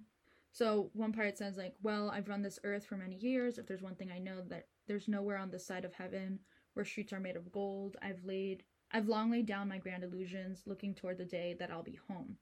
So 0.56 0.90
one 0.94 1.12
part 1.12 1.38
says 1.38 1.58
like, 1.58 1.76
"Well, 1.84 2.10
I've 2.10 2.30
run 2.30 2.42
this 2.42 2.60
earth 2.64 2.86
for 2.86 2.96
many 2.96 3.18
years. 3.18 3.58
If 3.58 3.68
there's 3.68 3.82
one 3.82 3.96
thing 3.96 4.10
I 4.10 4.20
know 4.20 4.42
that 4.44 4.70
there's 4.88 5.10
nowhere 5.10 5.36
on 5.36 5.52
this 5.52 5.66
side 5.66 5.84
of 5.84 5.94
heaven 5.94 6.40
where 6.74 6.86
streets 6.86 7.12
are 7.12 7.20
made 7.20 7.36
of 7.36 7.52
gold. 7.52 7.98
I've 8.02 8.24
laid 8.24 8.64
I've 8.90 9.10
long 9.10 9.32
laid 9.32 9.48
down 9.48 9.68
my 9.68 9.80
grand 9.80 10.06
illusions, 10.06 10.64
looking 10.66 10.96
toward 10.96 11.18
the 11.18 11.26
day 11.26 11.56
that 11.60 11.72
I'll 11.72 11.84
be 11.84 12.00
home. 12.08 12.38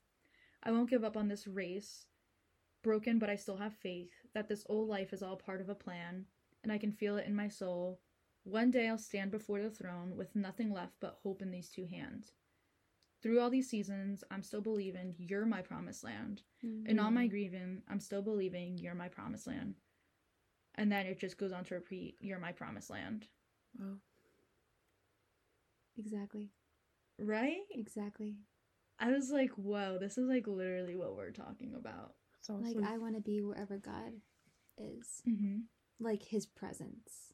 I 0.62 0.70
won't 0.70 0.92
give 0.92 1.04
up 1.04 1.18
on 1.18 1.28
this 1.28 1.48
race. 1.48 2.06
Broken, 2.84 3.18
but 3.18 3.32
I 3.32 3.36
still 3.36 3.58
have 3.58 3.74
faith 3.74 4.12
that 4.36 4.48
this 4.48 4.64
old 4.70 4.90
life 4.90 5.12
is 5.12 5.24
all 5.24 5.36
part 5.36 5.60
of 5.60 5.70
a 5.70 5.74
plan, 5.74 6.28
and 6.62 6.72
I 6.72 6.78
can 6.78 6.92
feel 6.92 7.18
it 7.18 7.26
in 7.26 7.34
my 7.34 7.48
soul. 7.48 8.00
One 8.44 8.70
day 8.70 8.90
I'll 8.90 9.00
stand 9.00 9.32
before 9.32 9.60
the 9.60 9.72
throne 9.72 10.16
with 10.16 10.36
nothing 10.36 10.72
left 10.72 10.98
but 11.00 11.18
hope 11.24 11.42
in 11.42 11.50
these 11.50 11.72
two 11.72 11.88
hands 11.88 12.34
through 13.24 13.40
all 13.40 13.50
these 13.50 13.70
seasons, 13.70 14.24
I'm 14.30 14.44
still 14.44 14.62
believing 14.62 15.16
you're 15.18 15.46
my 15.46 15.62
promised 15.62 16.04
land. 16.04 16.42
Mm-hmm. 16.64 16.90
And 16.90 17.00
all 17.00 17.10
my 17.10 17.26
grieving, 17.28 17.82
I'm 17.90 18.02
still 18.02 18.22
believing 18.22 18.78
you're 18.78 18.94
my 18.94 19.08
promised 19.08 19.48
land. 19.48 19.76
And 20.76 20.92
then 20.92 21.06
it 21.06 21.20
just 21.20 21.38
goes 21.38 21.54
on 21.54 21.64
to 21.66 21.76
repeat, 21.76 22.18
you're 22.20 22.40
my 22.40 22.52
promised 22.52 22.90
land. 22.90 23.28
Wow. 23.80 23.96
Exactly. 25.98 26.52
Right? 27.18 27.62
Exactly. 27.72 28.36
I 29.00 29.12
was 29.12 29.32
like, 29.32 29.52
whoa, 29.52 29.98
this 30.00 30.18
is 30.18 30.28
like 30.28 30.48
literally 30.48 30.96
what 30.96 31.16
we're 31.16 31.32
talking 31.32 31.74
about. 31.76 32.14
Awesome. 32.50 32.64
Like 32.64 32.92
I 32.92 32.98
want 32.98 33.16
to 33.16 33.22
be 33.22 33.42
wherever 33.42 33.78
God 33.78 34.14
is. 34.78 35.22
Mm-hmm. 35.28 35.60
Like 36.00 36.24
His 36.24 36.46
presence 36.46 37.34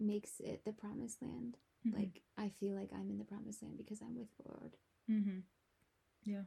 makes 0.00 0.40
it 0.40 0.62
the 0.64 0.72
promised 0.72 1.22
land. 1.22 1.58
Mm-hmm. 1.86 1.98
Like 1.98 2.22
I 2.36 2.50
feel 2.60 2.74
like 2.74 2.90
I'm 2.92 3.10
in 3.10 3.18
the 3.18 3.24
promised 3.24 3.62
land 3.62 3.78
because 3.78 4.00
I'm 4.02 4.16
with 4.16 4.28
the 4.36 4.50
Lord. 4.52 4.76
mm-hmm. 5.10 5.38
Yeah. 6.24 6.42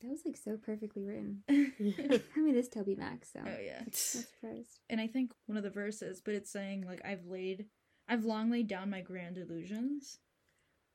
That 0.00 0.10
was 0.10 0.22
like 0.24 0.36
so 0.36 0.56
perfectly 0.56 1.04
written. 1.04 1.44
oh 1.48 1.52
I 2.36 2.40
mean, 2.40 2.56
it's 2.56 2.68
Toby 2.68 2.96
Mac, 2.96 3.24
so 3.24 3.40
yeah. 3.64 3.80
not 3.80 3.94
surprised. 3.94 4.80
and 4.90 5.00
I 5.00 5.06
think 5.06 5.32
one 5.46 5.56
of 5.56 5.62
the 5.62 5.70
verses, 5.70 6.20
but 6.24 6.34
it's 6.34 6.50
saying 6.50 6.84
like 6.86 7.00
I've 7.04 7.26
laid, 7.26 7.66
I've 8.08 8.24
long 8.24 8.50
laid 8.50 8.66
down 8.66 8.90
my 8.90 9.00
grand 9.00 9.38
illusions, 9.38 10.18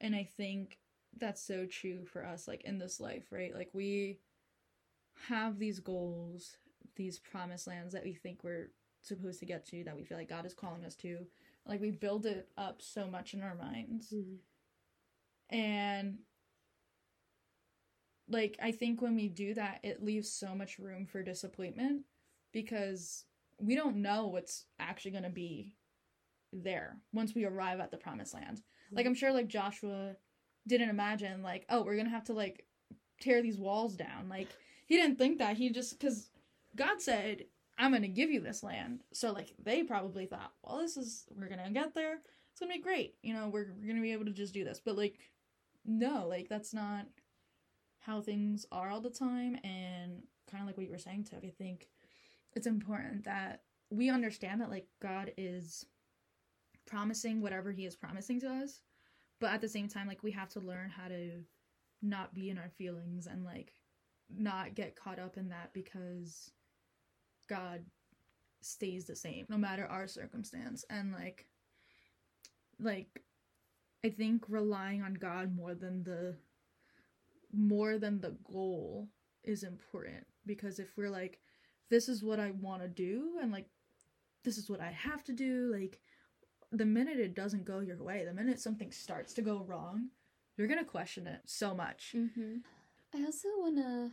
and 0.02 0.14
I 0.14 0.28
think 0.36 0.78
that's 1.18 1.42
so 1.42 1.66
true 1.66 2.06
for 2.06 2.26
us, 2.26 2.50
like 2.50 2.64
in 2.66 2.80
this 2.80 3.00
life, 3.00 3.28
right? 3.32 3.56
Like 3.56 3.70
we 3.74 4.20
have 5.30 5.58
these 5.58 5.80
goals, 5.80 6.58
these 6.98 7.18
promised 7.18 7.66
lands 7.66 7.94
that 7.94 8.04
we 8.04 8.14
think 8.14 8.44
we're 8.44 8.72
supposed 9.02 9.40
to 9.40 9.46
get 9.46 9.66
to, 9.68 9.84
that 9.86 9.96
we 9.96 10.04
feel 10.04 10.18
like 10.18 10.30
God 10.30 10.46
is 10.46 10.54
calling 10.54 10.84
us 10.84 10.96
to. 10.98 11.20
Like 11.68 11.82
we 11.82 11.92
build 11.92 12.26
it 12.26 12.50
up 12.58 12.82
so 12.82 13.08
much 13.08 13.34
in 13.34 13.42
our 13.44 13.56
minds, 13.56 14.12
Mhm. 14.14 14.38
and 15.50 16.20
like 18.30 18.58
I 18.62 18.72
think 18.72 19.02
when 19.02 19.16
we 19.16 19.30
do 19.30 19.54
that, 19.54 19.80
it 19.84 20.04
leaves 20.04 20.30
so 20.32 20.54
much 20.54 20.80
room 20.80 21.06
for 21.06 21.24
disappointment 21.24 22.06
because 22.52 23.26
we 23.60 23.76
don't 23.76 23.98
know 24.02 24.28
what's 24.28 24.66
actually 24.80 25.12
going 25.12 25.24
to 25.24 25.30
be 25.30 25.76
there 26.54 26.98
once 27.14 27.34
we 27.34 27.46
arrive 27.46 27.80
at 27.80 27.92
the 27.92 27.98
promised 27.98 28.34
land. 28.34 28.62
Like 28.92 29.06
I'm 29.06 29.16
sure 29.16 29.32
like 29.32 29.48
Joshua 29.48 30.16
didn't 30.68 30.90
imagine 30.90 31.42
like, 31.42 31.66
oh, 31.70 31.84
we're 31.84 31.96
going 31.96 32.06
to 32.06 32.12
have 32.12 32.26
to 32.26 32.34
like 32.34 32.66
tear 33.22 33.42
these 33.42 33.58
walls 33.58 33.96
down. 33.96 34.30
Like 34.30 34.50
he 34.86 34.96
didn't 34.96 35.18
think 35.18 35.40
that. 35.40 35.58
He 35.58 35.70
just 35.70 36.00
cuz 36.00 36.30
God 36.76 37.02
said, 37.02 37.46
"I'm 37.78 37.92
to 38.02 38.08
give 38.08 38.30
you 38.32 38.40
this 38.42 38.64
land." 38.64 39.04
So 39.14 39.32
like 39.32 39.54
they 39.64 39.84
probably 39.84 40.26
thought, 40.26 40.54
"Well, 40.64 40.80
this 40.80 40.98
is 40.98 41.26
we're 41.36 41.50
to 41.50 41.70
get 41.72 41.94
there. 41.94 42.20
It's 42.52 42.60
to 42.60 42.68
be 42.68 42.80
great. 42.80 43.16
You 43.22 43.34
know, 43.34 43.50
we're 43.50 43.74
we're 43.80 43.96
to 43.96 44.02
be 44.02 44.14
able 44.14 44.26
to 44.26 44.32
just 44.32 44.54
do 44.54 44.64
this." 44.64 44.82
But 44.84 44.98
like 44.98 45.20
no, 45.86 46.28
like 46.28 46.50
that's 46.50 46.74
not 46.74 47.08
how 48.00 48.22
things 48.22 48.66
are 48.72 48.90
all 48.90 49.02
the 49.02 49.10
time 49.10 49.58
and 49.64 50.24
kind 50.50 50.62
of 50.62 50.68
like 50.68 50.78
what 50.78 50.86
you 50.86 50.92
were 50.92 50.98
saying 50.98 51.26
Tiff, 51.26 51.40
I 51.44 51.54
think 51.58 51.90
it's 52.54 52.68
important 52.68 53.26
that 53.26 53.64
we 53.90 54.10
understand 54.10 54.62
that 54.62 54.70
like 54.70 54.88
God 55.02 55.34
is 55.38 55.86
promising 56.86 57.42
whatever 57.42 57.72
he 57.72 57.86
is 57.86 57.98
promising 57.98 58.40
to 58.40 58.48
us 58.48 58.82
but 59.40 59.52
at 59.52 59.62
the 59.62 59.68
same 59.68 59.88
time 59.88 60.08
like 60.08 60.24
we 60.24 60.32
have 60.32 60.50
to 60.50 60.60
learn 60.60 60.90
how 60.90 61.08
to 61.08 61.32
not 62.02 62.34
be 62.34 62.50
in 62.50 62.58
our 62.58 62.70
feelings 62.78 63.28
and 63.28 63.44
like 63.44 63.74
not 64.30 64.76
get 64.76 64.96
caught 64.96 65.20
up 65.20 65.38
in 65.38 65.50
that 65.50 65.72
because 65.74 66.52
God 67.48 67.84
stays 68.62 69.06
the 69.06 69.16
same 69.16 69.46
no 69.50 69.58
matter 69.58 69.86
our 69.86 70.08
circumstance 70.08 70.84
and 70.90 71.12
like 71.12 71.46
like 72.80 73.24
I 74.04 74.10
think 74.10 74.46
relying 74.48 75.02
on 75.02 75.14
God 75.16 75.56
more 75.56 75.74
than 75.74 76.04
the 76.04 76.36
more 77.54 77.98
than 77.98 78.20
the 78.20 78.36
goal 78.52 79.08
is 79.44 79.64
important 79.64 80.26
because 80.46 80.80
if 80.80 80.98
we're 80.98 81.10
like 81.10 81.40
this 81.90 82.10
is 82.10 82.24
what 82.24 82.40
I 82.40 82.52
want 82.52 82.82
to 82.82 82.88
do 82.88 83.38
and 83.42 83.52
like 83.52 83.68
this 84.44 84.58
is 84.58 84.70
what 84.70 84.82
I 84.82 84.92
have 84.92 85.24
to 85.26 85.34
do 85.34 85.72
like 85.74 86.00
the 86.72 86.86
minute 86.86 87.20
it 87.20 87.36
doesn't 87.36 87.64
go 87.66 87.80
your 87.80 88.02
way 88.04 88.26
the 88.26 88.34
minute 88.34 88.60
something 88.60 88.92
starts 88.92 89.34
to 89.36 89.42
go 89.42 89.64
wrong 89.66 90.10
you're 90.58 90.68
going 90.68 90.80
to 90.80 90.86
question 90.86 91.28
it 91.28 91.42
so 91.46 91.74
much 91.74 92.14
Mm-hmm. 92.16 92.58
I 93.16 93.24
also 93.24 93.48
wanna. 93.60 94.12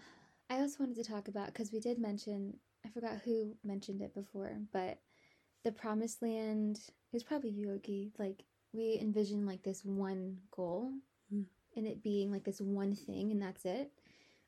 I 0.50 0.60
also 0.60 0.76
wanted 0.80 0.96
to 0.96 1.04
talk 1.04 1.28
about 1.28 1.46
because 1.46 1.72
we 1.72 1.80
did 1.80 1.98
mention. 1.98 2.58
I 2.84 2.88
forgot 2.90 3.20
who 3.24 3.56
mentioned 3.64 4.02
it 4.02 4.14
before, 4.14 4.52
but 4.72 4.98
the 5.64 5.72
promised 5.72 6.20
land 6.22 6.80
is 7.12 7.22
probably 7.22 7.50
Yogi. 7.50 8.12
Like 8.18 8.44
we 8.72 8.98
envision 9.00 9.46
like 9.46 9.62
this 9.62 9.84
one 9.84 10.38
goal, 10.50 10.92
Mm. 11.32 11.46
and 11.76 11.86
it 11.86 12.02
being 12.02 12.30
like 12.30 12.44
this 12.44 12.60
one 12.60 12.94
thing, 12.94 13.30
and 13.32 13.40
that's 13.40 13.64
it. 13.64 13.90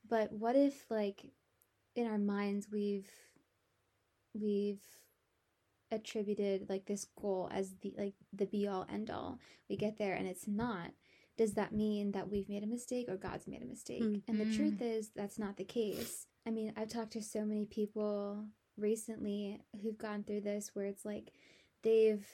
But 0.09 0.31
what 0.33 0.57
if 0.57 0.91
like 0.91 1.31
in 1.95 2.07
our 2.07 2.19
minds 2.19 2.69
we've 2.71 3.11
we've 4.35 4.83
attributed 5.91 6.69
like 6.69 6.85
this 6.87 7.07
goal 7.21 7.49
as 7.53 7.75
the 7.81 7.95
like 7.97 8.15
the 8.33 8.47
be 8.47 8.67
all 8.69 8.87
end 8.93 9.09
all. 9.11 9.39
We 9.69 9.77
get 9.77 9.99
there 9.99 10.15
and 10.15 10.27
it's 10.27 10.47
not 10.47 10.91
does 11.39 11.53
that 11.55 11.73
mean 11.73 12.13
that 12.13 12.31
we've 12.31 12.49
made 12.49 12.63
a 12.63 12.67
mistake 12.67 13.09
or 13.09 13.17
God's 13.17 13.47
made 13.47 13.63
a 13.63 13.67
mistake? 13.67 14.03
Mm. 14.03 14.23
And 14.27 14.41
the 14.41 14.47
Mm. 14.47 14.57
truth 14.57 14.81
is, 14.81 15.11
that's 15.15 15.39
not 15.39 15.57
the 15.59 15.65
case. 15.65 16.27
I 16.47 16.51
mean, 16.51 16.73
I've 16.77 16.89
talked 16.89 17.13
to 17.13 17.23
so 17.23 17.45
many 17.45 17.65
people 17.65 18.45
recently 18.77 19.61
who've 19.83 19.99
gone 19.99 20.23
through 20.23 20.43
this 20.43 20.71
where 20.75 20.87
it's 20.87 21.05
like 21.05 21.33
they've 21.83 22.27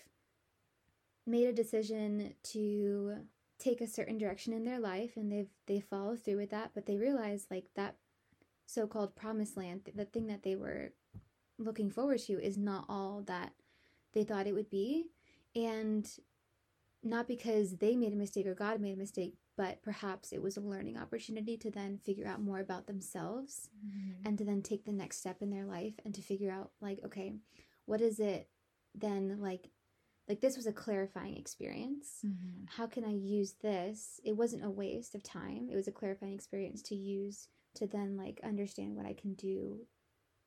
made 1.27 1.47
a 1.47 1.53
decision 1.53 2.35
to 2.43 3.17
take 3.59 3.81
a 3.81 3.87
certain 3.87 4.19
direction 4.19 4.53
in 4.53 4.65
their 4.65 4.81
life 4.81 5.13
and 5.17 5.31
they've 5.31 5.51
they 5.67 5.79
follow 5.79 6.17
through 6.17 6.37
with 6.37 6.51
that 6.51 6.73
but 6.75 6.85
they 6.85 6.97
realize 6.97 7.47
like 7.49 7.67
that 7.77 7.95
so-called 8.67 9.15
promised 9.15 9.57
land 9.57 9.89
the 9.95 10.05
thing 10.05 10.27
that 10.27 10.43
they 10.43 10.57
were 10.57 10.91
looking 11.59 11.91
forward 11.91 12.19
to 12.19 12.33
is 12.43 12.59
not 12.59 12.85
all 12.89 13.23
that 13.27 13.53
they 14.13 14.25
thought 14.25 14.47
it 14.47 14.55
would 14.55 14.71
be. 14.71 15.07
And 15.55 16.09
not 17.03 17.29
because 17.29 17.77
they 17.77 17.97
made 17.97 18.13
a 18.13 18.17
mistake 18.17 18.47
or 18.47 18.55
God 18.55 18.81
made 18.81 18.95
a 18.95 18.99
mistake, 18.99 19.35
but 19.63 19.83
perhaps 19.83 20.33
it 20.33 20.43
was 20.43 20.57
a 20.57 20.61
learning 20.73 20.97
opportunity 21.05 21.57
to 21.59 21.71
then 21.71 21.99
figure 22.09 22.27
out 22.27 22.41
more 22.49 22.61
about 22.61 22.87
themselves 22.87 23.69
and 24.25 24.37
to 24.39 24.45
then 24.45 24.63
take 24.63 24.85
the 24.85 24.93
next 25.03 25.19
step 25.19 25.39
in 25.43 25.51
their 25.51 25.65
life 25.65 25.95
and 26.05 26.13
to 26.15 26.23
figure 26.31 26.51
out 26.59 26.71
like 26.81 26.99
okay, 27.05 27.29
what 27.91 28.01
is 28.01 28.19
it 28.19 28.49
then 28.95 29.41
like 29.41 29.65
like 30.29 30.41
this 30.41 30.57
was 30.57 30.67
a 30.67 30.73
clarifying 30.85 31.37
experience. 31.37 32.09
Mhm. 32.25 32.69
How 32.77 32.87
can 32.87 33.05
I 33.05 33.15
use 33.39 33.53
this? 33.69 34.21
It 34.25 34.37
wasn't 34.43 34.65
a 34.65 34.71
waste 34.83 35.15
of 35.15 35.23
time. 35.23 35.63
It 35.71 35.77
was 35.77 35.89
a 35.89 35.93
clarifying 36.01 36.35
experience 36.35 36.81
to 36.83 36.95
use 36.95 37.49
to 37.79 37.87
then 37.87 38.17
like 38.17 38.41
understand 38.53 38.91
what 38.97 39.07
I 39.07 39.15
can 39.15 39.35
do 39.35 39.87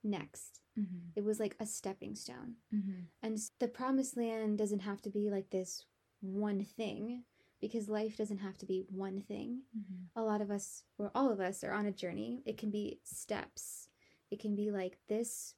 next. 0.04 0.62
Mhm. 0.78 1.12
It 1.16 1.24
was 1.24 1.40
like 1.40 1.56
a 1.60 1.66
stepping 1.66 2.16
stone. 2.16 2.52
Mhm. 2.74 3.08
And 3.22 3.38
the 3.60 3.68
promised 3.68 4.16
land 4.18 4.58
doesn't 4.58 4.82
have 4.90 5.02
to 5.04 5.10
be 5.10 5.30
like 5.30 5.50
this 5.50 5.86
one 6.22 6.64
thing 6.80 7.24
because 7.72 7.90
life 7.90 8.16
doesn't 8.18 8.40
have 8.40 8.58
to 8.60 8.66
be 8.66 8.82
one 8.90 9.22
thing. 9.22 9.64
Mhm. 9.78 10.10
A 10.16 10.22
lot 10.24 10.42
of 10.42 10.50
us, 10.52 10.84
or 10.98 11.12
all 11.16 11.32
of 11.32 11.40
us, 11.40 11.64
are 11.64 11.72
on 11.74 11.86
a 11.86 11.92
journey. 11.92 12.42
It 12.46 12.58
can 12.58 12.70
be 12.72 13.00
steps. 13.04 13.90
It 14.32 14.40
can 14.40 14.56
be 14.56 14.72
like 14.72 15.00
this 15.08 15.56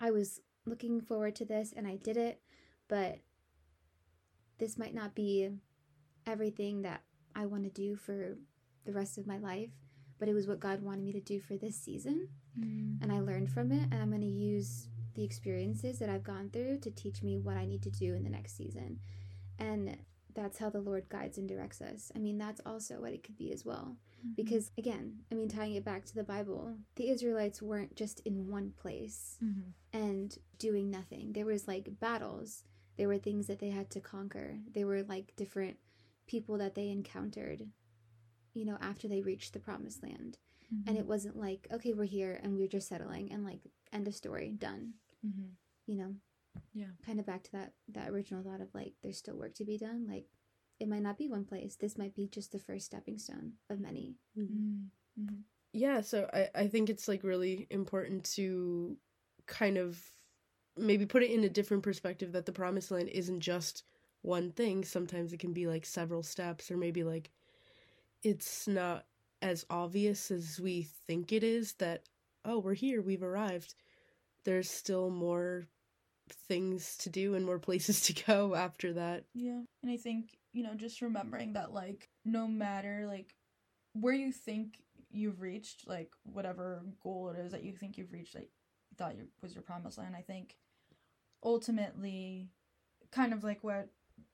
I 0.00 0.10
was 0.10 0.40
looking 0.66 1.00
forward 1.00 1.34
to 1.36 1.44
this 1.44 1.72
and 1.72 1.86
I 1.86 1.96
did 1.96 2.16
it, 2.16 2.42
but 2.88 3.20
this 4.58 4.76
might 4.78 4.94
not 4.94 5.14
be 5.14 5.50
everything 6.26 6.82
that 6.82 7.02
I 7.34 7.46
want 7.46 7.64
to 7.64 7.70
do 7.70 7.96
for 7.96 8.36
the 8.84 8.92
rest 8.92 9.18
of 9.18 9.26
my 9.26 9.38
life, 9.38 9.70
but 10.18 10.28
it 10.28 10.34
was 10.34 10.46
what 10.46 10.60
God 10.60 10.82
wanted 10.82 11.04
me 11.04 11.12
to 11.12 11.20
do 11.20 11.40
for 11.40 11.56
this 11.56 11.76
season 11.76 12.28
Mhm. 12.58 13.02
and 13.02 13.12
I 13.12 13.20
learned 13.20 13.50
from 13.50 13.72
it 13.72 13.82
and 13.90 13.94
I'm 13.94 14.10
going 14.10 14.20
to 14.20 14.26
use 14.26 14.88
the 15.14 15.22
experiences 15.24 15.98
that 16.00 16.08
I've 16.08 16.24
gone 16.24 16.50
through 16.50 16.78
to 16.80 16.90
teach 16.90 17.22
me 17.22 17.38
what 17.38 17.56
I 17.56 17.66
need 17.66 17.82
to 17.82 17.90
do 17.90 18.14
in 18.14 18.22
the 18.24 18.30
next 18.30 18.54
season. 18.54 19.00
And 19.58 19.96
that's 20.34 20.58
how 20.58 20.68
the 20.70 20.80
Lord 20.80 21.08
guides 21.08 21.38
and 21.38 21.48
directs 21.48 21.80
us. 21.80 22.10
I 22.14 22.18
mean, 22.18 22.38
that's 22.38 22.60
also 22.66 23.00
what 23.00 23.12
it 23.12 23.22
could 23.22 23.36
be 23.36 23.52
as 23.52 23.64
well. 23.64 23.96
Because 24.36 24.70
again, 24.78 25.20
I 25.30 25.34
mean, 25.34 25.48
tying 25.48 25.74
it 25.74 25.84
back 25.84 26.04
to 26.06 26.14
the 26.14 26.24
Bible, 26.24 26.76
the 26.96 27.08
Israelites 27.10 27.60
weren't 27.62 27.94
just 27.94 28.20
in 28.20 28.48
one 28.48 28.72
place 28.72 29.38
Mhm. 29.42 29.72
and 29.92 30.38
doing 30.58 30.90
nothing. 30.90 31.32
There 31.34 31.46
was 31.46 31.68
like 31.68 32.00
battles. 32.00 32.64
There 32.96 33.08
were 33.08 33.18
things 33.18 33.46
that 33.48 33.58
they 33.58 33.70
had 33.70 33.90
to 33.90 34.00
conquer. 34.00 34.60
There 34.72 34.86
were 34.86 35.02
like 35.02 35.36
different 35.36 35.78
people 36.26 36.56
that 36.58 36.74
they 36.74 36.88
encountered, 36.90 37.70
you 38.54 38.64
know, 38.64 38.78
after 38.80 39.08
they 39.08 39.20
reached 39.20 39.52
the 39.52 39.60
promised 39.60 40.02
land 40.02 40.38
and 40.86 40.96
it 40.96 41.06
wasn't 41.06 41.36
like 41.36 41.68
okay 41.70 41.92
we're 41.92 42.04
here 42.04 42.40
and 42.42 42.56
we're 42.56 42.66
just 42.66 42.88
settling 42.88 43.30
and 43.30 43.44
like 43.44 43.60
end 43.92 44.08
of 44.08 44.14
story 44.14 44.50
done 44.58 44.94
Mhm. 45.24 45.50
you 45.86 45.94
know 45.94 46.16
Yeah. 46.72 46.86
kind 47.06 47.20
of 47.20 47.26
back 47.26 47.42
to 47.44 47.52
that 47.52 47.72
that 47.88 48.08
original 48.08 48.42
thought 48.42 48.60
of 48.60 48.74
like 48.74 48.94
there's 49.02 49.18
still 49.18 49.36
work 49.36 49.54
to 49.54 49.64
be 49.64 49.78
done 49.78 50.06
like 50.08 50.26
it 50.80 50.88
might 50.88 51.02
not 51.02 51.16
be 51.18 51.28
one 51.28 51.44
place 51.44 51.76
this 51.76 51.96
might 51.96 52.14
be 52.14 52.26
just 52.26 52.50
the 52.52 52.58
first 52.58 52.86
stepping 52.86 53.18
stone 53.18 53.52
of 53.70 53.80
many 53.80 54.16
Mhm. 54.36 54.88
Mhm. 55.18 55.42
yeah 55.72 56.00
so 56.00 56.28
I, 56.32 56.48
I 56.54 56.66
think 56.68 56.90
it's 56.90 57.08
like 57.08 57.22
really 57.22 57.66
important 57.70 58.24
to 58.34 58.96
kind 59.46 59.78
of 59.78 60.00
maybe 60.76 61.06
put 61.06 61.22
it 61.22 61.30
in 61.30 61.44
a 61.44 61.48
different 61.48 61.82
perspective 61.82 62.32
that 62.32 62.46
the 62.46 62.52
promised 62.52 62.90
land 62.90 63.08
isn't 63.08 63.40
just 63.40 63.84
one 64.22 64.50
thing 64.52 64.84
sometimes 64.84 65.32
it 65.32 65.40
can 65.40 65.52
be 65.52 65.66
like 65.66 65.86
several 65.86 66.22
steps 66.22 66.70
or 66.70 66.76
maybe 66.76 67.04
like 67.04 67.30
it's 68.22 68.66
not 68.66 69.06
as 69.42 69.66
obvious 69.70 70.30
as 70.30 70.60
we 70.60 70.82
think 71.06 71.32
it 71.32 71.44
is 71.44 71.74
that 71.74 72.04
oh 72.44 72.58
we're 72.58 72.74
here 72.74 73.02
we've 73.02 73.22
arrived 73.22 73.74
there's 74.44 74.70
still 74.70 75.10
more 75.10 75.66
things 76.30 76.96
to 76.98 77.10
do 77.10 77.34
and 77.34 77.44
more 77.44 77.58
places 77.58 78.00
to 78.06 78.12
go 78.24 78.54
after 78.54 78.92
that 78.94 79.24
Yeah. 79.34 79.60
And 79.82 79.90
I 79.90 79.96
think, 79.96 80.38
you 80.52 80.62
know, 80.62 80.74
just 80.74 81.02
remembering 81.02 81.52
that 81.54 81.72
like 81.72 82.08
no 82.24 82.46
matter 82.48 83.04
like 83.06 83.34
where 83.92 84.14
you 84.14 84.32
think 84.32 84.82
you've 85.10 85.40
reached, 85.40 85.86
like 85.86 86.10
whatever 86.24 86.82
goal 87.02 87.28
it 87.30 87.38
is 87.38 87.52
that 87.52 87.62
you 87.62 87.72
think 87.72 87.96
you've 87.96 88.12
reached, 88.12 88.34
like 88.34 88.50
you 88.90 88.96
thought 88.96 89.16
you, 89.16 89.28
was 89.42 89.54
your 89.54 89.62
promised 89.62 89.98
land. 89.98 90.16
I 90.16 90.22
think 90.22 90.56
ultimately, 91.42 92.48
kind 93.12 93.32
of 93.32 93.44
like 93.44 93.62
what 93.62 93.88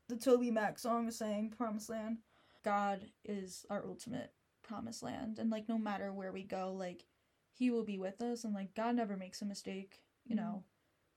the 0.08 0.16
Toby 0.16 0.50
Mac 0.50 0.78
song 0.78 1.08
is 1.08 1.16
saying, 1.18 1.54
promised 1.56 1.90
land. 1.90 2.18
God 2.64 3.06
is 3.24 3.64
our 3.70 3.84
ultimate 3.86 4.32
promised 4.62 5.02
land, 5.02 5.38
and 5.38 5.50
like 5.50 5.68
no 5.68 5.78
matter 5.78 6.12
where 6.12 6.32
we 6.32 6.42
go, 6.42 6.72
like 6.72 7.04
He 7.52 7.70
will 7.70 7.84
be 7.84 7.98
with 7.98 8.20
us, 8.20 8.44
and 8.44 8.54
like 8.54 8.74
God 8.74 8.96
never 8.96 9.16
makes 9.16 9.42
a 9.42 9.46
mistake. 9.46 10.02
You 10.26 10.36
Mhm. 10.36 10.38
know, 10.38 10.64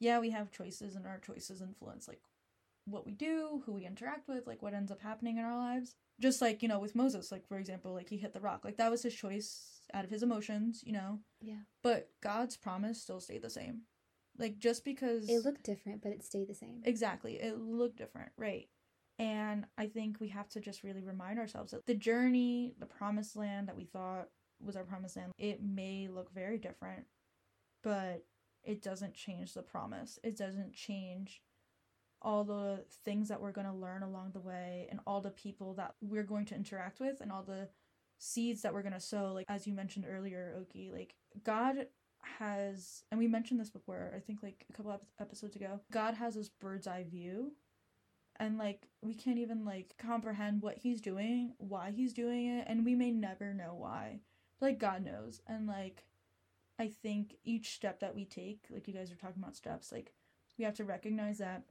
yeah, 0.03 0.19
we 0.19 0.31
have 0.31 0.51
choices, 0.51 0.95
and 0.95 1.07
our 1.07 1.19
choices 1.19 1.61
influence 1.61 2.07
like 2.07 2.21
what 2.85 3.05
we 3.05 3.13
do, 3.13 3.63
who 3.65 3.71
we 3.71 3.85
interact 3.85 4.27
with, 4.27 4.45
like 4.45 4.61
what 4.61 4.73
ends 4.73 4.91
up 4.91 5.01
happening 5.01 5.37
in 5.37 5.45
our 5.45 5.57
lives. 5.57 5.95
Just 6.19 6.41
like, 6.41 6.61
you 6.61 6.67
know, 6.67 6.79
with 6.79 6.95
Moses, 6.95 7.31
like 7.31 7.47
for 7.47 7.57
example, 7.57 7.93
like 7.93 8.09
he 8.09 8.17
hit 8.17 8.33
the 8.33 8.41
rock. 8.41 8.65
Like 8.65 8.77
that 8.77 8.91
was 8.91 9.03
his 9.03 9.15
choice 9.15 9.81
out 9.93 10.03
of 10.03 10.11
his 10.11 10.21
emotions, 10.21 10.83
you 10.85 10.91
know. 10.91 11.19
Yeah. 11.41 11.63
But 11.81 12.09
God's 12.21 12.57
promise 12.57 13.01
still 13.01 13.21
stayed 13.21 13.41
the 13.41 13.49
same. 13.49 13.83
Like 14.37 14.57
just 14.59 14.83
because 14.83 15.29
It 15.29 15.45
looked 15.45 15.63
different, 15.63 16.01
but 16.01 16.11
it 16.11 16.23
stayed 16.23 16.49
the 16.49 16.55
same. 16.55 16.81
Exactly. 16.83 17.35
It 17.35 17.57
looked 17.59 17.97
different, 17.97 18.31
right? 18.37 18.67
And 19.19 19.65
I 19.77 19.87
think 19.87 20.19
we 20.19 20.29
have 20.29 20.49
to 20.49 20.59
just 20.59 20.83
really 20.83 21.03
remind 21.03 21.39
ourselves 21.39 21.71
that 21.71 21.85
the 21.85 21.93
journey, 21.95 22.73
the 22.79 22.85
promised 22.85 23.35
land 23.35 23.67
that 23.67 23.77
we 23.77 23.85
thought 23.85 24.27
was 24.59 24.75
our 24.75 24.83
promised 24.83 25.15
land, 25.15 25.31
it 25.37 25.63
may 25.63 26.07
look 26.11 26.33
very 26.33 26.57
different, 26.57 27.05
but 27.83 28.25
it 28.63 28.81
doesn't 28.81 29.13
change 29.13 29.53
the 29.53 29.61
promise. 29.61 30.19
It 30.23 30.37
doesn't 30.37 30.73
change 30.73 31.41
all 32.23 32.43
the 32.43 32.85
things 33.03 33.27
that 33.27 33.41
we're 33.41 33.51
going 33.51 33.67
to 33.67 33.73
learn 33.73 34.01
along 34.01 34.31
the 34.31 34.39
way 34.39 34.87
and 34.89 34.99
all 35.05 35.19
the 35.19 35.29
people 35.29 35.73
that 35.73 35.95
we're 36.01 36.23
going 36.23 36.45
to 36.45 36.55
interact 36.55 36.99
with 36.99 37.19
and 37.19 37.31
all 37.31 37.43
the 37.43 37.67
seeds 38.17 38.61
that 38.61 38.73
we're 38.73 38.81
going 38.81 38.93
to 38.93 38.99
sow. 38.99 39.33
Like 39.33 39.45
as 39.49 39.67
you 39.67 39.73
mentioned 39.73 40.05
earlier 40.09 40.55
Oki 40.57 40.89
like 40.91 41.15
God 41.43 41.87
has 42.39 43.03
and 43.11 43.19
we 43.19 43.27
mentioned 43.27 43.59
this 43.59 43.69
before 43.69 44.13
I 44.15 44.19
think 44.19 44.41
like 44.41 44.65
a 44.69 44.73
couple 44.73 44.93
ep- 44.93 45.03
episodes 45.19 45.57
ago 45.57 45.81
God 45.91 46.13
has 46.13 46.35
this 46.35 46.47
bird's 46.49 46.87
eye 46.87 47.05
view. 47.09 47.51
And 48.39 48.57
like 48.57 48.87
we 49.01 49.13
can't 49.13 49.37
even 49.37 49.65
like 49.65 49.95
comprehend 49.97 50.61
what 50.61 50.77
he's 50.77 51.01
doing 51.01 51.53
why 51.57 51.91
he's 51.91 52.13
doing 52.13 52.47
it 52.47 52.65
and 52.69 52.85
we 52.85 52.95
may 52.95 53.11
never 53.11 53.53
know 53.53 53.75
why. 53.77 54.21
Like 54.61 54.79
God 54.79 55.03
knows. 55.03 55.41
And 55.45 55.67
like 55.67 56.05
I 56.79 56.87
think 56.87 57.35
each 57.43 57.75
step 57.75 57.99
that 57.99 58.15
we 58.15 58.25
take 58.25 58.65
like 58.69 58.87
you 58.87 58.93
guys 58.93 59.11
are 59.11 59.15
talking 59.15 59.41
about 59.41 59.55
steps 59.55 59.91
like 59.91 60.13
we 60.57 60.65
have 60.65 60.75
to 60.75 60.83
recognize 60.83 61.37
that 61.37 61.63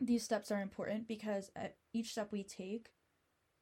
these 0.00 0.22
steps 0.22 0.50
are 0.50 0.60
important 0.60 1.06
because 1.06 1.50
at 1.54 1.76
each 1.92 2.12
step 2.12 2.32
we 2.32 2.42
take 2.42 2.90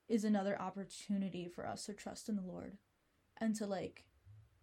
is 0.08 0.24
another 0.24 0.60
opportunity 0.60 1.48
for 1.48 1.66
us 1.66 1.86
to 1.86 1.92
trust 1.92 2.28
in 2.28 2.36
the 2.36 2.42
Lord 2.42 2.76
and 3.38 3.54
to 3.56 3.66
like 3.66 4.04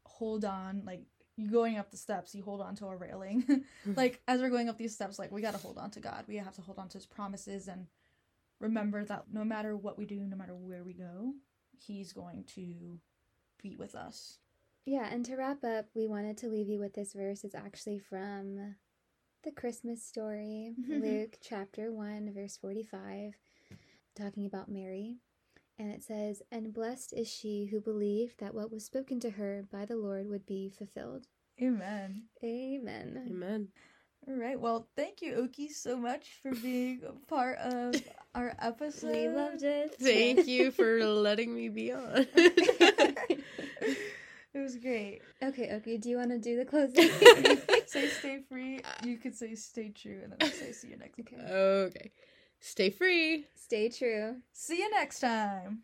hold 0.05 0.45
on 0.45 0.83
like 0.85 1.03
you 1.35 1.49
going 1.49 1.77
up 1.77 1.91
the 1.91 1.97
steps 1.97 2.33
you 2.33 2.43
hold 2.43 2.61
on 2.61 2.75
to 2.75 2.87
a 2.87 2.95
railing. 2.95 3.63
Like 3.95 4.21
as 4.27 4.41
we're 4.41 4.49
going 4.49 4.69
up 4.69 4.77
these 4.77 4.93
steps 4.93 5.19
like 5.19 5.31
we 5.31 5.41
got 5.41 5.53
to 5.53 5.59
hold 5.59 5.77
on 5.77 5.91
to 5.91 5.99
God. 5.99 6.25
We 6.27 6.37
have 6.37 6.55
to 6.55 6.61
hold 6.61 6.79
on 6.79 6.89
to 6.89 6.97
his 6.97 7.05
promises 7.05 7.67
and 7.67 7.87
remember 8.59 9.03
that 9.05 9.25
no 9.31 9.43
matter 9.43 9.75
what 9.75 9.97
we 9.97 10.05
do 10.05 10.19
no 10.19 10.35
matter 10.35 10.55
where 10.55 10.83
we 10.83 10.93
go 10.93 11.33
he's 11.77 12.11
going 12.11 12.43
to 12.55 12.99
be 13.61 13.75
with 13.75 13.93
us 13.95 14.39
Yeah, 14.87 15.09
and 15.11 15.25
to 15.25 15.35
wrap 15.35 15.65
up, 15.65 15.87
we 15.95 16.07
wanted 16.07 16.37
to 16.37 16.47
leave 16.47 16.69
you 16.69 16.79
with 16.79 16.93
this 16.93 17.11
verse. 17.11 17.43
It's 17.43 17.53
actually 17.53 17.99
from 17.99 18.75
the 19.43 19.51
Christmas 19.51 20.01
story, 20.01 20.75
Luke 20.89 21.35
chapter 21.41 21.91
1, 21.91 22.31
verse 22.33 22.55
45, 22.55 23.33
talking 24.15 24.45
about 24.45 24.69
Mary. 24.71 25.17
And 25.77 25.91
it 25.91 26.05
says, 26.05 26.41
And 26.53 26.73
blessed 26.73 27.11
is 27.11 27.27
she 27.29 27.65
who 27.65 27.81
believed 27.81 28.39
that 28.39 28.55
what 28.55 28.71
was 28.71 28.85
spoken 28.85 29.19
to 29.19 29.31
her 29.31 29.65
by 29.69 29.83
the 29.83 29.97
Lord 29.97 30.29
would 30.29 30.45
be 30.45 30.69
fulfilled. 30.69 31.27
amen 31.61 32.23
Amen. 32.41 33.25
Amen. 33.27 33.67
all 34.25 34.35
right 34.35 34.59
well 34.59 34.87
thank 34.95 35.21
you 35.21 35.33
Oki 35.35 35.67
so 35.67 35.97
much 35.97 36.29
for 36.41 36.51
being 36.55 37.01
a 37.05 37.11
part 37.27 37.57
of 37.57 37.93
our 38.35 38.55
episode 38.61 39.11
We 39.11 39.27
loved 39.27 39.63
it. 39.63 39.95
Thank 39.99 40.47
you 40.47 40.71
for 40.71 41.03
letting 41.27 41.53
me 41.53 41.67
be 41.67 41.91
on. 41.91 42.25
It 44.53 44.59
was 44.59 44.75
great. 44.77 45.21
Okay, 45.41 45.75
okay. 45.75 45.97
Do 45.97 46.09
you 46.09 46.17
want 46.17 46.31
to 46.31 46.39
do 46.39 46.57
the 46.57 46.65
closing? 46.71 47.09
say 47.85 48.07
stay 48.07 48.39
free. 48.49 48.81
You 49.03 49.17
could 49.17 49.35
say 49.35 49.55
stay 49.55 49.89
true, 49.89 50.21
and 50.23 50.31
then 50.31 50.37
I'll 50.41 50.47
say 50.49 50.71
see 50.71 50.89
you 50.89 50.97
next 50.97 51.17
time. 51.17 51.25
Okay. 51.35 51.53
okay. 51.53 52.11
Stay 52.59 52.89
free. 52.89 53.45
Stay 53.55 53.89
true. 53.89 54.37
See 54.53 54.79
you 54.79 54.89
next 54.91 55.19
time. 55.19 55.83